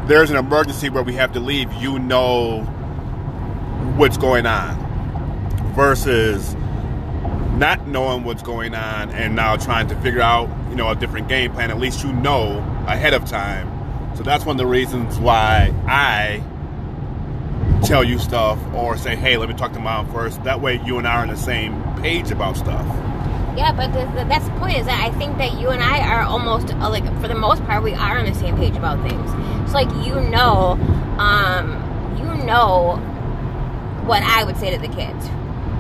there's 0.08 0.30
an 0.30 0.36
emergency 0.36 0.90
where 0.90 1.02
we 1.02 1.14
have 1.14 1.32
to 1.32 1.40
leave, 1.40 1.72
you 1.74 1.98
know 1.98 2.68
what's 3.96 4.16
going 4.16 4.46
on. 4.46 4.82
Versus 5.74 6.54
not 7.56 7.86
knowing 7.86 8.24
what's 8.24 8.42
going 8.42 8.74
on 8.74 9.10
and 9.10 9.34
now 9.34 9.56
trying 9.56 9.88
to 9.88 9.96
figure 9.96 10.20
out, 10.20 10.48
you 10.70 10.76
know, 10.76 10.88
a 10.90 10.94
different 10.94 11.28
game 11.28 11.52
plan. 11.52 11.70
At 11.70 11.78
least 11.78 12.04
you 12.04 12.12
know 12.12 12.58
ahead 12.86 13.14
of 13.14 13.24
time. 13.24 13.70
So 14.16 14.22
that's 14.22 14.44
one 14.44 14.54
of 14.54 14.58
the 14.58 14.66
reasons 14.66 15.18
why 15.18 15.72
I 15.86 16.42
tell 17.84 18.04
you 18.04 18.18
stuff 18.18 18.58
or 18.74 18.96
say, 18.96 19.16
hey, 19.16 19.36
let 19.36 19.48
me 19.48 19.54
talk 19.54 19.72
to 19.72 19.80
mom 19.80 20.10
first. 20.12 20.42
That 20.44 20.60
way 20.60 20.80
you 20.84 20.98
and 20.98 21.06
I 21.06 21.16
are 21.16 21.22
on 21.22 21.28
the 21.28 21.36
same 21.36 21.82
page 21.96 22.30
about 22.30 22.56
stuff. 22.56 22.86
Yeah, 23.56 23.72
but 23.72 23.92
the, 23.92 24.04
the, 24.16 24.24
that's 24.28 24.46
the 24.46 24.54
point 24.54 24.78
is 24.78 24.86
that 24.86 25.00
I 25.00 25.16
think 25.16 25.38
that 25.38 25.60
you 25.60 25.70
and 25.70 25.82
I 25.82 26.00
are 26.00 26.22
almost 26.22 26.72
uh, 26.74 26.90
like 26.90 27.04
for 27.20 27.28
the 27.28 27.36
most 27.36 27.64
part 27.64 27.84
we 27.84 27.94
are 27.94 28.18
on 28.18 28.24
the 28.24 28.34
same 28.34 28.56
page 28.56 28.76
about 28.76 29.00
things. 29.08 29.30
So 29.70 29.74
like 29.74 29.90
you 30.04 30.20
know, 30.28 30.72
um, 31.18 32.16
you 32.18 32.44
know 32.44 32.98
what 34.06 34.22
I 34.22 34.44
would 34.44 34.56
say 34.56 34.70
to 34.70 34.78
the 34.78 34.92
kids, 34.94 35.28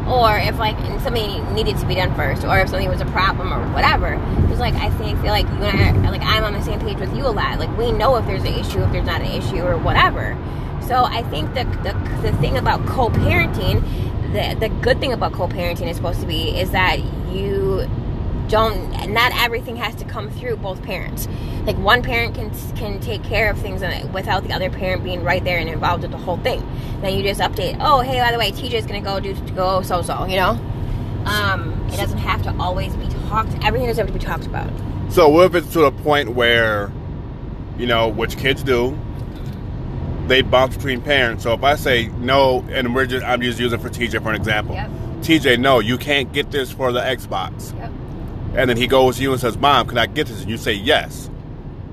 or 0.08 0.36
if 0.36 0.58
like 0.58 0.76
something 1.00 1.54
needed 1.54 1.76
to 1.78 1.86
be 1.86 1.94
done 1.94 2.14
first, 2.14 2.44
or 2.44 2.58
if 2.58 2.68
something 2.68 2.88
was 2.88 3.00
a 3.00 3.06
problem 3.06 3.52
or 3.52 3.72
whatever. 3.72 4.16
Because 4.42 4.58
like 4.58 4.74
I 4.74 4.90
think 4.90 5.20
feel 5.20 5.30
like 5.30 5.46
you 5.46 5.64
and 5.64 6.06
I 6.06 6.10
like 6.10 6.22
I'm 6.22 6.44
on 6.44 6.52
the 6.52 6.62
same 6.62 6.80
page 6.80 6.98
with 6.98 7.14
you 7.16 7.26
a 7.26 7.32
lot. 7.32 7.58
Like 7.58 7.74
we 7.76 7.92
know 7.92 8.16
if 8.16 8.26
there's 8.26 8.44
an 8.44 8.54
issue, 8.54 8.82
if 8.82 8.92
there's 8.92 9.06
not 9.06 9.20
an 9.20 9.30
issue, 9.30 9.62
or 9.62 9.78
whatever. 9.78 10.36
So 10.86 11.04
I 11.04 11.22
think 11.24 11.54
the 11.54 11.64
the, 11.82 11.92
the 12.22 12.36
thing 12.38 12.58
about 12.58 12.84
co-parenting, 12.86 13.82
the 14.32 14.54
the 14.58 14.68
good 14.68 15.00
thing 15.00 15.12
about 15.12 15.32
co-parenting 15.32 15.88
is 15.88 15.96
supposed 15.96 16.20
to 16.20 16.26
be 16.26 16.58
is 16.58 16.70
that 16.72 16.98
you 17.32 17.63
don't 18.48 19.12
not 19.12 19.32
everything 19.42 19.76
has 19.76 19.94
to 19.94 20.04
come 20.04 20.30
through 20.30 20.56
both 20.56 20.82
parents 20.82 21.28
like 21.64 21.76
one 21.78 22.02
parent 22.02 22.34
can 22.34 22.50
can 22.74 23.00
take 23.00 23.22
care 23.22 23.50
of 23.50 23.58
things 23.58 23.82
without 24.12 24.44
the 24.44 24.52
other 24.52 24.70
parent 24.70 25.02
being 25.02 25.22
right 25.22 25.44
there 25.44 25.58
and 25.58 25.68
involved 25.68 26.02
with 26.02 26.10
the 26.10 26.18
whole 26.18 26.36
thing 26.38 26.60
then 27.00 27.16
you 27.16 27.22
just 27.22 27.40
update 27.40 27.76
oh 27.80 28.00
hey 28.00 28.20
by 28.20 28.30
the 28.30 28.38
way 28.38 28.50
tj 28.50 28.72
is 28.72 28.86
gonna 28.86 29.00
go 29.00 29.20
do 29.20 29.34
go 29.54 29.82
so 29.82 30.02
so 30.02 30.24
you 30.26 30.36
know 30.36 30.50
um 31.24 31.72
it 31.92 31.96
doesn't 31.96 32.18
have 32.18 32.42
to 32.42 32.54
always 32.58 32.94
be 32.96 33.06
talked 33.28 33.52
everything 33.64 33.88
doesn't 33.88 34.06
have 34.06 34.14
to 34.14 34.18
be 34.18 34.24
talked 34.24 34.46
about 34.46 34.70
so 35.10 35.28
what 35.28 35.46
if 35.46 35.54
it's 35.54 35.72
to 35.72 35.84
a 35.84 35.92
point 35.92 36.30
where 36.34 36.92
you 37.78 37.86
know 37.86 38.08
which 38.08 38.36
kids 38.36 38.62
do 38.62 38.98
they 40.26 40.42
bounce 40.42 40.76
between 40.76 41.00
parents. 41.00 41.42
So 41.42 41.52
if 41.52 41.62
I 41.62 41.76
say 41.76 42.08
no, 42.18 42.64
and 42.70 42.94
we're 42.94 43.06
just 43.06 43.24
I'm 43.24 43.40
just 43.40 43.58
using 43.58 43.78
for 43.78 43.90
TJ 43.90 44.22
for 44.22 44.30
an 44.30 44.36
example. 44.36 44.74
Yep. 44.74 44.90
TJ, 45.20 45.58
no, 45.58 45.80
you 45.80 45.96
can't 45.98 46.32
get 46.32 46.50
this 46.50 46.70
for 46.70 46.92
the 46.92 47.00
Xbox. 47.00 47.76
Yep. 47.78 47.92
And 48.56 48.70
then 48.70 48.76
he 48.76 48.86
goes 48.86 49.16
to 49.16 49.22
you 49.22 49.32
and 49.32 49.40
says, 49.40 49.58
Mom, 49.58 49.88
can 49.88 49.98
I 49.98 50.06
get 50.06 50.28
this? 50.28 50.42
And 50.42 50.50
you 50.50 50.56
say 50.56 50.72
yes. 50.72 51.28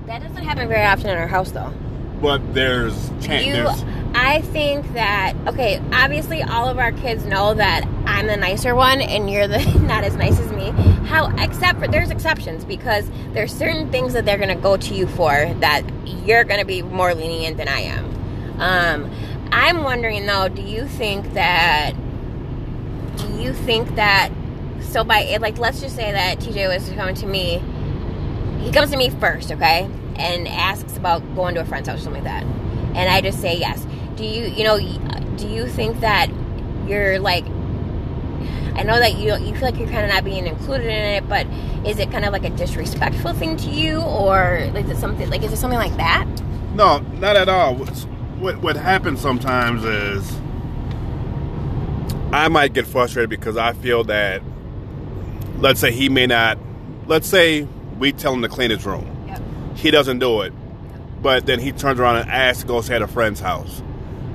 That 0.06 0.22
doesn't 0.22 0.44
happen 0.44 0.68
very 0.68 0.84
often 0.84 1.10
in 1.10 1.18
our 1.18 1.26
house 1.26 1.50
though. 1.50 1.72
But 2.20 2.54
there's 2.54 3.08
chance. 3.20 3.44
You, 3.44 3.54
there's, 3.54 3.84
I 4.14 4.42
think 4.42 4.92
that 4.92 5.34
okay. 5.48 5.82
Obviously, 5.92 6.42
all 6.42 6.68
of 6.68 6.78
our 6.78 6.92
kids 6.92 7.24
know 7.24 7.54
that 7.54 7.84
I'm 8.06 8.28
the 8.28 8.36
nicer 8.36 8.76
one, 8.76 9.00
and 9.00 9.28
you're 9.28 9.48
the 9.48 9.58
not 9.80 10.04
as 10.04 10.14
nice 10.14 10.38
as 10.38 10.52
me. 10.52 10.70
How, 11.06 11.34
except 11.36 11.80
for 11.80 11.88
there's 11.88 12.10
exceptions 12.10 12.64
because 12.64 13.10
there's 13.32 13.52
certain 13.52 13.90
things 13.90 14.12
that 14.12 14.24
they're 14.24 14.38
gonna 14.38 14.54
go 14.54 14.76
to 14.76 14.94
you 14.94 15.08
for 15.08 15.52
that 15.60 15.82
you're 16.06 16.44
gonna 16.44 16.64
be 16.64 16.82
more 16.82 17.12
lenient 17.12 17.56
than 17.56 17.66
I 17.66 17.80
am. 17.80 18.60
Um, 18.60 19.10
I'm 19.50 19.82
wondering 19.82 20.26
though, 20.26 20.48
do 20.48 20.62
you 20.62 20.86
think 20.86 21.32
that 21.34 21.94
do 23.16 23.28
you 23.42 23.52
think 23.52 23.96
that 23.96 24.30
so 24.82 25.04
by 25.04 25.20
it 25.20 25.40
like 25.40 25.58
let's 25.58 25.80
just 25.80 25.96
say 25.96 26.12
that 26.12 26.38
TJ 26.38 26.68
was 26.68 26.88
coming 26.90 27.14
to 27.16 27.26
me, 27.26 27.62
he 28.60 28.70
comes 28.72 28.90
to 28.90 28.96
me 28.96 29.10
first, 29.10 29.50
okay, 29.52 29.88
and 30.16 30.48
asks 30.48 30.96
about 30.96 31.20
going 31.34 31.54
to 31.54 31.60
a 31.60 31.64
friend's 31.64 31.88
house 31.88 32.00
or 32.00 32.04
something 32.04 32.24
like 32.24 32.32
that, 32.32 32.44
and 32.96 33.10
I 33.10 33.20
just 33.20 33.40
say 33.40 33.56
yes. 33.56 33.86
Do 34.16 34.24
you 34.24 34.46
you 34.46 34.64
know 34.64 34.78
do 35.36 35.48
you 35.48 35.66
think 35.66 36.00
that 36.00 36.30
you're 36.86 37.18
like 37.18 37.44
I 38.74 38.84
know 38.84 38.98
that 38.98 39.16
you 39.18 39.36
you 39.36 39.54
feel 39.54 39.62
like 39.62 39.78
you're 39.78 39.88
kind 39.88 40.04
of 40.04 40.10
not 40.10 40.24
being 40.24 40.46
included 40.46 40.86
in 40.86 41.22
it, 41.22 41.28
but 41.28 41.46
is 41.86 41.98
it 41.98 42.10
kind 42.10 42.24
of 42.24 42.32
like 42.32 42.44
a 42.44 42.50
disrespectful 42.50 43.32
thing 43.34 43.56
to 43.58 43.70
you, 43.70 44.00
or 44.00 44.56
is 44.56 44.88
it 44.90 44.96
something 44.96 45.28
like 45.30 45.42
is 45.42 45.52
it 45.52 45.56
something 45.56 45.78
like 45.78 45.96
that? 45.96 46.26
No, 46.74 46.98
not 47.20 47.36
at 47.36 47.48
all 47.48 47.76
what 48.42 48.56
what 48.60 48.76
happens 48.76 49.20
sometimes 49.20 49.84
is 49.84 50.36
I 52.32 52.48
might 52.48 52.72
get 52.72 52.86
frustrated 52.86 53.30
because 53.30 53.56
I 53.56 53.72
feel 53.72 54.02
that 54.04 54.42
let's 55.62 55.80
say 55.80 55.90
he 55.92 56.08
may 56.08 56.26
not 56.26 56.58
let's 57.06 57.26
say 57.28 57.62
we 57.98 58.12
tell 58.12 58.34
him 58.34 58.42
to 58.42 58.48
clean 58.48 58.70
his 58.70 58.84
room. 58.84 59.06
Yep. 59.28 59.42
He 59.76 59.90
doesn't 59.90 60.18
do 60.18 60.42
it. 60.42 60.52
But 61.22 61.46
then 61.46 61.60
he 61.60 61.70
turns 61.72 62.00
around 62.00 62.16
and 62.16 62.30
asks 62.30 62.62
to 62.62 62.66
go 62.66 62.80
stay 62.80 62.96
at 62.96 63.02
a 63.02 63.06
friend's 63.06 63.38
house. 63.40 63.80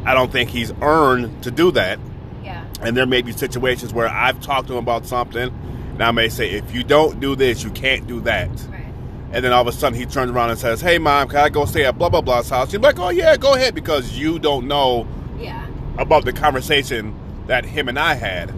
I 0.05 0.13
don't 0.13 0.31
think 0.31 0.49
he's 0.49 0.71
earned 0.81 1.43
to 1.43 1.51
do 1.51 1.71
that. 1.71 1.99
Yeah. 2.43 2.65
And 2.81 2.95
there 2.95 3.05
may 3.05 3.21
be 3.21 3.33
situations 3.33 3.93
where 3.93 4.07
I've 4.07 4.39
talked 4.39 4.67
to 4.67 4.73
him 4.73 4.79
about 4.79 5.05
something 5.05 5.53
and 5.93 6.01
I 6.03 6.11
may 6.11 6.29
say, 6.29 6.51
if 6.51 6.73
you 6.73 6.83
don't 6.83 7.19
do 7.19 7.35
this, 7.35 7.63
you 7.63 7.71
can't 7.71 8.07
do 8.07 8.21
that. 8.21 8.47
Right. 8.49 8.85
And 9.33 9.43
then 9.43 9.51
all 9.51 9.61
of 9.61 9.67
a 9.67 9.71
sudden 9.73 9.99
he 9.99 10.05
turns 10.05 10.31
around 10.31 10.51
and 10.51 10.59
says, 10.59 10.79
Hey 10.79 10.97
mom, 10.97 11.27
can 11.27 11.39
I 11.39 11.49
go 11.49 11.65
stay 11.65 11.83
at 11.85 11.97
blah 11.97 12.09
blah 12.09 12.21
blah's 12.21 12.49
house? 12.49 12.71
You're 12.71 12.81
like, 12.81 12.99
Oh 12.99 13.09
yeah, 13.09 13.35
go 13.35 13.53
ahead 13.55 13.75
because 13.75 14.17
you 14.17 14.39
don't 14.39 14.67
know 14.67 15.05
Yeah. 15.39 15.67
about 15.97 16.23
the 16.23 16.31
conversation 16.31 17.13
that 17.47 17.65
him 17.65 17.89
and 17.89 17.99
I 17.99 18.13
had. 18.13 18.53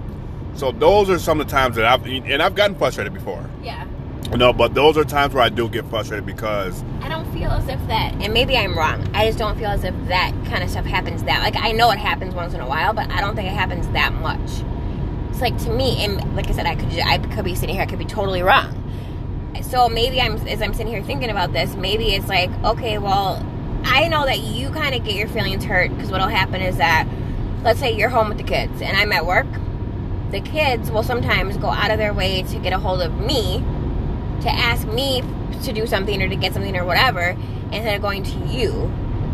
So 0.59 0.73
those 0.73 1.09
are 1.09 1.17
some 1.17 1.39
of 1.39 1.47
the 1.47 1.51
times 1.51 1.77
that 1.77 1.85
I've 1.85 2.05
and 2.05 2.43
I've 2.43 2.53
gotten 2.53 2.75
frustrated 2.75 3.13
before. 3.13 3.49
Yeah. 3.63 3.87
No, 4.35 4.51
but 4.51 4.73
those 4.73 4.97
are 4.97 5.05
times 5.05 5.33
where 5.33 5.41
I 5.41 5.47
do 5.47 5.69
get 5.69 5.85
frustrated 5.85 6.25
because 6.25 6.83
I 7.01 7.07
don't 7.07 7.31
feel 7.31 7.49
as 7.49 7.65
if 7.69 7.79
that, 7.87 8.13
and 8.15 8.33
maybe 8.33 8.57
I'm 8.57 8.77
wrong. 8.77 9.09
I 9.15 9.25
just 9.25 9.39
don't 9.39 9.57
feel 9.57 9.69
as 9.69 9.85
if 9.85 9.95
that 10.09 10.33
kind 10.47 10.61
of 10.61 10.69
stuff 10.69 10.83
happens 10.83 11.23
that. 11.23 11.41
Like 11.41 11.55
I 11.55 11.71
know 11.71 11.91
it 11.91 11.97
happens 11.97 12.35
once 12.35 12.53
in 12.53 12.59
a 12.59 12.67
while, 12.67 12.93
but 12.93 13.09
I 13.09 13.21
don't 13.21 13.37
think 13.37 13.47
it 13.47 13.53
happens 13.53 13.87
that 13.93 14.11
much. 14.11 14.49
It's 15.29 15.39
like 15.39 15.57
to 15.59 15.71
me, 15.71 16.03
and 16.03 16.35
like 16.35 16.49
I 16.49 16.51
said, 16.51 16.65
I 16.65 16.75
could 16.75 16.99
I 16.99 17.19
could 17.33 17.45
be 17.45 17.55
sitting 17.55 17.75
here, 17.75 17.83
I 17.83 17.87
could 17.87 17.97
be 17.97 18.03
totally 18.03 18.41
wrong. 18.41 18.75
So 19.61 19.87
maybe 19.87 20.19
I'm 20.19 20.35
as 20.45 20.61
I'm 20.61 20.73
sitting 20.73 20.91
here 20.91 21.01
thinking 21.01 21.29
about 21.29 21.53
this, 21.53 21.73
maybe 21.75 22.13
it's 22.15 22.27
like, 22.27 22.51
okay, 22.65 22.97
well, 22.97 23.41
I 23.85 24.09
know 24.09 24.25
that 24.25 24.39
you 24.39 24.71
kind 24.71 24.93
of 24.93 25.05
get 25.05 25.15
your 25.15 25.29
feelings 25.29 25.63
hurt 25.63 25.89
because 25.91 26.11
what'll 26.11 26.27
happen 26.27 26.61
is 26.61 26.75
that, 26.75 27.07
let's 27.63 27.79
say 27.79 27.95
you're 27.95 28.09
home 28.09 28.27
with 28.27 28.37
the 28.37 28.43
kids 28.43 28.81
and 28.81 28.97
I'm 28.97 29.13
at 29.13 29.25
work, 29.25 29.47
the 30.31 30.41
kids 30.41 30.91
will 30.91 31.03
sometimes 31.03 31.57
go 31.57 31.67
out 31.69 31.91
of 31.91 31.97
their 31.97 32.13
way 32.13 32.43
to 32.43 32.59
get 32.59 32.73
a 32.73 32.77
hold 32.79 33.01
of 33.01 33.13
me 33.19 33.63
to 34.41 34.49
ask 34.49 34.87
me 34.87 35.23
to 35.63 35.73
do 35.73 35.85
something 35.87 36.21
or 36.21 36.29
to 36.29 36.35
get 36.35 36.53
something 36.53 36.75
or 36.77 36.85
whatever 36.85 37.35
instead 37.71 37.95
of 37.95 38.01
going 38.01 38.23
to 38.23 38.37
you. 38.47 38.71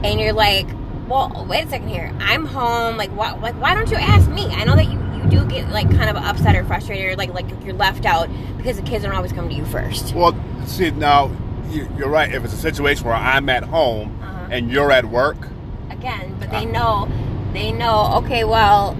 And 0.03 0.19
you're 0.19 0.34
like, 0.34 0.67
well, 1.08 1.45
wait 1.47 1.65
a 1.65 1.69
second 1.69 1.89
here. 1.89 2.12
I'm 2.19 2.45
home. 2.45 2.97
Like, 2.97 3.12
why, 3.12 3.34
like, 3.34 3.60
why 3.62 3.75
don't 3.75 3.89
you 3.91 3.97
ask 3.97 4.29
me? 4.29 4.45
I 4.47 4.63
know 4.63 4.75
that 4.75 4.86
you, 4.86 4.99
you 5.21 5.29
do 5.29 5.45
get 5.47 5.69
like 5.69 5.89
kind 5.91 6.10
of 6.10 6.15
upset 6.15 6.55
or 6.55 6.63
frustrated 6.63 7.05
or 7.12 7.15
like 7.15 7.34
like 7.34 7.45
you're 7.63 7.73
left 7.75 8.05
out 8.05 8.27
because 8.58 8.77
the 8.77 8.84
kids 8.84 9.03
don't 9.03 9.13
always 9.13 9.31
come 9.34 9.47
to 9.49 9.53
you 9.55 9.65
first. 9.65 10.15
Well, 10.15 10.36
see 10.65 10.89
now 10.91 11.29
you're 11.69 12.10
right. 12.10 12.34
If 12.34 12.43
it's 12.43 12.53
a 12.53 12.58
situation 12.58 13.05
where 13.05 13.15
I'm 13.15 13.49
at 13.49 13.63
home 13.63 14.17
Uh-huh. 14.23 14.47
and 14.49 14.71
you're 14.71 14.91
at 14.91 15.05
work, 15.05 15.38
Again, 15.91 16.36
but 16.39 16.49
they 16.51 16.65
know, 16.65 17.08
they 17.53 17.71
know. 17.71 18.13
Okay, 18.23 18.43
well, 18.43 18.95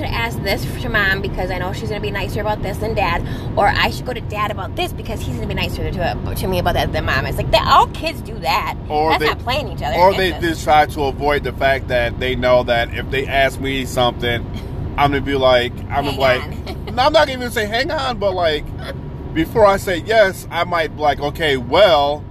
should 0.00 0.08
ask 0.08 0.40
this 0.42 0.64
to 0.82 0.88
mom 0.88 1.20
because 1.20 1.50
I 1.50 1.58
know 1.58 1.72
she's 1.74 1.90
gonna 1.90 2.00
be 2.00 2.10
nicer 2.10 2.40
about 2.40 2.62
this 2.62 2.78
than 2.78 2.94
dad, 2.94 3.22
or 3.56 3.66
I 3.68 3.90
should 3.90 4.06
go 4.06 4.14
to 4.14 4.20
dad 4.22 4.50
about 4.50 4.74
this 4.74 4.92
because 4.92 5.20
he's 5.20 5.34
gonna 5.34 5.46
be 5.46 5.54
nicer 5.54 5.90
to 5.90 6.34
to 6.36 6.46
me 6.48 6.58
about 6.58 6.74
that 6.74 6.92
than 6.92 7.04
mom. 7.04 7.26
It's 7.26 7.36
like 7.36 7.50
that. 7.50 7.66
All 7.66 7.86
kids 7.88 8.22
do 8.22 8.38
that. 8.38 8.76
Or 8.88 9.10
That's 9.10 9.20
they- 9.20 9.28
not 9.28 9.38
playing 9.40 9.68
each 9.68 9.82
other. 9.82 9.96
or 9.96 10.14
they 10.14 10.30
just- 10.30 10.42
just 10.42 10.64
try 10.64 10.86
to 10.86 11.04
avoid 11.04 11.44
the 11.44 11.52
fact 11.52 11.88
that 11.88 12.18
they 12.18 12.34
know 12.34 12.62
that 12.62 12.94
if 12.94 13.10
they 13.10 13.26
ask 13.26 13.60
me 13.60 13.84
something, 13.84 14.44
I'm 14.96 15.10
gonna 15.10 15.20
be 15.20 15.34
like, 15.34 15.72
I'm 15.90 16.04
Hang 16.04 16.16
like, 16.18 16.42
no, 16.94 17.02
I'm 17.04 17.12
not 17.12 17.26
gonna 17.26 17.32
even 17.32 17.50
say 17.50 17.66
hang 17.66 17.90
on, 17.90 18.16
but 18.18 18.32
like 18.34 18.64
before 19.34 19.66
I 19.66 19.76
say 19.76 19.98
yes, 19.98 20.48
I 20.50 20.64
might 20.64 20.96
be 20.96 21.02
like, 21.02 21.20
okay, 21.20 21.56
well, 21.58 22.24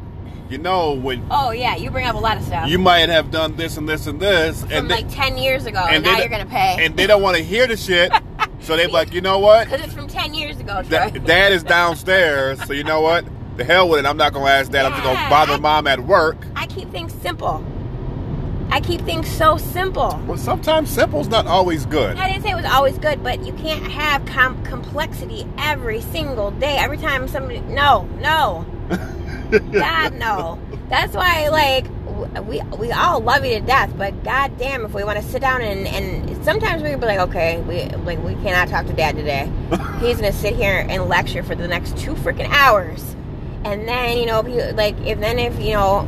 you 0.50 0.58
know, 0.58 0.94
when 0.94 1.26
Oh 1.30 1.52
yeah, 1.52 1.76
you 1.76 1.90
bring 1.92 2.06
up 2.06 2.16
a 2.16 2.20
lot 2.20 2.38
of 2.38 2.44
stuff. 2.44 2.70
you 2.70 2.80
might 2.80 3.10
have 3.10 3.32
done 3.32 3.56
this 3.56 3.78
and 3.78 3.88
this 3.88 4.08
and 4.08 4.20
this, 4.20 4.62
from 4.62 4.72
and 4.72 4.90
they, 4.90 4.96
like 4.96 5.10
ten 5.10 5.38
years 5.38 5.66
ago, 5.66 5.80
and, 5.80 5.98
and 5.98 6.06
now 6.06 6.18
you're 6.18 6.28
gonna 6.30 6.46
pay 6.46 6.78
and 6.80 6.98
they 6.98 7.08
don't 7.08 7.22
want 7.22 7.38
to 7.38 7.44
hear 7.44 7.68
the 7.68 7.78
shit, 7.78 8.12
so 8.62 8.76
they're 8.76 8.88
like, 8.88 9.14
you 9.14 9.22
know 9.22 9.40
what, 9.40 9.66
because 9.70 9.82
it's 9.86 9.94
from 9.94 10.08
ten 10.08 10.34
years 10.34 10.60
ago. 10.60 10.82
Da- 10.84 11.10
dad 11.26 11.52
is 11.52 11.64
downstairs, 11.64 12.64
so 12.66 12.74
you 12.74 12.84
know 12.84 13.02
what, 13.02 13.26
the 13.58 13.64
hell 13.64 13.88
with 13.90 14.00
it. 14.00 14.06
I'm 14.06 14.18
not 14.18 14.34
gonna 14.34 14.50
ask 14.50 14.72
dad. 14.72 14.86
I'm 14.86 14.92
just 14.94 15.04
gonna 15.04 15.30
bother 15.30 15.54
I- 15.54 15.60
mom 15.60 15.88
at 15.88 16.00
work. 16.00 16.38
I 16.56 16.66
keep 16.68 16.90
things 16.92 17.14
simple. 17.22 17.64
I 18.72 18.80
keep 18.82 19.02
things 19.02 19.28
so 19.28 19.58
simple. 19.58 20.20
Well, 20.28 20.38
sometimes 20.38 20.92
simple's 20.92 21.28
not 21.28 21.48
always 21.48 21.88
good. 21.88 22.18
I 22.18 22.30
didn't 22.32 22.44
say 22.44 22.52
it 22.52 22.56
was 22.56 22.66
always 22.66 23.00
good, 23.00 23.24
but 23.24 23.44
you 23.44 23.52
can't 23.54 23.84
have 23.92 24.24
com- 24.26 24.64
complexity 24.64 25.48
every 25.58 26.02
single 26.02 26.52
day. 26.52 26.78
Every 26.78 26.98
time 26.98 27.28
somebody, 27.28 27.62
no, 27.62 28.04
no, 28.22 28.68
God, 29.72 30.14
no. 30.16 30.60
That's 30.90 31.14
why, 31.14 31.50
like, 31.50 31.86
we 32.48 32.62
we 32.78 32.92
all 32.92 33.22
love 33.22 33.46
you 33.46 33.60
to 33.60 33.62
death, 33.62 33.94
but 33.98 34.24
goddamn, 34.24 34.86
if 34.86 34.94
we 34.94 35.04
want 35.04 35.20
to 35.20 35.26
sit 35.26 35.42
down 35.42 35.62
and 35.62 35.88
and 35.88 36.44
sometimes 36.44 36.84
we 36.84 36.96
be 36.96 37.06
like, 37.06 37.20
okay, 37.20 37.62
we 37.62 37.86
like 38.04 38.22
we 38.24 38.36
cannot 38.36 38.68
talk 38.68 38.86
to 38.88 38.94
dad 38.94 39.16
today. 39.16 39.52
He's 40.00 40.18
gonna 40.18 40.34
sit 40.34 40.56
here 40.56 40.86
and 40.90 41.06
lecture 41.06 41.44
for 41.44 41.56
the 41.56 41.68
next 41.68 41.98
two 41.98 42.16
freaking 42.16 42.50
hours, 42.50 43.16
and 43.64 43.88
then 43.88 44.18
you 44.18 44.26
know, 44.26 44.40
if 44.40 44.48
you 44.48 44.74
like, 44.74 44.98
if 45.06 45.20
then 45.20 45.40
if 45.40 45.60
you 45.60 45.74
know, 45.74 46.08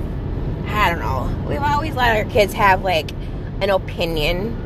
I 0.68 0.90
don't 0.90 1.00
know, 1.00 1.48
we've 1.48 1.62
always 1.62 1.96
let 1.96 2.18
our 2.18 2.30
kids 2.32 2.54
have 2.54 2.84
like 2.84 3.12
an 3.62 3.70
opinion. 3.70 4.58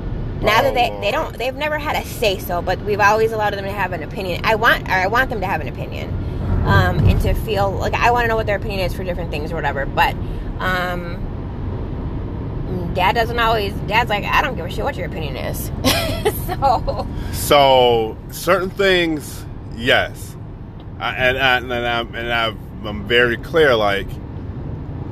Now 0.41 0.61
that 0.61 0.73
they, 0.73 0.89
they 1.01 1.09
oh. 1.09 1.11
don't 1.11 1.37
they've 1.37 1.55
never 1.55 1.77
had 1.77 1.95
a 1.95 2.07
say 2.07 2.37
so, 2.39 2.61
but 2.61 2.79
we've 2.81 2.99
always 2.99 3.31
allowed 3.31 3.53
them 3.53 3.65
to 3.65 3.71
have 3.71 3.93
an 3.93 4.03
opinion. 4.03 4.41
I 4.43 4.55
want 4.55 4.87
or 4.89 4.93
I 4.93 5.07
want 5.07 5.29
them 5.29 5.41
to 5.41 5.47
have 5.47 5.61
an 5.61 5.67
opinion. 5.67 6.09
Um, 6.65 6.99
and 7.07 7.21
to 7.21 7.33
feel 7.33 7.71
like 7.71 7.93
I 7.93 8.11
want 8.11 8.23
to 8.23 8.27
know 8.27 8.35
what 8.35 8.47
their 8.47 8.57
opinion 8.57 8.79
is 8.79 8.93
for 8.93 9.03
different 9.03 9.29
things 9.29 9.51
or 9.51 9.55
whatever. 9.55 9.85
But 9.85 10.15
um, 10.59 11.21
dad 12.95 13.13
doesn't 13.13 13.37
always. 13.37 13.73
Dad's 13.87 14.09
like, 14.09 14.23
I 14.23 14.41
don't 14.41 14.55
give 14.55 14.65
a 14.65 14.69
shit 14.71 14.83
what 14.83 14.95
your 14.95 15.05
opinion 15.07 15.35
is. 15.35 15.71
so, 16.47 17.07
So 17.31 18.17
certain 18.31 18.69
things, 18.71 19.45
yes, 19.75 20.35
I, 20.99 21.15
and 21.15 21.37
I, 21.37 21.57
and 21.57 21.73
I'm 21.73 22.15
and 22.15 22.33
I've, 22.33 22.57
I'm 22.85 23.07
very 23.07 23.37
clear. 23.37 23.75
Like, 23.75 24.07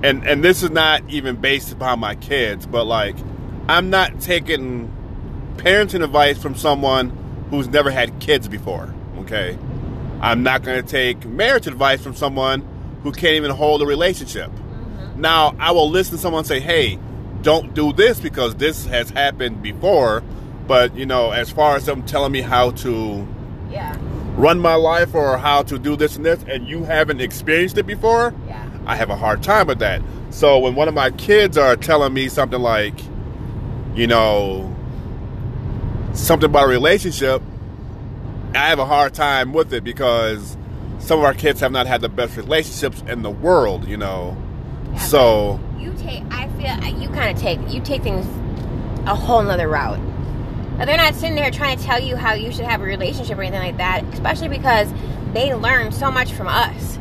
and 0.01 0.25
and 0.25 0.43
this 0.43 0.63
is 0.63 0.71
not 0.71 1.03
even 1.09 1.35
based 1.35 1.71
upon 1.71 1.99
my 1.99 2.15
kids, 2.15 2.65
but 2.65 2.85
like, 2.85 3.15
I'm 3.67 3.89
not 3.89 4.19
taking 4.21 4.91
parenting 5.57 6.03
advice 6.03 6.41
from 6.41 6.55
someone 6.55 7.09
who's 7.49 7.67
never 7.67 7.91
had 7.91 8.19
kids 8.19 8.47
before. 8.47 8.93
Okay, 9.19 9.57
I'm 10.23 10.41
not 10.41 10.63
going 10.63 10.81
to 10.81 10.89
take 10.89 11.25
marriage 11.25 11.67
advice 11.67 12.01
from 12.01 12.15
someone 12.15 12.65
who 13.03 13.11
can't 13.11 13.35
even 13.35 13.51
hold 13.51 13.81
a 13.81 13.85
relationship. 13.85 14.49
Mm-hmm. 14.49 15.19
Now, 15.19 15.53
I 15.59 15.71
will 15.71 15.89
listen 15.89 16.15
to 16.15 16.17
someone 16.17 16.45
say, 16.45 16.61
"Hey, 16.61 16.97
don't 17.41 17.73
do 17.73 17.91
this 17.91 18.21
because 18.21 18.55
this 18.55 18.85
has 18.85 19.09
happened 19.09 19.61
before." 19.61 20.23
But 20.65 20.95
you 20.95 21.05
know, 21.05 21.31
as 21.31 21.49
far 21.51 21.75
as 21.75 21.85
them 21.85 22.03
telling 22.03 22.31
me 22.31 22.39
how 22.39 22.71
to 22.71 23.27
yeah, 23.69 23.97
run 24.37 24.59
my 24.59 24.75
life 24.75 25.13
or 25.13 25.37
how 25.37 25.61
to 25.63 25.77
do 25.77 25.97
this 25.97 26.15
and 26.15 26.25
this, 26.25 26.41
and 26.47 26.69
you 26.69 26.85
haven't 26.85 27.19
experienced 27.19 27.77
it 27.77 27.85
before, 27.85 28.33
yeah, 28.47 28.65
I 28.85 28.95
have 28.95 29.09
a 29.09 29.17
hard 29.17 29.43
time 29.43 29.67
with 29.67 29.79
that. 29.79 30.01
So 30.29 30.57
when 30.57 30.73
one 30.73 30.87
of 30.87 30.93
my 30.93 31.11
kids 31.11 31.57
are 31.57 31.75
telling 31.75 32.13
me 32.13 32.29
something 32.29 32.61
like, 32.61 32.97
you 33.93 34.07
know, 34.07 34.73
something 36.13 36.49
about 36.49 36.63
a 36.63 36.67
relationship, 36.67 37.41
I 38.55 38.69
have 38.69 38.79
a 38.79 38.85
hard 38.85 39.13
time 39.13 39.53
with 39.53 39.73
it 39.73 39.83
because 39.83 40.57
some 40.99 41.19
of 41.19 41.25
our 41.25 41.33
kids 41.33 41.59
have 41.59 41.71
not 41.71 41.87
had 41.87 42.01
the 42.01 42.09
best 42.09 42.37
relationships 42.37 43.03
in 43.07 43.21
the 43.23 43.29
world, 43.31 43.87
you 43.87 43.97
know. 43.97 44.37
Yeah, 44.93 44.99
So 44.99 45.59
you 45.79 45.93
take. 45.97 46.23
I 46.31 46.47
feel 46.49 47.01
you 47.01 47.09
kind 47.09 47.35
of 47.35 47.41
take 47.41 47.59
you 47.73 47.81
take 47.81 48.03
things 48.03 48.25
a 49.07 49.15
whole 49.15 49.41
nother 49.43 49.67
route. 49.67 49.99
Now, 50.77 50.85
they're 50.85 50.97
not 50.97 51.13
sitting 51.15 51.35
there 51.35 51.51
trying 51.51 51.77
to 51.77 51.83
tell 51.83 51.99
you 51.99 52.15
how 52.15 52.33
you 52.33 52.51
should 52.51 52.65
have 52.65 52.81
a 52.81 52.83
relationship 52.83 53.37
or 53.37 53.41
anything 53.43 53.61
like 53.61 53.77
that, 53.77 54.03
especially 54.13 54.47
because 54.49 54.91
they 55.33 55.53
learn 55.53 55.91
so 55.91 56.09
much 56.11 56.31
from 56.31 56.47
us. 56.47 56.97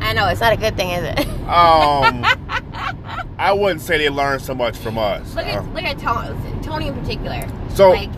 I 0.00 0.12
know 0.12 0.28
it's 0.28 0.40
not 0.40 0.52
a 0.52 0.56
good 0.56 0.76
thing, 0.76 0.90
is 0.90 1.04
it? 1.04 1.28
um 1.48 2.24
I 3.38 3.52
wouldn't 3.52 3.80
say 3.80 3.98
they 3.98 4.10
learn 4.10 4.38
so 4.40 4.54
much 4.54 4.76
from 4.76 4.96
us. 4.98 5.34
Look 5.34 5.46
Uh, 5.46 5.50
at 5.50 5.74
look 5.74 5.82
at 5.84 5.98
Tony, 5.98 6.62
Tony 6.62 6.88
in 6.88 6.94
particular. 7.00 7.48
So- 7.74 7.90
like 7.90 8.10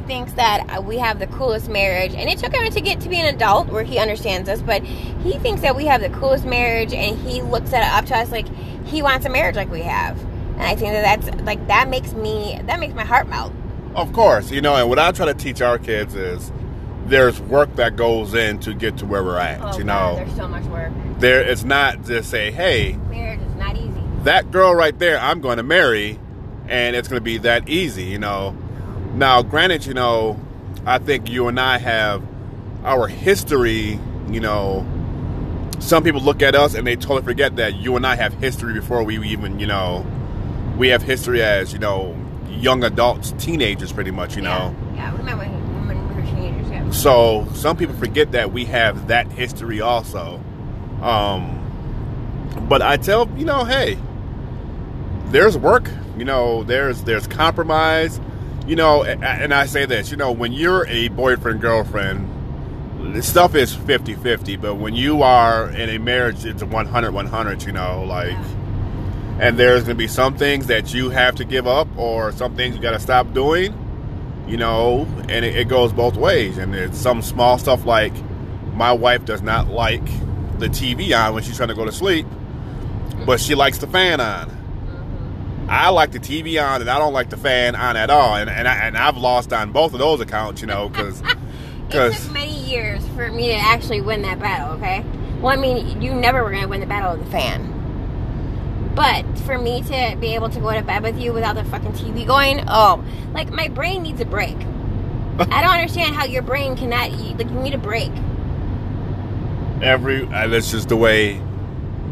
he 0.00 0.06
thinks 0.06 0.32
that 0.34 0.84
we 0.84 0.98
have 0.98 1.18
the 1.18 1.26
coolest 1.28 1.68
marriage, 1.68 2.14
and 2.14 2.28
it 2.28 2.38
took 2.38 2.54
him 2.54 2.70
to 2.70 2.80
get 2.80 3.00
to 3.02 3.08
be 3.08 3.20
an 3.20 3.34
adult 3.34 3.68
where 3.68 3.82
he 3.84 3.98
understands 3.98 4.48
us. 4.48 4.62
But 4.62 4.82
he 4.82 5.38
thinks 5.38 5.60
that 5.62 5.76
we 5.76 5.86
have 5.86 6.00
the 6.00 6.10
coolest 6.10 6.44
marriage, 6.44 6.92
and 6.92 7.16
he 7.18 7.42
looks 7.42 7.72
at 7.72 7.82
it 7.82 7.92
up 7.92 8.06
to 8.06 8.16
us 8.16 8.30
like 8.30 8.46
he 8.86 9.02
wants 9.02 9.26
a 9.26 9.28
marriage 9.28 9.56
like 9.56 9.70
we 9.70 9.82
have. 9.82 10.18
And 10.54 10.62
I 10.62 10.74
think 10.74 10.92
that 10.92 11.22
that's 11.22 11.42
like 11.42 11.66
that 11.68 11.88
makes 11.88 12.12
me 12.12 12.60
that 12.66 12.80
makes 12.80 12.94
my 12.94 13.04
heart 13.04 13.28
melt. 13.28 13.52
Of 13.94 14.12
course, 14.12 14.50
you 14.50 14.60
know, 14.60 14.76
and 14.76 14.88
what 14.88 14.98
I 14.98 15.10
try 15.12 15.26
to 15.26 15.34
teach 15.34 15.60
our 15.60 15.78
kids 15.78 16.14
is 16.14 16.52
there's 17.06 17.40
work 17.40 17.74
that 17.76 17.96
goes 17.96 18.34
in 18.34 18.58
to 18.60 18.72
get 18.74 18.96
to 18.98 19.06
where 19.06 19.24
we're 19.24 19.38
at. 19.38 19.60
Oh 19.60 19.78
you 19.78 19.84
God, 19.84 19.86
know, 19.86 20.16
there's 20.16 20.36
so 20.36 20.46
much 20.48 20.64
work. 20.64 20.92
there 21.18 21.40
it's 21.40 21.64
not 21.64 22.04
just 22.04 22.30
say, 22.30 22.50
hey, 22.52 22.92
Marriage 23.08 23.40
is 23.40 23.54
not 23.56 23.76
easy. 23.76 24.00
that 24.22 24.50
girl 24.50 24.74
right 24.74 24.96
there, 24.98 25.18
I'm 25.18 25.40
going 25.40 25.56
to 25.56 25.62
marry, 25.62 26.20
and 26.68 26.94
it's 26.94 27.08
going 27.08 27.18
to 27.20 27.24
be 27.24 27.38
that 27.38 27.68
easy. 27.68 28.04
You 28.04 28.18
know. 28.18 28.56
Now, 29.14 29.42
granted, 29.42 29.86
you 29.86 29.94
know, 29.94 30.38
I 30.86 30.98
think 30.98 31.28
you 31.28 31.48
and 31.48 31.58
I 31.58 31.78
have 31.78 32.22
our 32.84 33.08
history. 33.08 33.98
You 34.30 34.40
know, 34.40 34.86
some 35.80 36.04
people 36.04 36.20
look 36.20 36.42
at 36.42 36.54
us 36.54 36.74
and 36.74 36.86
they 36.86 36.96
totally 36.96 37.22
forget 37.22 37.56
that 37.56 37.74
you 37.76 37.96
and 37.96 38.06
I 38.06 38.16
have 38.16 38.34
history 38.34 38.72
before 38.72 39.02
we 39.02 39.18
even, 39.28 39.58
you 39.58 39.66
know, 39.66 40.06
we 40.78 40.88
have 40.88 41.02
history 41.02 41.42
as 41.42 41.72
you 41.72 41.78
know 41.78 42.16
young 42.48 42.84
adults, 42.84 43.32
teenagers, 43.38 43.92
pretty 43.92 44.10
much. 44.10 44.36
You 44.36 44.42
know. 44.42 44.74
Yeah, 44.94 44.96
yeah. 44.96 45.12
I 45.12 45.16
remember 45.16 45.44
when 45.44 46.08
we 46.08 46.14
were 46.14 46.22
teenagers. 46.22 46.70
Yeah. 46.70 46.90
So 46.90 47.46
some 47.54 47.76
people 47.76 47.94
forget 47.96 48.32
that 48.32 48.52
we 48.52 48.64
have 48.66 49.08
that 49.08 49.30
history 49.30 49.80
also. 49.80 50.40
Um, 51.02 51.56
but 52.68 52.82
I 52.82 52.96
tell 52.96 53.28
you 53.36 53.44
know, 53.44 53.64
hey, 53.64 53.98
there's 55.26 55.56
work. 55.58 55.88
You 56.16 56.24
know, 56.24 56.64
there's 56.64 57.02
there's 57.04 57.26
compromise. 57.26 58.20
You 58.66 58.76
know, 58.76 59.04
and 59.04 59.52
I 59.52 59.66
say 59.66 59.86
this. 59.86 60.10
You 60.10 60.16
know, 60.16 60.32
when 60.32 60.52
you're 60.52 60.86
a 60.86 61.08
boyfriend 61.08 61.60
girlfriend, 61.60 63.24
stuff 63.24 63.54
is 63.54 63.74
50-50, 63.74 64.60
But 64.60 64.74
when 64.76 64.94
you 64.94 65.22
are 65.22 65.70
in 65.70 65.88
a 65.88 65.98
marriage, 65.98 66.44
it's 66.44 66.62
100-100, 66.62 67.66
You 67.66 67.72
know, 67.72 68.04
like. 68.04 68.36
And 69.40 69.58
there's 69.58 69.84
going 69.84 69.96
to 69.96 69.98
be 69.98 70.06
some 70.06 70.36
things 70.36 70.66
that 70.66 70.92
you 70.92 71.08
have 71.08 71.36
to 71.36 71.44
give 71.44 71.66
up, 71.66 71.88
or 71.96 72.30
some 72.32 72.56
things 72.56 72.76
you 72.76 72.82
got 72.82 72.92
to 72.92 73.00
stop 73.00 73.32
doing 73.32 73.74
you 74.50 74.56
know, 74.56 75.06
and 75.28 75.44
it, 75.44 75.56
it 75.56 75.68
goes 75.68 75.92
both 75.92 76.16
ways. 76.16 76.58
And 76.58 76.74
it's 76.74 76.98
some 76.98 77.22
small 77.22 77.56
stuff 77.56 77.86
like 77.86 78.12
my 78.74 78.92
wife 78.92 79.24
does 79.24 79.42
not 79.42 79.68
like 79.68 80.04
the 80.58 80.66
TV 80.66 81.16
on 81.16 81.34
when 81.34 81.42
she's 81.42 81.56
trying 81.56 81.68
to 81.68 81.74
go 81.74 81.84
to 81.84 81.92
sleep, 81.92 82.26
but 83.24 83.40
she 83.40 83.54
likes 83.54 83.78
the 83.78 83.86
fan 83.86 84.20
on. 84.20 84.56
I 85.70 85.88
like 85.90 86.10
the 86.10 86.18
TV 86.18 86.60
on, 86.62 86.80
and 86.80 86.90
I 86.90 86.98
don't 86.98 87.12
like 87.12 87.30
the 87.30 87.36
fan 87.36 87.76
on 87.76 87.96
at 87.96 88.10
all. 88.10 88.34
And 88.34 88.50
and, 88.50 88.66
I, 88.66 88.74
and 88.86 88.96
I've 88.96 89.16
lost 89.16 89.52
on 89.52 89.70
both 89.72 89.92
of 89.92 90.00
those 90.00 90.20
accounts, 90.20 90.60
you 90.60 90.66
know, 90.66 90.88
because 90.88 91.22
It 91.92 92.12
took 92.12 92.32
many 92.32 92.56
years 92.68 93.04
for 93.16 93.30
me 93.32 93.48
to 93.48 93.54
actually 93.54 94.00
win 94.00 94.22
that 94.22 94.38
battle, 94.38 94.76
okay? 94.76 95.04
Well, 95.40 95.56
I 95.56 95.60
mean, 95.60 96.00
you 96.00 96.14
never 96.14 96.44
were 96.44 96.50
going 96.50 96.62
to 96.62 96.68
win 96.68 96.80
the 96.80 96.86
battle 96.86 97.14
of 97.14 97.24
the 97.24 97.30
fan. 97.30 98.92
But 98.94 99.24
for 99.40 99.58
me 99.58 99.82
to 99.82 100.16
be 100.20 100.34
able 100.34 100.50
to 100.50 100.60
go 100.60 100.72
to 100.72 100.82
bed 100.82 101.02
with 101.02 101.18
you 101.18 101.32
without 101.32 101.56
the 101.56 101.64
fucking 101.64 101.92
TV 101.92 102.26
going, 102.26 102.64
oh, 102.68 103.04
like 103.32 103.50
my 103.50 103.68
brain 103.68 104.02
needs 104.02 104.20
a 104.20 104.24
break. 104.24 104.56
I 105.38 105.62
don't 105.62 105.72
understand 105.72 106.14
how 106.14 106.26
your 106.26 106.42
brain 106.42 106.76
cannot, 106.76 107.10
like, 107.10 107.48
you 107.48 107.60
need 107.60 107.74
a 107.74 107.78
break. 107.78 108.12
every 109.82 110.26
uh, 110.26 110.46
that's 110.48 110.70
just 110.70 110.88
the 110.90 110.96
way 110.96 111.40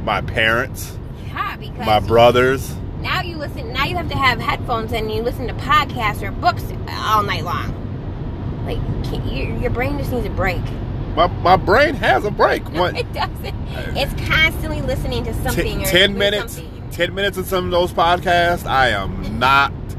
my 0.04 0.22
parents, 0.22 0.96
Yeah, 1.26 1.56
because 1.56 1.86
my 1.86 2.00
brothers. 2.00 2.74
Now 3.01 3.22
you 3.22 3.36
listen, 3.36 3.72
now 3.72 3.84
you 3.84 3.96
have 3.96 4.09
to 4.09 4.16
have 4.16 4.38
headphones 4.40 4.92
and 4.92 5.11
you 5.12 5.22
listen 5.22 5.46
to 5.49 5.55
podcasts 5.55 6.22
or 6.22 6.30
books 6.32 6.64
all 6.88 7.22
night 7.22 7.44
long. 7.44 7.74
Like, 8.66 8.78
can't- 9.05 9.26
your, 9.32 9.57
your 9.59 9.70
brain 9.70 9.99
just 9.99 10.12
needs 10.12 10.26
a 10.26 10.30
break. 10.30 10.61
My, 11.16 11.26
my 11.26 11.57
brain 11.57 11.94
has 11.94 12.24
a 12.24 12.30
break. 12.30 12.62
What 12.70 12.96
it 12.96 13.12
doesn't. 13.12 13.55
It's 13.96 14.28
constantly 14.28 14.82
listening 14.82 15.24
to 15.24 15.34
something. 15.42 15.80
T- 15.80 15.84
ten 15.84 16.16
minutes, 16.16 16.57
something. 16.57 16.90
ten 16.90 17.14
minutes 17.14 17.36
of 17.38 17.46
some 17.46 17.64
of 17.64 17.70
those 17.70 17.92
podcasts, 17.92 18.66
I 18.66 18.90
am 18.90 19.38
knocked 19.38 19.96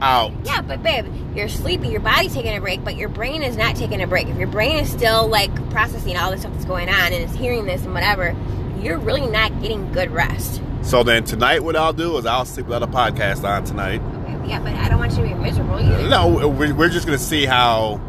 out. 0.00 0.32
Yeah, 0.44 0.62
but 0.62 0.82
babe, 0.82 1.06
you're 1.36 1.48
sleepy, 1.48 1.88
your 1.88 2.00
body's 2.00 2.32
taking 2.34 2.56
a 2.56 2.60
break, 2.60 2.82
but 2.84 2.96
your 2.96 3.08
brain 3.08 3.42
is 3.42 3.56
not 3.56 3.76
taking 3.76 4.00
a 4.02 4.06
break. 4.06 4.26
If 4.28 4.36
your 4.38 4.48
brain 4.48 4.76
is 4.76 4.90
still 4.90 5.26
like 5.28 5.52
processing 5.70 6.16
all 6.16 6.30
the 6.30 6.38
stuff 6.38 6.52
that's 6.52 6.64
going 6.64 6.88
on 6.88 7.12
and 7.12 7.14
is 7.28 7.34
hearing 7.34 7.66
this 7.66 7.82
and 7.84 7.92
whatever, 7.92 8.34
you're 8.80 8.98
really 8.98 9.26
not 9.26 9.60
getting 9.60 9.92
good 9.92 10.10
rest. 10.10 10.62
So 10.84 11.02
then 11.02 11.24
tonight, 11.24 11.64
what 11.64 11.76
I'll 11.76 11.92
do 11.94 12.16
is 12.18 12.26
I'll 12.26 12.44
sleep 12.44 12.66
without 12.66 12.82
a 12.82 12.86
podcast 12.86 13.42
on 13.48 13.64
tonight. 13.64 14.00
Okay, 14.00 14.48
yeah, 14.50 14.60
but 14.60 14.74
I 14.74 14.88
don't 14.88 14.98
want 14.98 15.12
you 15.12 15.22
to 15.22 15.28
be 15.28 15.34
miserable 15.34 15.80
either. 15.80 16.08
No, 16.08 16.48
we're, 16.48 16.88
just 16.90 17.06
gonna 17.06 17.18
see 17.18 17.46
how 17.46 18.00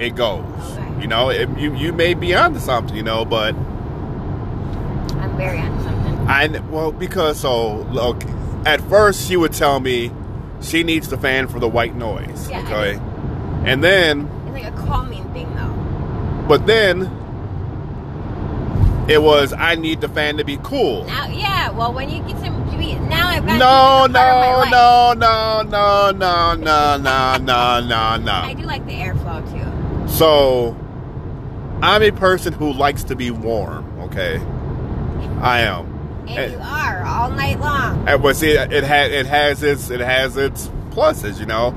it 0.00 0.16
goes. 0.16 0.44
Okay. 0.72 1.02
You 1.02 1.06
know, 1.06 1.30
it, 1.30 1.48
you 1.58 1.74
you 1.76 1.92
may 1.92 2.14
be 2.14 2.34
onto 2.34 2.58
something, 2.58 2.96
you 2.96 3.04
know, 3.04 3.24
but 3.24 3.54
I'm 5.14 5.36
very 5.36 5.58
onto 5.60 5.82
something. 5.84 6.18
I 6.28 6.48
well 6.70 6.90
because 6.92 7.38
so 7.40 7.82
look, 7.92 8.22
at 8.66 8.80
first 8.82 9.26
she 9.28 9.36
would 9.36 9.52
tell 9.52 9.78
me 9.78 10.10
she 10.60 10.82
needs 10.82 11.08
the 11.08 11.16
fan 11.16 11.46
for 11.46 11.60
the 11.60 11.68
white 11.68 11.94
noise, 11.94 12.50
Yeah, 12.50 12.62
okay, 12.64 12.98
and 13.64 13.82
then 13.82 14.28
It's 14.46 14.54
like 14.54 14.64
a 14.64 14.76
calming 14.76 15.32
thing, 15.32 15.54
though. 15.54 16.44
but 16.48 16.66
then 16.66 17.04
it 19.08 19.22
was 19.22 19.52
I 19.52 19.74
need 19.74 20.00
the 20.00 20.08
fan 20.08 20.36
to 20.36 20.44
be 20.44 20.58
cool. 20.62 21.04
Now, 21.04 21.26
yeah, 21.28 21.70
well, 21.70 21.92
when 21.92 22.10
you 22.10 22.22
get 22.22 22.38
some, 22.38 22.78
be, 22.78 22.94
now 22.94 23.28
I've 23.28 23.46
got 23.46 23.58
No, 23.58 24.04
it's 24.04 24.14
a 24.14 24.18
part 24.18 24.64
of 24.64 24.64
my 24.64 24.70
no, 24.70 25.12
no, 25.16 25.62
no, 25.62 26.12
no, 26.12 26.56
no, 26.56 26.96
no, 26.96 27.36
no, 27.38 27.80
no, 27.80 28.16
no, 28.16 28.32
I 28.32 28.54
do 28.54 28.64
like 28.64 28.84
the 28.86 28.92
airflow 28.92 29.42
too. 29.50 30.08
So, 30.12 30.76
I'm 31.82 32.02
a 32.02 32.10
person 32.10 32.52
who 32.52 32.72
likes 32.72 33.04
to 33.04 33.16
be 33.16 33.30
warm, 33.30 34.00
okay? 34.00 34.38
I 35.40 35.60
am. 35.60 35.98
And 36.28 36.52
you 36.52 36.58
are 36.58 37.04
all 37.04 37.30
night 37.30 37.58
long. 37.60 38.06
And 38.08 38.22
but 38.22 38.36
see, 38.36 38.50
it 38.50 38.84
has 38.84 39.12
it 39.12 39.26
has 39.26 39.62
its 39.62 39.88
it 39.90 40.00
has 40.00 40.36
its 40.36 40.68
pluses, 40.90 41.40
you 41.40 41.46
know. 41.46 41.70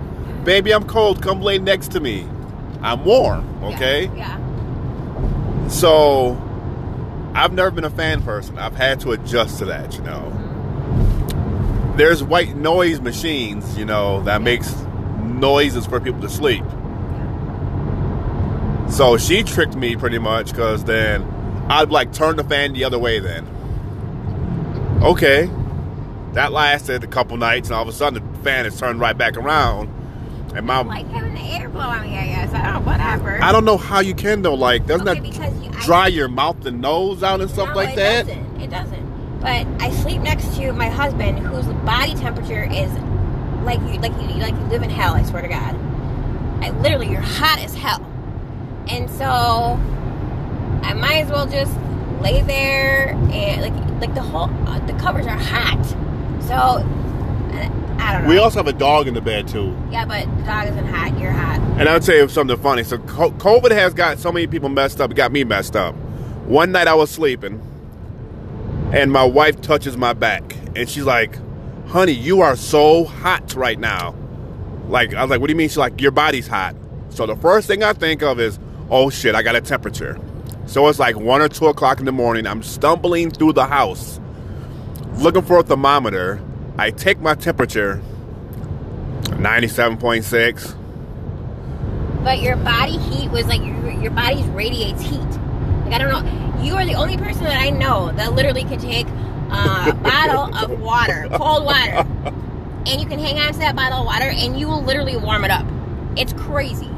Baby, 0.44 0.74
I'm 0.74 0.86
cold. 0.86 1.22
Come 1.22 1.42
lay 1.42 1.60
next 1.60 1.92
to 1.92 2.00
me. 2.00 2.28
I'm 2.82 3.06
warm. 3.06 3.64
Okay. 3.64 4.06
Yeah. 4.16 4.38
yeah. 4.38 5.68
So, 5.68 6.34
I've 7.34 7.54
never 7.54 7.72
been 7.72 7.86
a 7.86 7.90
fan 7.90 8.22
person. 8.24 8.58
I've 8.58 8.76
had 8.76 9.00
to 9.02 9.12
adjust 9.12 9.60
to 9.60 9.66
that, 9.66 9.96
you 9.96 10.02
know. 10.02 10.38
There's 11.98 12.24
white 12.24 12.56
noise 12.56 13.00
machines, 13.00 13.78
you 13.78 13.86
know, 13.86 14.22
that 14.24 14.42
makes 14.42 14.74
noises 15.20 15.86
for 15.86 16.00
people 16.00 16.22
to 16.22 16.30
sleep. 16.30 16.64
So 18.90 19.18
she 19.18 19.44
tricked 19.44 19.76
me 19.76 19.96
pretty 19.96 20.20
much 20.20 20.52
because 20.52 20.84
then 20.84 21.24
I'd 21.70 21.90
like 21.90 22.12
turn 22.12 22.36
the 22.36 22.44
fan 22.44 22.74
the 22.74 22.84
other 22.84 23.00
way 23.00 23.20
then. 23.20 23.48
Okay. 25.02 25.50
That 26.34 26.52
lasted 26.52 27.04
a 27.04 27.08
couple 27.08 27.38
nights 27.38 27.70
and 27.70 27.76
all 27.76 27.84
of 27.84 27.88
a 27.88 27.94
sudden 27.94 28.22
the 28.34 28.40
fan 28.44 28.66
is 28.66 28.78
turned 28.78 29.00
right 29.00 29.18
back 29.18 29.38
around. 29.38 29.90
And 30.54 30.66
my 30.66 30.82
like 30.82 31.08
having 31.08 31.34
the 31.34 31.42
air 31.42 31.70
blowing 31.70 32.02
me, 32.02 32.18
I 32.18 32.26
guess. 32.26 32.54
I 32.54 32.74
don't 32.74 32.86
know, 32.86 32.92
whatever. 32.92 33.42
I 33.42 33.52
don't 33.52 33.66
know 33.66 33.78
how 33.78 34.00
you 34.00 34.14
can 34.14 34.42
though. 34.42 34.54
Like, 34.54 34.86
doesn't 34.86 35.08
okay, 35.08 35.32
that 35.32 35.64
you, 35.64 35.72
dry 35.82 36.06
I, 36.06 36.08
your 36.08 36.28
mouth 36.28 36.66
and 36.66 36.82
nose 36.82 37.24
out 37.24 37.42
and 37.42 37.50
stuff 37.50 37.70
no, 37.70 37.76
like 37.76 37.92
it 37.92 37.96
that? 37.96 38.28
Doesn't. 38.28 38.62
It 38.62 38.70
doesn't. 38.70 39.40
But 39.40 39.66
I 39.82 39.92
sleep 39.92 40.22
next 40.22 40.56
to 40.58 40.72
my 40.74 40.90
husband, 40.90 41.40
whose 41.40 41.66
body 41.86 42.14
temperature 42.16 42.64
is 42.72 42.92
like 43.64 43.80
you, 43.82 44.00
like 44.00 44.14
you, 44.14 44.40
like 44.40 44.54
you 44.54 44.66
live 44.66 44.84
in 44.84 44.90
hell. 44.90 45.14
I 45.14 45.24
swear 45.24 45.42
to 45.42 45.48
God. 45.48 45.76
I 46.64 46.70
literally, 46.82 47.10
you're 47.10 47.22
hot 47.22 47.60
as 47.60 47.74
hell. 47.74 48.06
And 48.88 49.10
so 49.10 49.80
I 50.84 50.94
might 50.94 51.24
as 51.24 51.30
well 51.30 51.48
just 51.48 51.76
lay 52.22 52.42
there 52.42 53.10
and 53.32 53.62
like 53.62 54.02
like 54.02 54.14
the 54.14 54.22
whole 54.22 54.50
uh, 54.68 54.80
the 54.86 54.94
covers 54.94 55.26
are 55.26 55.38
hot. 55.38 55.86
So 56.48 56.86
I 58.02 58.14
don't 58.14 58.24
know. 58.24 58.30
We 58.30 58.38
also 58.38 58.60
have 58.60 58.68
a 58.68 58.74
dog 58.74 59.08
in 59.08 59.14
the 59.14 59.22
bed 59.22 59.48
too. 59.48 59.76
Yeah, 59.92 60.06
but 60.06 60.26
the 60.38 60.44
dog 60.44 60.68
isn't 60.68 60.88
hot. 60.88 61.20
You're 61.20 61.32
hot. 61.32 61.60
And 61.80 61.88
I 61.88 61.94
would 61.94 62.04
say 62.04 62.28
something 62.28 62.58
funny. 62.58 62.84
So 62.84 62.98
COVID 62.98 63.72
has 63.72 63.94
got 63.94 64.20
so 64.20 64.32
many 64.32 64.48
people 64.48 64.70
messed 64.70 65.00
up. 65.00 65.12
It 65.12 65.16
got 65.16 65.32
me 65.32 65.44
messed 65.44 65.76
up. 65.76 65.96
One 66.46 66.72
night 66.72 66.88
I 66.88 66.96
was 66.96 67.10
sleeping, 67.10 67.62
and 68.92 69.12
my 69.12 69.24
wife 69.24 69.62
touches 69.62 69.96
my 69.98 70.14
back, 70.14 70.56
and 70.76 70.90
she's 70.90 71.06
like, 71.06 71.38
"Honey, 71.88 72.14
you 72.14 72.42
are 72.42 72.56
so 72.56 73.06
hot 73.06 73.54
right 73.56 73.80
now." 73.80 74.16
Like 74.88 75.14
I 75.14 75.22
was 75.22 75.30
like, 75.30 75.40
"What 75.40 75.48
do 75.48 75.54
you 75.54 75.58
mean?" 75.58 75.70
She's 75.70 75.78
like, 75.78 76.02
"Your 76.02 76.12
body's 76.12 76.48
hot." 76.48 76.76
So 77.10 77.26
the 77.26 77.36
first 77.36 77.68
thing 77.68 77.84
I 77.84 77.94
think 77.94 78.24
of 78.24 78.40
is, 78.40 78.60
oh 78.90 79.10
shit, 79.10 79.36
I 79.36 79.44
got 79.44 79.56
a 79.56 79.62
temperature. 79.62 80.18
So 80.66 80.88
it's 80.88 81.00
like 81.00 81.18
one 81.18 81.42
or 81.42 81.50
two 81.50 81.68
o'clock 81.68 82.00
in 82.00 82.06
the 82.06 82.12
morning. 82.12 82.48
I'm 82.48 82.64
stumbling 82.64 83.32
through 83.32 83.54
the 83.54 83.66
house 83.66 84.20
looking 85.16 85.42
for 85.42 85.60
a 85.60 85.64
thermometer. 85.64 86.42
I 86.82 86.90
take 86.90 87.20
my 87.20 87.36
temperature, 87.36 88.02
97.6. 89.26 92.24
But 92.24 92.42
your 92.42 92.56
body 92.56 92.98
heat 92.98 93.30
was 93.30 93.46
like 93.46 93.62
your, 93.62 93.92
your 94.02 94.10
body 94.10 94.42
radiates 94.46 95.04
heat. 95.04 95.20
Like 95.20 95.94
I 95.94 96.00
don't 96.00 96.10
know. 96.10 96.64
You 96.64 96.74
are 96.78 96.84
the 96.84 96.96
only 96.96 97.18
person 97.18 97.44
that 97.44 97.62
I 97.62 97.70
know 97.70 98.12
that 98.14 98.34
literally 98.34 98.64
can 98.64 98.80
take 98.80 99.06
uh, 99.52 99.92
a 99.92 99.94
bottle 99.94 100.58
of 100.58 100.80
water, 100.80 101.28
cold 101.34 101.66
water, 101.66 102.04
and 102.88 103.00
you 103.00 103.06
can 103.06 103.20
hang 103.20 103.38
on 103.38 103.54
to 103.54 103.60
that 103.60 103.76
bottle 103.76 104.00
of 104.00 104.08
water 104.08 104.32
and 104.32 104.60
you 104.60 104.68
will 104.68 104.82
literally 104.82 105.18
warm 105.18 105.46
it 105.46 105.52
up. 105.52 105.68
It's 106.18 106.34
crazy. 106.34 106.90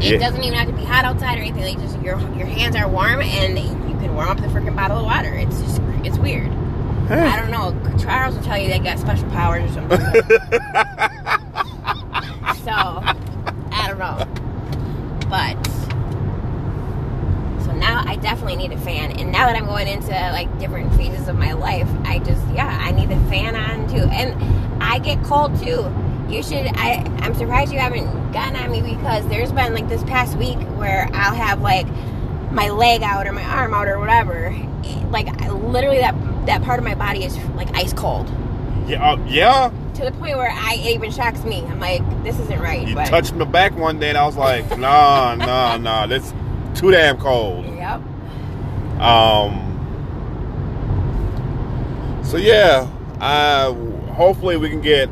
It 0.00 0.02
yeah. 0.02 0.18
doesn't 0.18 0.44
even 0.44 0.58
have 0.58 0.68
to 0.68 0.74
be 0.74 0.84
hot 0.84 1.06
outside 1.06 1.38
or 1.38 1.40
anything. 1.40 1.62
Like 1.62 1.78
just 1.78 1.98
your 2.02 2.20
your 2.36 2.46
hands 2.46 2.76
are 2.76 2.86
warm 2.86 3.22
and 3.22 3.58
you 3.58 3.96
can 4.00 4.14
warm 4.14 4.28
up 4.28 4.36
the 4.36 4.48
freaking 4.48 4.76
bottle 4.76 4.98
of 4.98 5.06
water. 5.06 5.34
It's 5.34 5.58
just 5.62 5.80
it's 6.04 6.18
weird. 6.18 6.59
Hey. 7.10 7.26
I 7.26 7.40
don't 7.40 7.50
know. 7.50 7.72
Charles 7.98 8.36
will 8.36 8.44
tell 8.44 8.56
you 8.56 8.68
they 8.68 8.78
got 8.78 8.96
special 9.00 9.28
powers 9.30 9.68
or 9.68 9.74
something. 9.74 9.98
so 12.62 12.70
I 12.72 13.86
don't 13.88 13.98
know, 13.98 14.24
but 15.28 15.56
so 17.64 17.72
now 17.72 18.04
I 18.06 18.14
definitely 18.22 18.54
need 18.54 18.70
a 18.70 18.78
fan. 18.78 19.18
And 19.18 19.32
now 19.32 19.46
that 19.46 19.56
I'm 19.56 19.66
going 19.66 19.88
into 19.88 20.10
like 20.10 20.56
different 20.60 20.94
phases 20.94 21.26
of 21.26 21.36
my 21.36 21.52
life, 21.52 21.88
I 22.04 22.20
just 22.20 22.46
yeah 22.54 22.78
I 22.80 22.92
need 22.92 23.10
a 23.10 23.18
fan 23.28 23.56
on 23.56 23.88
too. 23.88 24.08
And 24.12 24.80
I 24.80 25.00
get 25.00 25.20
cold 25.24 25.58
too 25.58 25.92
you 26.28 26.44
should 26.44 26.64
I 26.76 27.04
I'm 27.22 27.34
surprised 27.34 27.72
you 27.72 27.80
haven't 27.80 28.30
gotten 28.30 28.54
on 28.54 28.70
me 28.70 28.82
because 28.82 29.26
there's 29.26 29.50
been 29.50 29.74
like 29.74 29.88
this 29.88 30.04
past 30.04 30.38
week 30.38 30.58
where 30.78 31.08
I'll 31.12 31.34
have 31.34 31.60
like 31.60 31.88
my 32.52 32.70
leg 32.70 33.02
out 33.02 33.26
or 33.26 33.32
my 33.32 33.42
arm 33.42 33.74
out 33.74 33.88
or 33.88 33.98
whatever 33.98 34.56
like 35.10 35.26
literally 35.50 35.98
that 35.98 36.14
that 36.46 36.62
part 36.62 36.78
of 36.78 36.84
my 36.84 36.94
body 36.94 37.24
is 37.24 37.36
like 37.54 37.74
ice 37.74 37.92
cold 37.92 38.28
yeah 38.86 39.12
uh, 39.12 39.24
yeah 39.26 39.70
to 39.94 40.04
the 40.04 40.12
point 40.12 40.36
where 40.36 40.50
I 40.50 40.74
it 40.74 40.94
even 40.94 41.10
shocks 41.10 41.44
me 41.44 41.62
I'm 41.62 41.80
like 41.80 42.02
this 42.24 42.38
isn't 42.38 42.60
right 42.60 42.86
you 42.86 42.94
but. 42.94 43.06
touched 43.08 43.34
my 43.34 43.44
back 43.44 43.76
one 43.76 43.98
day 43.98 44.08
and 44.08 44.18
I 44.18 44.26
was 44.26 44.36
like 44.36 44.68
nah, 44.78 45.34
nah, 45.34 45.76
nah. 45.76 46.06
that's 46.06 46.32
too 46.74 46.90
damn 46.90 47.18
cold 47.18 47.66
yep 47.66 48.00
um 49.00 49.66
so 52.24 52.36
yeah 52.36 52.88
uh 53.20 53.72
hopefully 54.12 54.56
we 54.56 54.68
can 54.68 54.80
get 54.80 55.08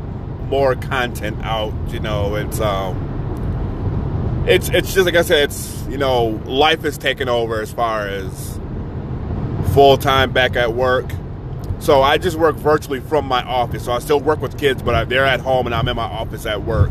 more 0.49 0.74
content 0.74 1.39
out. 1.43 1.72
You 1.89 2.01
know, 2.01 2.35
it's 2.35 2.61
um, 2.61 4.45
it's 4.47 4.68
it's 4.70 4.95
just 4.95 5.07
like 5.07 5.16
I 5.16 5.22
said, 5.22 5.45
it's 5.45 5.87
you 5.89 5.99
know, 5.99 6.41
life 6.47 6.85
is 6.85 6.99
taking 6.99 7.29
over 7.29 7.61
as 7.61 7.72
far 7.72 8.07
as 8.07 8.58
full 9.79 9.97
time 9.97 10.33
back 10.33 10.57
at 10.57 10.74
work. 10.74 11.09
So 11.79 12.03
I 12.03 12.18
just 12.18 12.37
work 12.37 12.57
virtually 12.57 12.99
from 12.99 13.26
my 13.26 13.45
office. 13.45 13.85
So 13.85 13.93
I 13.93 14.01
still 14.01 14.18
work 14.18 14.41
with 14.41 14.59
kids, 14.59 14.83
but 14.83 14.97
I, 14.97 15.05
they're 15.05 15.24
at 15.24 15.39
home 15.39 15.66
and 15.66 15.74
I'm 15.74 15.87
in 15.87 15.95
my 15.95 16.03
office 16.03 16.47
at 16.47 16.64
work 16.64 16.91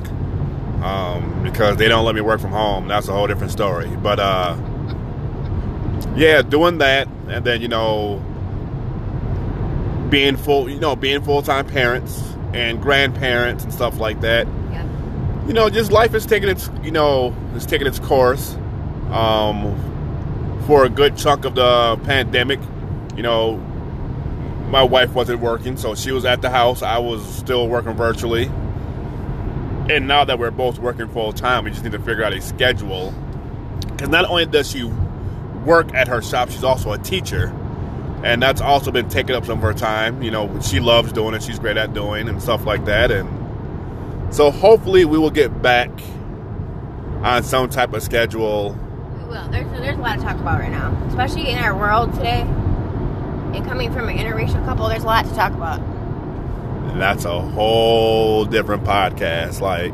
um, 0.81 1.43
because 1.43 1.75
they 1.75 1.89
don't 1.89 2.05
let 2.05 2.15
me 2.15 2.21
work 2.21 2.39
from 2.39 2.51
home. 2.51 2.88
That's 2.88 3.09
a 3.09 3.11
whole 3.11 3.27
different 3.27 3.51
story. 3.51 3.89
But 3.97 4.21
uh, 4.21 4.55
yeah, 6.15 6.41
doing 6.41 6.77
that, 6.77 7.09
and 7.27 7.43
then 7.43 7.61
you 7.61 7.67
know, 7.67 8.23
being 10.09 10.38
full, 10.38 10.69
you 10.69 10.79
know, 10.79 10.95
being 10.95 11.21
full 11.21 11.41
time 11.41 11.67
parents 11.67 12.23
and 12.53 12.81
grandparents 12.81 13.65
and 13.65 13.73
stuff 13.73 13.99
like 13.99 14.21
that. 14.21 14.47
Yeah. 14.71 15.45
You 15.45 15.51
know, 15.51 15.69
just 15.69 15.91
life 15.91 16.13
is 16.13 16.25
taking 16.25 16.47
its 16.47 16.69
you 16.83 16.91
know 16.91 17.35
is 17.53 17.65
taking 17.65 17.85
its 17.85 17.99
course. 17.99 18.55
Um, 19.11 19.83
for 20.65 20.83
a 20.83 20.89
good 20.89 21.15
chunk 21.15 21.45
of 21.45 21.55
the 21.55 21.97
pandemic, 22.03 22.59
you 23.18 23.24
know, 23.24 23.57
my 24.70 24.84
wife 24.84 25.13
wasn't 25.13 25.41
working, 25.41 25.76
so 25.76 25.95
she 25.95 26.11
was 26.11 26.24
at 26.24 26.41
the 26.41 26.49
house. 26.49 26.82
I 26.82 26.99
was 26.99 27.26
still 27.36 27.68
working 27.68 27.93
virtually. 27.93 28.45
And 29.89 30.07
now 30.07 30.24
that 30.24 30.39
we're 30.39 30.51
both 30.51 30.80
working 30.80 31.09
full 31.09 31.34
time, 31.34 31.65
we 31.65 31.72
just 31.72 31.84
need 31.84 31.91
to 31.93 31.99
figure 31.99 32.24
out 32.24 32.32
a 32.32 32.41
schedule. 32.41 33.13
Because 33.82 34.07
not 34.07 34.26
only 34.26 34.45
does 34.45 34.72
she 34.72 34.84
work 34.84 35.93
at 35.93 36.07
her 36.07 36.22
shop, 36.22 36.49
she's 36.49 36.63
also 36.63 36.93
a 36.93 36.97
teacher 36.97 37.53
and 38.24 38.41
that's 38.41 38.61
also 38.61 38.91
been 38.91 39.09
taking 39.09 39.36
up 39.36 39.45
some 39.45 39.59
of 39.59 39.63
her 39.63 39.74
time. 39.74 40.22
You 40.22 40.32
know, 40.32 40.59
she 40.61 40.80
loves 40.80 41.11
doing 41.11 41.34
it; 41.34 41.43
she's 41.43 41.59
great 41.59 41.78
at 41.78 41.93
doing 41.93 42.28
and 42.28 42.41
stuff 42.41 42.65
like 42.65 42.86
that. 42.86 43.11
And 43.11 44.34
so, 44.34 44.51
hopefully, 44.51 45.05
we 45.05 45.18
will 45.18 45.32
get 45.32 45.61
back 45.61 45.89
on 47.24 47.43
some 47.43 47.70
type 47.70 47.93
of 47.93 48.01
schedule. 48.01 48.78
We 49.20 49.24
will. 49.26 49.47
There's 49.49 49.70
there's 49.80 49.97
a 49.97 50.01
lot 50.01 50.18
to 50.18 50.24
talk 50.24 50.38
about 50.39 50.59
right 50.59 50.72
now, 50.72 50.93
especially 51.09 51.49
in 51.49 51.57
our 51.57 51.78
world 51.78 52.13
today. 52.13 52.45
And 53.53 53.65
coming 53.65 53.91
from 53.93 54.09
an 54.09 54.17
interracial 54.17 54.63
couple, 54.65 54.87
there's 54.89 55.03
a 55.03 55.07
lot 55.07 55.25
to 55.25 55.33
talk 55.33 55.53
about. 55.53 55.79
That's 56.97 57.25
a 57.25 57.41
whole 57.41 58.45
different 58.45 58.83
podcast. 58.83 59.61
Like, 59.61 59.93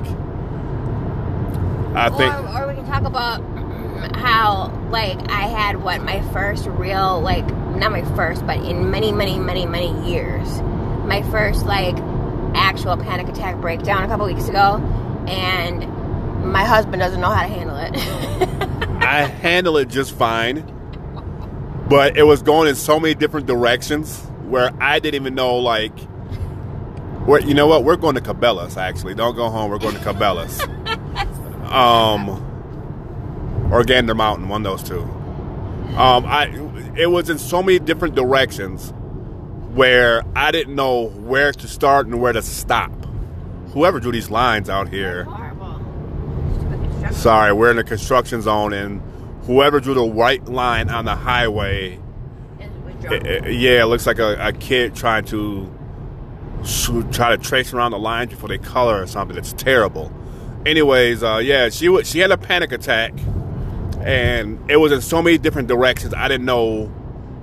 I 1.95 2.07
or, 2.07 2.17
think, 2.17 2.55
or 2.55 2.67
we 2.67 2.75
can 2.75 2.85
talk 2.85 3.03
about 3.03 3.41
how 4.15 4.71
like 4.89 5.17
I 5.29 5.47
had 5.47 5.83
what 5.83 6.01
my 6.03 6.21
first 6.31 6.65
real 6.65 7.21
like 7.21 7.45
not 7.75 7.91
my 7.91 8.03
first, 8.15 8.45
but 8.45 8.57
in 8.63 8.91
many, 8.91 9.11
many, 9.11 9.39
many, 9.39 9.65
many 9.65 10.09
years, 10.09 10.61
my 11.05 11.23
first 11.31 11.65
like 11.65 11.97
actual 12.55 12.97
panic 12.97 13.27
attack 13.27 13.57
breakdown 13.57 14.03
a 14.03 14.07
couple 14.07 14.25
weeks 14.25 14.47
ago, 14.47 14.77
and 15.27 15.87
my 16.45 16.63
husband 16.63 17.01
doesn't 17.01 17.19
know 17.19 17.29
how 17.29 17.41
to 17.41 17.47
handle 17.47 17.77
it. 17.77 17.93
I 19.03 19.23
handle 19.23 19.77
it 19.77 19.89
just 19.89 20.15
fine, 20.15 20.65
but 21.93 22.17
it 22.17 22.23
was 22.23 22.41
going 22.41 22.67
in 22.67 22.73
so 22.73 22.99
many 22.99 23.13
different 23.13 23.45
directions 23.45 24.19
where 24.49 24.71
I 24.81 24.97
didn't 24.97 25.13
even 25.21 25.35
know 25.35 25.57
like. 25.57 25.95
Where, 27.27 27.39
you 27.39 27.53
know 27.53 27.67
what? 27.67 27.83
We're 27.83 27.97
going 27.97 28.15
to 28.15 28.21
Cabela's. 28.21 28.77
Actually, 28.77 29.13
don't 29.13 29.35
go 29.35 29.47
home. 29.47 29.69
We're 29.69 29.77
going 29.77 29.93
to 29.93 30.01
Cabela's. 30.01 30.59
um, 31.71 32.29
or 33.71 33.83
Gander 33.83 34.15
Mountain, 34.15 34.49
one 34.49 34.65
of 34.65 34.71
those 34.71 34.89
two. 34.89 35.03
Um, 35.95 36.25
I 36.25 36.45
it 36.97 37.11
was 37.11 37.29
in 37.29 37.37
so 37.37 37.61
many 37.61 37.77
different 37.77 38.15
directions 38.15 38.91
where 39.75 40.23
I 40.35 40.51
didn't 40.51 40.73
know 40.73 41.09
where 41.09 41.51
to 41.51 41.67
start 41.67 42.07
and 42.07 42.19
where 42.19 42.33
to 42.33 42.41
stop. 42.41 42.91
Whoever 43.67 43.99
drew 43.99 44.11
these 44.11 44.31
lines 44.31 44.67
out 44.67 44.89
here. 44.89 45.27
Sorry, 47.11 47.53
we're 47.53 47.69
in 47.69 47.77
a 47.77 47.83
construction 47.83 48.41
zone, 48.41 48.73
and 48.73 48.99
whoever 49.45 49.79
drew 49.79 49.93
the 49.93 50.05
white 50.05 50.45
line 50.45 50.89
on 50.89 51.05
the 51.05 51.15
highway. 51.15 51.99
It- 53.03 53.25
it- 53.27 53.53
yeah, 53.53 53.81
it 53.83 53.85
looks 53.87 54.07
like 54.07 54.19
a, 54.19 54.37
a 54.39 54.53
kid 54.53 54.95
trying 54.95 55.25
to 55.25 55.69
try 57.11 57.35
to 57.35 57.37
trace 57.37 57.73
around 57.73 57.91
the 57.91 57.99
lines 57.99 58.29
before 58.29 58.47
they 58.47 58.57
color 58.57 59.01
or 59.01 59.07
something. 59.07 59.37
It's 59.37 59.51
terrible. 59.53 60.11
Anyways, 60.65 61.21
uh, 61.21 61.41
yeah, 61.43 61.67
she 61.69 61.89
wa 61.89 62.03
she 62.03 62.19
had 62.19 62.31
a 62.31 62.37
panic 62.37 62.71
attack, 62.71 63.11
and 64.01 64.59
it 64.71 64.77
was 64.77 64.93
in 64.93 65.01
so 65.01 65.21
many 65.21 65.37
different 65.37 65.67
directions. 65.67 66.13
I 66.13 66.29
didn't 66.29 66.45
know 66.45 66.85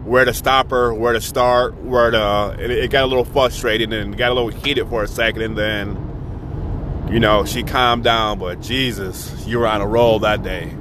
where 0.05 0.25
to 0.25 0.33
stop 0.33 0.71
her, 0.71 0.95
where 0.95 1.13
to 1.13 1.21
start, 1.21 1.75
where 1.83 2.11
to. 2.11 2.57
It, 2.59 2.71
it 2.71 2.91
got 2.91 3.05
a 3.05 3.09
little 3.09 3.27
frustrating 3.27 3.93
and 3.93 4.17
got 4.17 4.31
a 4.31 4.35
little 4.35 4.49
heated 4.49 4.89
for 4.89 5.03
a 5.03 5.07
second, 5.09 5.43
and 5.43 5.59
then, 5.59 7.09
you 7.13 7.21
know, 7.21 7.45
she 7.45 7.63
calmed 7.63 8.05
down. 8.05 8.39
But 8.39 8.63
Jesus, 8.63 9.47
you 9.47 9.59
were 9.59 9.67
on 9.67 9.83
a 9.83 9.87
roll 9.87 10.21
that 10.21 10.43
day 10.43 10.73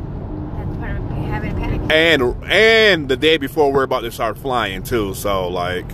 That's 0.55 0.78
part 0.78 0.95
of 0.95 1.09
having 1.09 1.51
a 1.51 1.55
panic. 1.55 1.79
And 1.90 2.22
and 2.46 3.10
the 3.10 3.18
day 3.18 3.38
before 3.38 3.72
we're 3.72 3.84
about 3.84 4.02
to 4.02 4.12
start 4.12 4.38
flying 4.38 4.84
too. 4.84 5.14
So 5.14 5.48
like, 5.50 5.86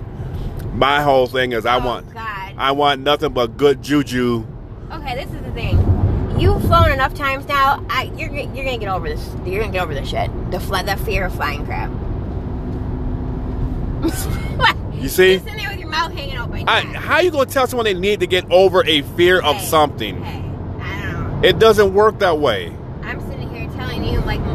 my 0.73 1.01
whole 1.01 1.27
thing 1.27 1.51
is 1.53 1.65
I 1.65 1.77
Oh, 1.79 1.85
want 1.85 2.13
God. 2.13 2.53
I 2.57 2.71
want 2.71 3.01
nothing 3.01 3.33
but 3.33 3.57
good 3.57 3.81
juju. 3.81 4.45
Okay, 4.91 5.15
this 5.15 5.33
is 5.33 5.41
the 5.43 5.51
thing. 5.51 5.77
You've 6.39 6.61
flown 6.63 6.91
enough 6.91 7.13
times 7.13 7.47
now. 7.47 7.83
I, 7.89 8.11
you're 8.17 8.29
you're 8.33 8.65
gonna 8.65 8.77
get 8.77 8.89
over 8.89 9.07
this. 9.07 9.29
You're 9.45 9.61
gonna 9.61 9.71
get 9.73 9.83
over 9.83 9.93
this 9.93 10.09
shit. 10.09 10.29
The 10.51 10.59
fly, 10.59 10.83
the 10.83 10.97
fear 10.97 11.25
of 11.25 11.35
flying 11.35 11.65
crap. 11.65 11.89
You 14.95 15.09
see, 15.09 15.33
You're 15.33 15.39
sitting 15.41 15.57
there 15.57 15.69
with 15.69 15.79
your 15.79 15.89
mouth 15.89 16.13
hanging 16.13 16.37
open. 16.37 16.67
I, 16.67 16.81
how 16.81 17.19
you 17.19 17.29
gonna 17.29 17.45
tell 17.45 17.67
someone 17.67 17.83
they 17.83 17.93
need 17.93 18.21
to 18.21 18.27
get 18.27 18.49
over 18.49 18.83
a 18.87 19.01
fear 19.01 19.39
of 19.39 19.59
something? 19.61 20.23
Hey, 20.23 20.39
I 20.81 21.01
don't 21.11 21.41
know. 21.41 21.47
It 21.47 21.59
doesn't 21.59 21.93
work 21.93 22.17
that 22.19 22.39
way. 22.39 22.73
I'm 23.03 23.19
sitting 23.29 23.53
here 23.53 23.69
telling 23.75 24.03
you 24.03 24.19
like 24.21 24.39
a 24.39 24.43
legitimate 24.43 24.53
fear 24.53 24.54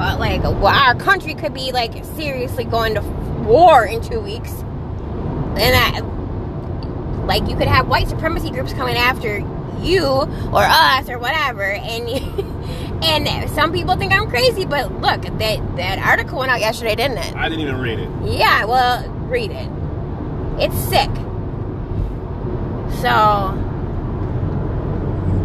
about 0.00 0.18
like 0.18 0.42
well, 0.42 0.66
our 0.68 0.94
country 0.94 1.34
could 1.34 1.52
be 1.52 1.72
like 1.72 2.04
seriously 2.16 2.64
going 2.64 2.94
to 2.94 3.02
war 3.46 3.84
in 3.84 4.00
two 4.00 4.18
weeks, 4.18 4.50
and 4.50 5.76
I 5.76 6.00
like 7.26 7.46
you 7.48 7.56
could 7.56 7.68
have 7.68 7.86
white 7.86 8.08
supremacy 8.08 8.50
groups 8.50 8.72
coming 8.72 8.96
after 8.96 9.38
you 9.82 10.06
or 10.06 10.62
us 10.62 11.08
or 11.10 11.18
whatever, 11.18 11.64
and 11.64 12.08
and 13.04 13.50
some 13.50 13.72
people 13.72 13.94
think 13.96 14.12
I'm 14.14 14.30
crazy, 14.30 14.64
but 14.64 14.90
look 15.02 15.20
that 15.22 15.76
that 15.76 15.98
article 15.98 16.38
went 16.38 16.50
out 16.50 16.60
yesterday, 16.60 16.94
didn't 16.94 17.18
it? 17.18 17.36
I 17.36 17.50
didn't 17.50 17.60
even 17.60 17.78
read 17.78 17.98
it. 17.98 18.08
Yeah, 18.24 18.64
well, 18.64 19.06
read 19.28 19.50
it. 19.50 19.68
It's 20.58 20.76
sick. 20.88 21.10
So, 23.02 23.54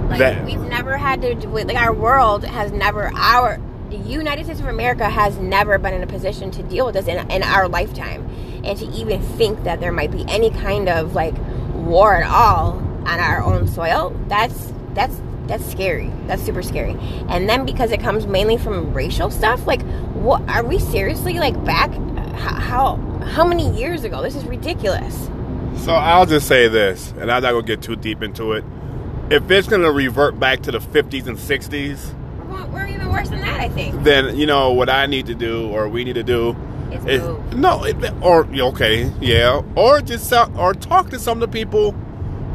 like, 0.09 0.19
That- 0.19 0.45
we've 0.45 0.61
never 0.61 0.95
had 0.95 1.21
to 1.23 1.35
like 1.49 1.75
our 1.75 1.93
world 1.93 2.45
has 2.45 2.71
never 2.71 3.11
our 3.15 3.59
the 4.03 4.09
United 4.09 4.45
States 4.45 4.59
of 4.59 4.67
America 4.67 5.09
has 5.09 5.37
never 5.37 5.77
been 5.77 5.93
in 5.93 6.03
a 6.03 6.07
position 6.07 6.51
to 6.51 6.63
deal 6.63 6.85
with 6.85 6.95
this 6.95 7.07
in, 7.07 7.29
in 7.31 7.43
our 7.43 7.67
lifetime, 7.67 8.27
and 8.63 8.77
to 8.77 8.85
even 8.87 9.21
think 9.21 9.63
that 9.63 9.79
there 9.79 9.91
might 9.91 10.11
be 10.11 10.25
any 10.27 10.49
kind 10.49 10.89
of 10.89 11.13
like 11.13 11.35
war 11.73 12.15
at 12.15 12.29
all 12.29 12.73
on 13.05 13.19
our 13.19 13.41
own 13.43 13.67
soil. 13.67 14.15
That's 14.27 14.73
that's 14.93 15.21
that's 15.47 15.65
scary. 15.69 16.11
That's 16.25 16.41
super 16.43 16.63
scary. 16.63 16.97
And 17.29 17.47
then 17.47 17.65
because 17.65 17.91
it 17.91 17.99
comes 17.99 18.25
mainly 18.25 18.57
from 18.57 18.93
racial 18.93 19.29
stuff, 19.29 19.65
like 19.67 19.81
what 20.13 20.41
are 20.49 20.63
we 20.65 20.79
seriously 20.79 21.35
like 21.39 21.63
back 21.63 21.91
how 22.35 22.97
how, 23.23 23.45
many 23.45 23.69
years 23.77 24.03
ago? 24.03 24.21
This 24.21 24.35
is 24.35 24.43
ridiculous. 24.45 25.29
So 25.83 25.93
I'll 25.93 26.25
just 26.25 26.47
say 26.47 26.67
this, 26.67 27.11
and 27.19 27.31
I'm 27.31 27.41
not 27.43 27.51
gonna 27.51 27.63
get 27.63 27.81
too 27.81 27.95
deep 27.95 28.21
into 28.21 28.53
it. 28.53 28.63
If 29.29 29.49
it's 29.49 29.67
gonna 29.67 29.91
revert 29.91 30.39
back 30.39 30.61
to 30.63 30.71
the 30.71 30.79
50s 30.79 31.27
and 31.27 31.37
60s, 31.37 32.13
We're, 32.37 32.45
going- 32.45 32.71
we're 32.71 32.87
even 32.87 33.04
worse 33.15 33.29
than 33.29 33.41
that, 33.41 33.59
I 33.59 33.69
think. 33.69 34.03
then 34.03 34.37
you 34.37 34.45
know 34.45 34.71
what 34.71 34.89
I 34.89 35.05
need 35.05 35.25
to 35.27 35.35
do, 35.35 35.69
or 35.69 35.87
we 35.87 36.03
need 36.03 36.13
to 36.15 36.23
do, 36.23 36.55
is 37.07 37.21
move. 37.21 37.53
no, 37.55 37.83
it, 37.83 37.95
or 38.21 38.45
okay, 38.45 39.11
yeah, 39.21 39.61
or 39.75 40.01
just 40.01 40.27
sell, 40.29 40.51
or 40.57 40.73
talk 40.73 41.09
to 41.11 41.19
some 41.19 41.41
of 41.41 41.49
the 41.49 41.53
people 41.53 41.91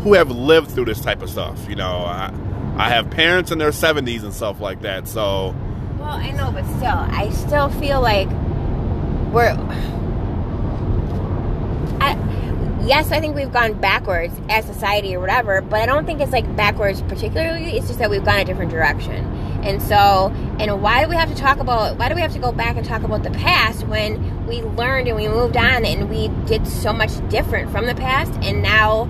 who 0.02 0.14
have 0.14 0.30
lived 0.30 0.70
through 0.70 0.86
this 0.86 1.00
type 1.00 1.22
of 1.22 1.30
stuff. 1.30 1.68
You 1.68 1.76
know, 1.76 2.04
I, 2.04 2.32
I 2.76 2.88
have 2.88 3.10
parents 3.10 3.50
in 3.50 3.58
their 3.58 3.70
70s 3.70 4.22
and 4.22 4.32
stuff 4.32 4.60
like 4.60 4.82
that, 4.82 5.08
so 5.08 5.54
Well, 5.98 6.08
I 6.08 6.30
know, 6.30 6.50
but 6.52 6.64
still, 6.76 6.88
I 6.88 7.30
still 7.30 7.68
feel 7.70 8.00
like 8.00 8.28
we're. 9.32 9.56
I, 12.02 12.16
yes, 12.86 13.12
I 13.12 13.20
think 13.20 13.36
we've 13.36 13.52
gone 13.52 13.78
backwards 13.78 14.34
as 14.48 14.64
society 14.64 15.14
or 15.14 15.20
whatever, 15.20 15.60
but 15.60 15.80
I 15.80 15.86
don't 15.86 16.06
think 16.06 16.20
it's 16.20 16.32
like 16.32 16.56
backwards 16.56 17.02
particularly. 17.02 17.76
It's 17.76 17.88
just 17.88 17.98
that 17.98 18.08
we've 18.10 18.24
gone 18.24 18.40
a 18.40 18.44
different 18.44 18.70
direction. 18.70 19.24
And 19.62 19.82
so, 19.82 20.32
and 20.58 20.82
why 20.82 21.02
do 21.04 21.10
we 21.10 21.16
have 21.16 21.28
to 21.28 21.34
talk 21.34 21.58
about, 21.58 21.98
why 21.98 22.08
do 22.08 22.14
we 22.14 22.20
have 22.22 22.32
to 22.32 22.38
go 22.38 22.50
back 22.52 22.76
and 22.76 22.84
talk 22.86 23.02
about 23.02 23.22
the 23.22 23.30
past 23.30 23.86
when 23.86 24.46
we 24.46 24.62
learned 24.62 25.06
and 25.08 25.16
we 25.16 25.28
moved 25.28 25.56
on 25.56 25.84
and 25.84 26.08
we 26.08 26.28
did 26.46 26.66
so 26.66 26.92
much 26.92 27.10
different 27.28 27.70
from 27.70 27.86
the 27.86 27.94
past 27.94 28.32
and 28.42 28.62
now 28.62 29.04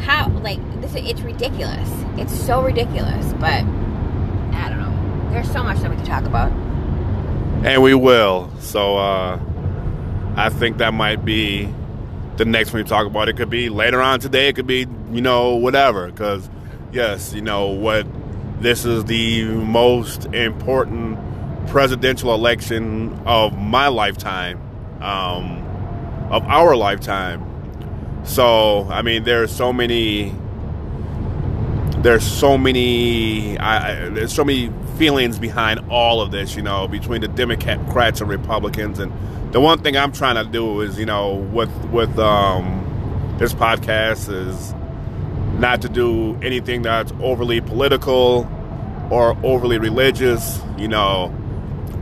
how, 0.00 0.28
like, 0.42 0.58
this, 0.80 0.94
it's 0.94 1.22
ridiculous. 1.22 1.88
It's 2.16 2.38
so 2.38 2.62
ridiculous, 2.62 3.32
but 3.34 3.64
I 4.54 4.68
don't 4.68 4.78
know. 4.80 5.30
There's 5.32 5.50
so 5.50 5.62
much 5.62 5.78
that 5.80 5.90
we 5.90 5.96
could 5.96 6.06
talk 6.06 6.24
about. 6.24 6.52
and 7.64 7.82
we 7.82 7.94
will. 7.94 8.50
So 8.60 8.96
uh, 8.96 9.38
I 10.36 10.48
think 10.50 10.78
that 10.78 10.92
might 10.94 11.24
be 11.24 11.72
the 12.36 12.44
next 12.44 12.72
one 12.72 12.82
we 12.82 12.88
talk 12.88 13.06
about. 13.06 13.28
It 13.28 13.36
could 13.36 13.50
be 13.50 13.68
later 13.68 14.00
on 14.00 14.20
today. 14.20 14.48
It 14.48 14.56
could 14.56 14.66
be 14.66 14.86
you 15.12 15.20
know 15.20 15.56
whatever. 15.56 16.06
Because 16.06 16.48
yes, 16.92 17.32
you 17.34 17.42
know 17.42 17.66
what, 17.68 18.06
this 18.60 18.84
is 18.84 19.04
the 19.06 19.44
most 19.44 20.26
important 20.26 21.18
presidential 21.68 22.34
election 22.34 23.18
of 23.24 23.56
my 23.56 23.88
lifetime, 23.88 24.60
um, 25.00 25.64
of 26.30 26.44
our 26.44 26.76
lifetime. 26.76 27.46
So 28.24 28.86
I 28.90 29.02
mean, 29.02 29.24
there's 29.24 29.54
so 29.54 29.72
many. 29.72 30.34
There's 31.98 32.24
so 32.24 32.58
many. 32.58 33.58
I, 33.58 34.08
there's 34.10 34.32
so 34.32 34.44
many 34.44 34.70
feelings 34.98 35.38
behind 35.38 35.80
all 35.90 36.20
of 36.20 36.30
this. 36.30 36.54
You 36.54 36.62
know, 36.62 36.86
between 36.86 37.22
the 37.22 37.28
Democrats 37.28 38.20
and 38.20 38.28
Republicans, 38.28 38.98
and 38.98 39.12
the 39.52 39.60
one 39.60 39.82
thing 39.82 39.96
I'm 39.96 40.12
trying 40.12 40.36
to 40.36 40.50
do 40.50 40.80
is, 40.82 40.98
you 40.98 41.06
know, 41.06 41.34
with 41.34 41.74
with 41.86 42.18
um, 42.18 43.36
this 43.38 43.54
podcast 43.54 44.30
is 44.30 44.74
not 45.60 45.82
to 45.82 45.88
do 45.88 46.36
anything 46.42 46.82
that's 46.82 47.12
overly 47.20 47.60
political 47.60 48.48
or 49.10 49.36
overly 49.44 49.78
religious. 49.78 50.60
You 50.78 50.88
know, 50.88 51.34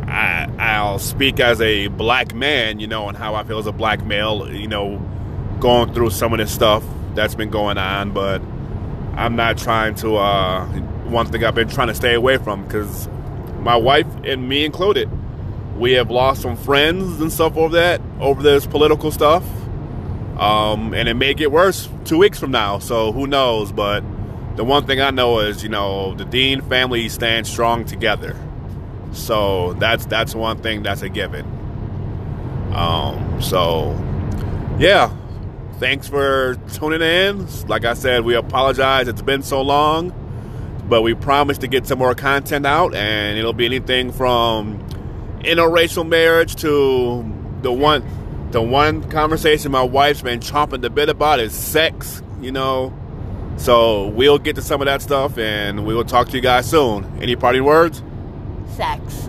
I, 0.07 0.49
I'll 0.59 0.99
speak 0.99 1.41
as 1.41 1.61
a 1.61 1.89
black 1.89 2.35
man, 2.35 2.81
you 2.81 2.87
know, 2.87 3.09
and 3.09 3.17
how 3.17 3.35
I 3.35 3.43
feel 3.45 3.59
as 3.59 3.67
a 3.67 3.73
black 3.73 4.05
male, 4.05 4.51
you 4.53 4.69
know, 4.69 4.99
going 5.61 5.93
through 5.93 6.11
some 6.11 6.33
of 6.33 6.39
this 6.39 6.53
stuff 6.53 6.85
that's 7.15 7.35
been 7.35 7.51
going 7.51 7.79
on, 7.79 8.13
but 8.13 8.41
I'm 9.15 9.35
not 9.35 9.59
trying 9.59 9.97
to, 9.97 10.17
uh, 10.17 10.67
one 11.09 11.27
thing 11.27 11.45
I've 11.45 11.55
been 11.55 11.69
trying 11.69 11.89
to 11.89 11.95
stay 11.95 12.15
away 12.15 12.37
from 12.39 12.65
because 12.65 13.09
my 13.61 13.77
wife 13.77 14.07
and 14.25 14.49
me 14.49 14.65
included, 14.65 15.11
we 15.77 15.93
have 15.93 16.11
lost 16.11 16.43
some 16.43 16.57
friends 16.57 17.21
and 17.21 17.33
stuff 17.33 17.57
over 17.57 17.75
that, 17.77 18.01
over 18.21 18.43
this 18.43 18.67
political 18.67 19.11
stuff. 19.11 19.45
Um, 20.39 20.95
and 20.95 21.09
it 21.09 21.15
may 21.15 21.35
get 21.35 21.51
worse 21.51 21.89
two 22.05 22.19
weeks 22.19 22.39
from 22.39 22.53
now, 22.53 22.79
so 22.79 23.13
who 23.13 23.27
knows? 23.27 23.73
But 23.73 24.05
the 24.57 24.65
one 24.65 24.87
thing 24.87 25.01
I 25.01 25.11
know 25.11 25.41
is, 25.41 25.63
you 25.63 25.69
know, 25.69 26.15
the 26.15 26.25
Dean 26.25 26.61
family 26.63 27.09
stands 27.09 27.51
strong 27.51 27.85
together. 27.85 28.37
So 29.13 29.73
that's 29.75 30.07
that's 30.07 30.35
one 30.35 30.59
thing 30.63 30.83
that's 30.83 31.03
a 31.03 31.09
given. 31.09 31.45
Um, 32.73 33.41
so 33.43 33.97
yeah, 34.79 35.13
thanks 35.79 36.07
for 36.07 36.57
tuning 36.73 37.03
in. 37.03 37.47
Like 37.67 37.85
I 37.85 37.95
said, 37.95 38.25
we 38.25 38.35
apologize. 38.35 39.09
It's 39.09 39.23
been 39.23 39.43
so 39.43 39.61
long, 39.63 40.13
but 40.89 41.03
we 41.03 41.15
promise 41.15 41.59
to 41.59 41.67
get 41.67 41.87
some 41.87 41.99
more 41.99 42.15
content 42.15 42.65
out, 42.65 42.95
and 42.95 43.39
it'll 43.39 43.53
be 43.53 43.67
anything 43.67 44.13
from 44.13 44.79
interracial 45.41 46.07
marriage 46.07 46.55
to 46.57 47.25
the 47.63 47.73
one 47.73 48.03
the 48.51 48.63
one 48.63 49.09
conversation 49.11 49.73
my 49.73 49.83
wife's 49.83 50.23
been 50.23 50.41
chomping 50.41 50.81
the 50.81 50.91
bit 50.91 51.09
about 51.09 51.41
is 51.41 51.53
sex. 51.53 52.23
You 52.41 52.53
know. 52.53 52.95
So 53.57 54.07
we'll 54.09 54.39
get 54.39 54.55
to 54.57 54.63
some 54.63 54.81
of 54.81 54.87
that 54.87 55.03
stuff, 55.03 55.37
and 55.37 55.85
we 55.85 55.95
will 55.95 56.05
talk 56.05 56.29
to 56.29 56.37
you 56.37 56.41
guys 56.41 56.71
soon. 56.71 57.05
Any 57.21 57.35
parting 57.35 57.65
words? 57.65 58.03
Sex. 58.77 59.29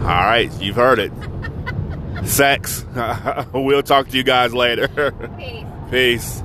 All 0.00 0.08
right, 0.08 0.52
you've 0.60 0.76
heard 0.76 0.98
it. 0.98 1.12
Sex. 2.24 2.84
we'll 3.52 3.82
talk 3.82 4.08
to 4.08 4.16
you 4.16 4.22
guys 4.22 4.52
later. 4.52 5.12
Peace. 5.38 5.64
Peace. 5.90 6.42